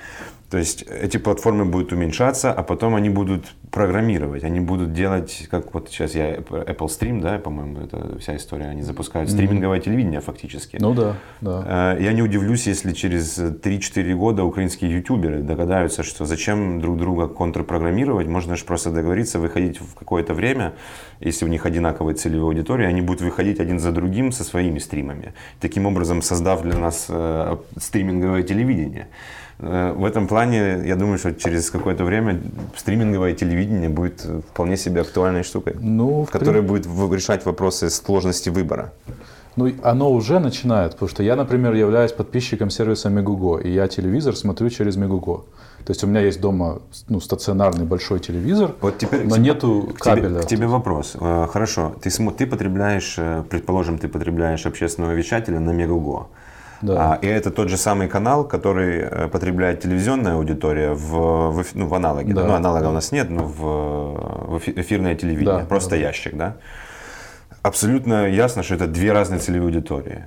[0.51, 5.75] То есть эти платформы будут уменьшаться, а потом они будут программировать, они будут делать, как
[5.75, 10.79] вот сейчас я Apple Stream, да, по-моему, это вся история, они запускают стриминговое телевидение фактически.
[10.81, 11.97] Ну да, да.
[11.99, 17.29] Э, я не удивлюсь, если через 3-4 года украинские ютуберы догадаются, что зачем друг друга
[17.29, 20.73] контрпрограммировать, можно же просто договориться, выходить в какое-то время,
[21.21, 25.35] если у них одинаковая целевая аудитория, они будут выходить один за другим со своими стримами,
[25.61, 29.09] таким образом создав для нас э, стриминговое телевидение.
[29.61, 32.41] Э, в этом плане, я думаю, что через какое-то время
[32.77, 36.69] стриминговое телевидение будет вполне себе актуальной штукой, ну, которая при...
[36.69, 38.93] будет решать вопросы сложности выбора.
[39.57, 44.37] Ну, оно уже начинает, потому что я, например, являюсь подписчиком сервиса Megugo, и я телевизор
[44.37, 45.43] смотрю через Megugo.
[45.85, 49.91] То есть у меня есть дома ну, стационарный большой телевизор, Вот теперь но к- нету
[49.99, 50.29] к кабеля.
[50.29, 51.17] Тебе, к тебе вопрос.
[51.21, 56.29] Э, Хорошо, ты, ты потребляешь, э, предположим, ты потребляешь общественного вещателя на Мегаго.
[56.83, 57.15] Да.
[57.15, 61.87] А, и это тот же самый канал, который э, потребляет телевизионная аудитория в, в, ну,
[61.87, 62.33] в аналоге.
[62.35, 62.43] да.
[62.43, 62.49] Да.
[62.49, 65.61] Ну, аналога у нас нет, но в, в эфи- эфирное телевидение.
[65.61, 66.57] Да, просто да, ящик, да?
[67.63, 70.25] Абсолютно ясно, что это две разные целевые аудитории.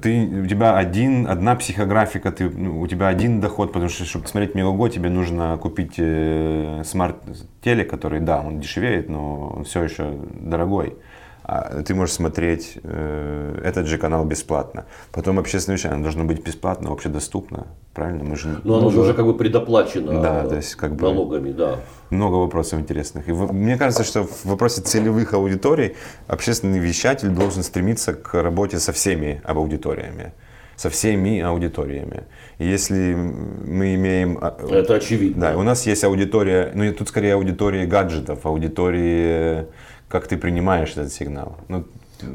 [0.00, 4.26] Ты, у тебя один, одна психографика, ты, ну, у тебя один доход, потому что, чтобы
[4.26, 10.14] смотреть Мегаго, тебе нужно купить э, смарт-телек, который, да, он дешевеет, но он все еще
[10.40, 10.96] дорогой.
[11.44, 14.84] А ты можешь смотреть э, этот же канал бесплатно.
[15.10, 18.22] Потом общественное вещание оно должно быть бесплатно, общедоступно, правильно?
[18.22, 21.02] Мы же Но оно же уже как бы предоплачено Да, э, то есть как бы-
[21.02, 21.80] налогами, да.
[22.10, 23.28] много вопросов интересных.
[23.28, 25.96] И в- мне кажется, что в вопросе целевых аудиторий
[26.28, 30.32] общественный вещатель должен стремиться к работе со всеми аудиториями.
[30.76, 32.24] Со всеми аудиториями.
[32.58, 34.38] Если мы имеем...
[34.40, 35.50] а, Это очевидно.
[35.52, 39.66] Да, у нас есть аудитория, ну и тут скорее аудитория гаджетов, аудитории,
[40.12, 41.56] как ты принимаешь этот сигнал.
[41.68, 41.84] Ну,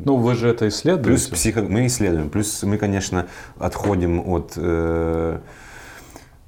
[0.06, 1.10] Ну, вы же это исследуете.
[1.10, 1.62] Плюс психо...
[1.62, 3.28] мы исследуем, плюс мы, конечно,
[3.60, 5.40] отходим от э,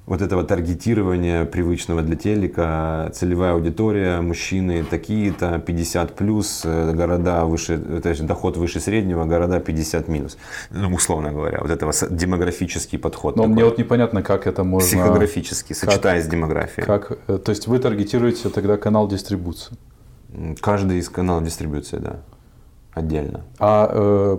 [0.06, 3.10] вот этого таргетирования привычного для телека.
[3.14, 9.60] Целевая аудитория, мужчины такие-то, 50 плюс, э, города выше, то есть доход выше среднего, города
[9.60, 10.36] 50 минус.
[10.70, 13.36] Ну, условно говоря, вот этого демографический подход.
[13.36, 13.54] Но такой.
[13.54, 14.88] мне вот непонятно, как это можно...
[14.88, 16.84] Психографический, сочетаясь с демографией.
[16.84, 19.76] Как, э, то есть вы таргетируете тогда канал дистрибуции.
[20.60, 22.16] Каждый из каналов дистрибуции, да,
[22.92, 23.40] отдельно.
[23.58, 24.38] А э,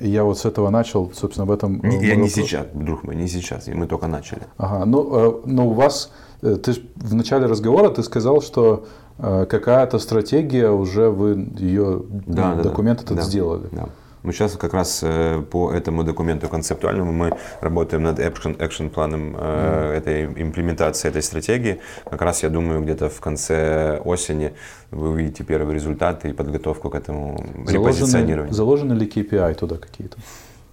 [0.00, 1.80] я вот с этого начал, собственно, в этом...
[1.82, 4.42] э, Не- Я не сейчас, друг мой, не сейчас, и мы только начали.
[4.56, 8.86] Ага, ну, э, но у вас, ты в начале разговора ты сказал, что
[9.18, 13.04] какая-то стратегия уже вы ее ну, да, документ да.
[13.04, 13.68] этот Да, сделали.
[13.72, 13.88] Да.
[14.26, 19.36] Мы сейчас как раз э, по этому документу концептуальному мы работаем над action, action планом
[19.38, 21.78] э, этой имплементации этой стратегии.
[22.10, 24.52] Как раз я думаю, где-то в конце осени
[24.90, 28.52] вы увидите первые результаты и подготовку к этому Заложены, репозиционированию.
[28.52, 30.16] заложены ли KPI туда какие-то?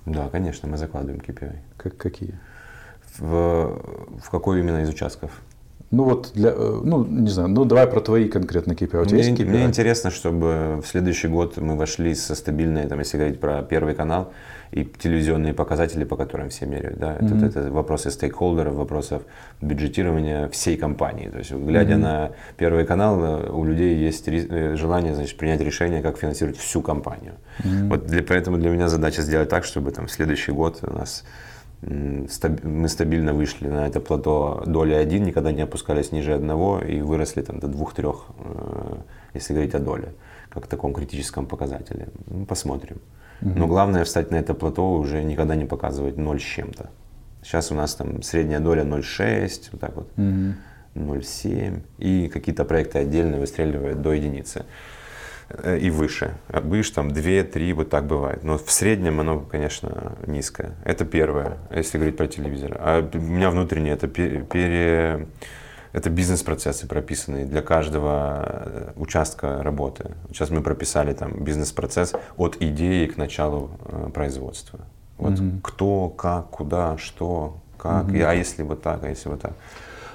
[0.08, 1.56] Да, конечно, мы закладываем KPI.
[1.78, 2.40] Как, какие?
[3.20, 3.80] В,
[4.24, 5.30] в какой именно из участков?
[5.94, 9.02] Ну вот для, э, ну не знаю, ну давай про твои конкретно KPI.
[9.02, 9.46] У тебя Мне, есть KPI?
[9.46, 13.94] мне интересно, чтобы в следующий год мы вошли со стабильной, там, если говорить про первый
[13.94, 14.34] канал,
[14.72, 16.98] и телевизионные показатели, по которым все меряют.
[16.98, 17.14] Да?
[17.14, 19.22] Это, это вопросы стейкхолдеров, вопросов
[19.62, 21.30] бюджетирования всей компании.
[21.30, 26.02] То есть, глядя на первый канал, э, у людей есть э, желание значит, принять решение,
[26.02, 27.34] как финансировать всю компанию.
[27.64, 31.24] Вот для, поэтому для меня задача сделать так, чтобы там, в следующий год у нас
[31.86, 37.42] мы стабильно вышли на это плато доли 1, никогда не опускались ниже одного и выросли
[37.42, 38.16] там до 2-3,
[39.34, 40.14] если говорить о доле,
[40.50, 42.08] как таком критическом показателе.
[42.28, 42.98] Ну, посмотрим.
[43.42, 46.90] Но главное встать на это плато уже никогда не показывать 0 с чем-то.
[47.44, 50.08] Сейчас у нас там средняя доля 0,6, вот так вот,
[50.96, 51.82] 0,7.
[51.98, 54.64] И какие-то проекты отдельно выстреливают до единицы э,
[55.78, 56.36] и выше.
[56.48, 58.44] А Выше там 2-3, вот так бывает.
[58.44, 60.72] Но в среднем оно, конечно, низкое.
[60.84, 62.78] Это первое, если говорить про телевизор.
[62.80, 65.28] А у меня внутреннее, это пе- пере...
[65.92, 70.10] Это бизнес-процессы прописанные для каждого э, участка работы.
[70.30, 74.80] Сейчас мы прописали там бизнес-процесс от идеи к началу э, производства.
[75.20, 79.54] Вот кто, как, куда, что, как, и, а если вот так, а если вот так.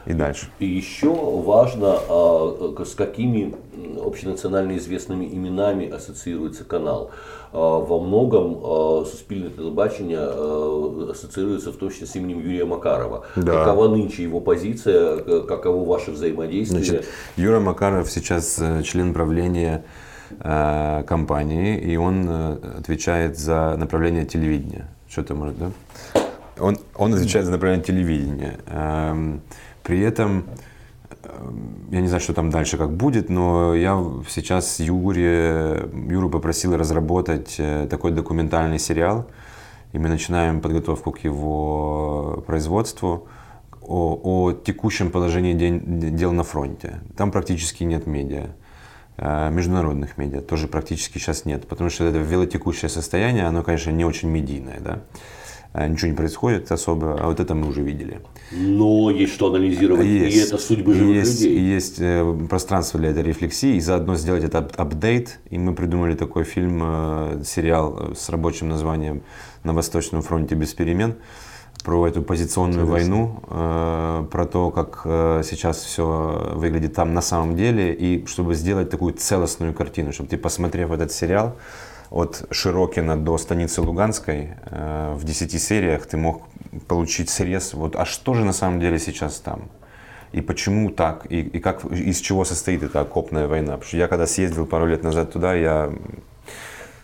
[0.09, 0.47] И дальше.
[0.59, 1.09] И еще
[1.47, 3.55] важно, а, к- с какими
[4.07, 7.11] общенационально известными именами ассоциируется канал.
[7.53, 10.19] А, Во многом а, суспільне телебачення
[11.11, 13.23] ассоциируется в том числе с именем Юрия Макарова.
[13.37, 13.53] Да.
[13.65, 16.85] Какова нынче его позиция, к- каково ваше взаимодействие?
[16.85, 17.07] Значит,
[17.37, 19.83] Юра Макаров сейчас э, член правления
[20.41, 24.89] э, компании, и он э, отвечает за направление телевидения.
[25.11, 25.71] Что-то может, да?
[26.61, 28.59] Он, он отвечает за направление телевидения.
[29.89, 30.44] При этом,
[31.24, 33.98] эм, я не знаю, что там дальше как будет, но я
[34.28, 39.31] сейчас Юре, Юру попросил разработать э, такой документальный сериал,
[39.94, 43.28] и мы начинаем подготовку к его производству
[43.81, 47.01] о, о текущем положении день- дел на фронте.
[47.16, 48.48] Там практически нет медиа.
[49.16, 54.05] Э, Международных медиа тоже практически сейчас нет, потому что это велотекущее состояние, оно, конечно, не
[54.05, 55.01] очень медийное, да.
[55.74, 58.20] Э, Ничего не происходит особо, а вот это мы уже видели.
[58.53, 61.59] Но есть что анализировать, и это судьбы живых есть, людей.
[61.61, 65.40] Есть э, пространство для этой рефлексии, и заодно сделать этот ап- апдейт.
[65.51, 69.23] И мы придумали такой фильм, э, сериал с рабочим названием
[69.65, 71.15] «На Восточном фронте без перемен»
[71.85, 75.03] про эту позиционную войну, про то, как
[75.45, 80.36] сейчас все выглядит там на самом деле, и чтобы сделать такую целостную картину, чтобы ты,
[80.36, 81.57] посмотрев этот сериал,
[82.11, 86.43] от Широкина до станицы Луганской э, в 10 сериях ты мог
[86.87, 89.71] получить срез, вот, а что же на самом деле сейчас там?
[90.33, 91.27] И почему так?
[91.31, 93.73] И, и как, из чего состоит эта окопная война?
[93.73, 95.91] Потому что я когда съездил пару лет назад туда, я...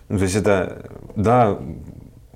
[0.09, 1.57] Ну, то есть это, да,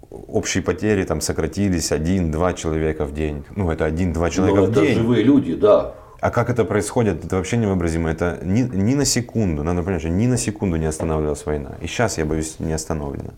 [0.10, 3.44] общие потери там сократились один-два человека в день.
[3.56, 4.96] Ну, это один-два человека Но в это день.
[4.96, 5.94] живые люди, да.
[6.22, 8.10] А как это происходит, это вообще невообразимо.
[8.10, 11.72] Это ни, ни на секунду, надо понять, что ни на секунду не останавливалась война.
[11.82, 13.32] И сейчас, я боюсь, не остановлена.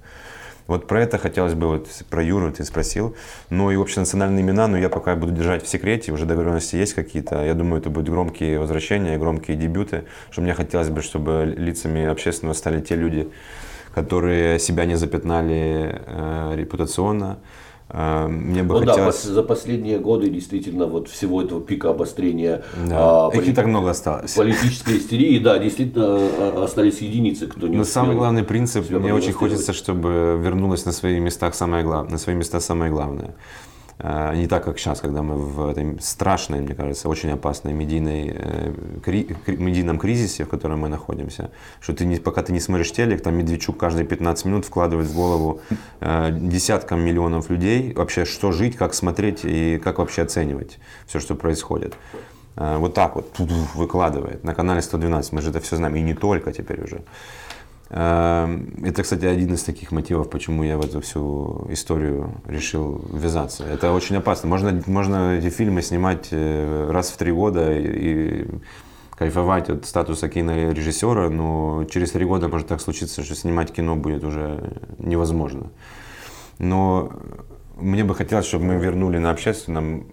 [0.67, 3.15] Вот про это хотелось бы, вот про Юру ты спросил.
[3.49, 7.43] Ну и общенациональные имена, но я пока буду держать в секрете, уже договоренности есть какие-то.
[7.43, 10.05] Я думаю, это будут громкие возвращения, громкие дебюты.
[10.31, 13.29] Что мне хотелось бы, чтобы лицами общественного стали те люди,
[13.93, 17.39] которые себя не запятнали э, репутационно.
[17.93, 19.25] Э, мне бы Ну да, хотелось...
[19.25, 23.25] пос- за последние годы действительно вот всего этого пика обострения Да.
[23.27, 24.33] а, поли- так много осталось.
[24.33, 29.33] политической истерии, да, действительно а, остались единицы, кто не Но самый главный принцип, мне очень
[29.33, 33.35] хочется, чтобы вернулось на свои места самое главное, на свои места самое главное.
[33.99, 38.31] А, Не так, как сейчас, когда мы в этой страшной, мне кажется, очень опасной медийной,
[38.35, 38.73] э,
[39.03, 43.21] кри- медийном кризисе, в котором мы находимся, что ты не, пока ты не смотришь телек,
[43.21, 45.61] там Медведчук каждые 15 минут вкладывает в голову
[45.99, 51.35] э, десяткам миллионов людей вообще, что жить, как смотреть и как вообще оценивать все, что
[51.35, 51.93] происходит.
[52.55, 53.37] Э, Вот так вот
[53.75, 57.01] выкладывает на канале 112, мы же это все знаем, и не только теперь уже.
[57.93, 63.65] Эм, Это, кстати, один из таких мотивов, почему я в эту всю историю решил ввязаться.
[63.65, 64.47] Это очень опасно.
[64.47, 68.47] Можно, можно эти фильмы снимать э, раз в три года и,
[69.17, 74.23] кайфовать от статуса кинорежиссера, но через три года может так случиться, что снимать кино будет
[74.23, 75.69] уже невозможно.
[76.59, 77.11] Но
[77.75, 80.05] мне бы хотелось, чтобы мы вернули на общественном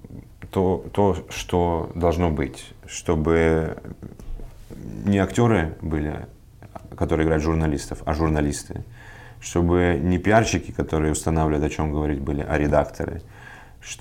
[0.51, 3.77] то, то что должно быть, чтобы
[5.05, 6.27] не актеры были,
[6.99, 8.83] которые играют журналистов, а журналисты.
[9.41, 13.23] Чтобы не пиарщики, которые устанавливают, о чем говорить были, а редакторы.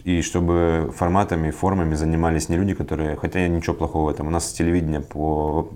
[0.04, 3.16] И чтобы форматами, формами занимались не люди, которые...
[3.16, 4.28] Хотя ничего плохого в этом.
[4.28, 5.70] У нас телевидение по...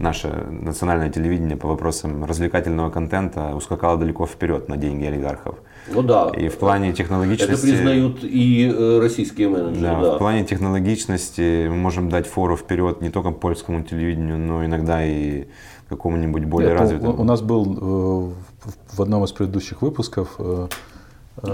[0.00, 5.58] Наше национальное телевидение по вопросам развлекательного контента ускакало далеко вперед на деньги олигархов.
[5.88, 6.30] Ну да.
[6.36, 7.66] И в плане Это технологичности...
[7.66, 10.14] признают и э, российские менеджеры, Да, да.
[10.14, 15.44] в плане технологичности мы можем дать фору вперед не только польскому телевидению, но иногда и
[15.96, 17.12] какому-нибудь более Нет, ну, развитому.
[17.16, 20.68] У, у нас был э, в- одном из предыдущих выпусков, э,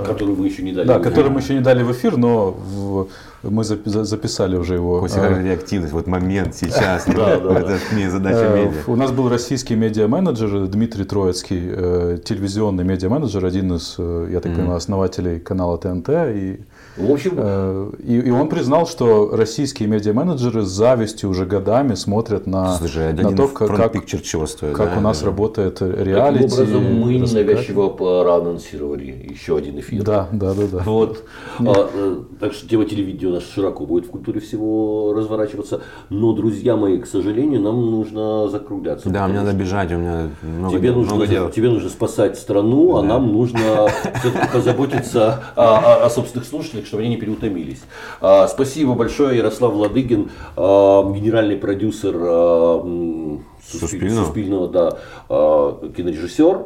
[0.06, 0.89] Которую мы еще не дали.
[0.89, 3.09] да, в который мы еще не дали в эфир, но в-
[3.43, 5.06] мы запи- за- записали уже его.
[5.06, 7.78] Э, реактивность, вот момент сейчас, Да, это
[8.10, 8.81] задача Э, медиа.
[8.86, 14.77] У нас был российский медиа-менеджер Дмитрий Троицкий, э, телевизионный медиа-менеджер, один из, я так понимаю,
[14.77, 16.09] основателей канала ТНТ.
[16.35, 16.60] И,
[16.97, 22.74] В общем, и, и он признал, что российские медиа-менеджеры с завистью уже годами смотрят на,
[22.74, 24.98] Слушай, на то, как, как, чего стоит, как да?
[24.98, 25.27] у нас Да.
[25.27, 26.44] работает таким реалити.
[26.55, 30.02] образом мы ненавязчиво проанонсировали еще один эфир.
[30.02, 30.82] Да, да, да, да.
[30.85, 31.24] Вот.
[31.60, 35.81] А, так что тема телевидения у нас широко будет в культуре всего разворачиваться.
[36.11, 39.09] Но, друзья мои, к сожалению, нам нужно закругляться.
[39.11, 41.51] Да, мне надо бежать, у меня много, Тебе дел, нужно, много дел.
[41.51, 43.09] тебе нужно спасать страну, а Да.
[43.09, 43.59] нам нужно
[44.21, 47.83] все-таки позаботиться о, о- о собственных слушателях, чтобы они не переутомились.
[48.21, 54.25] А, спасибо большое, Ярослав Ладыгин, а, генеральный продюсер а, Суспильного.
[54.25, 54.99] Суспильного, да,
[55.29, 56.59] а, кинорежиссер,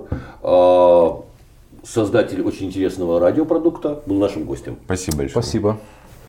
[0.43, 1.21] а,
[1.85, 4.77] создатель очень интересного радиопродукта, был нашим гостем.
[4.85, 5.43] Спасибо большое.
[5.43, 5.79] Спасибо.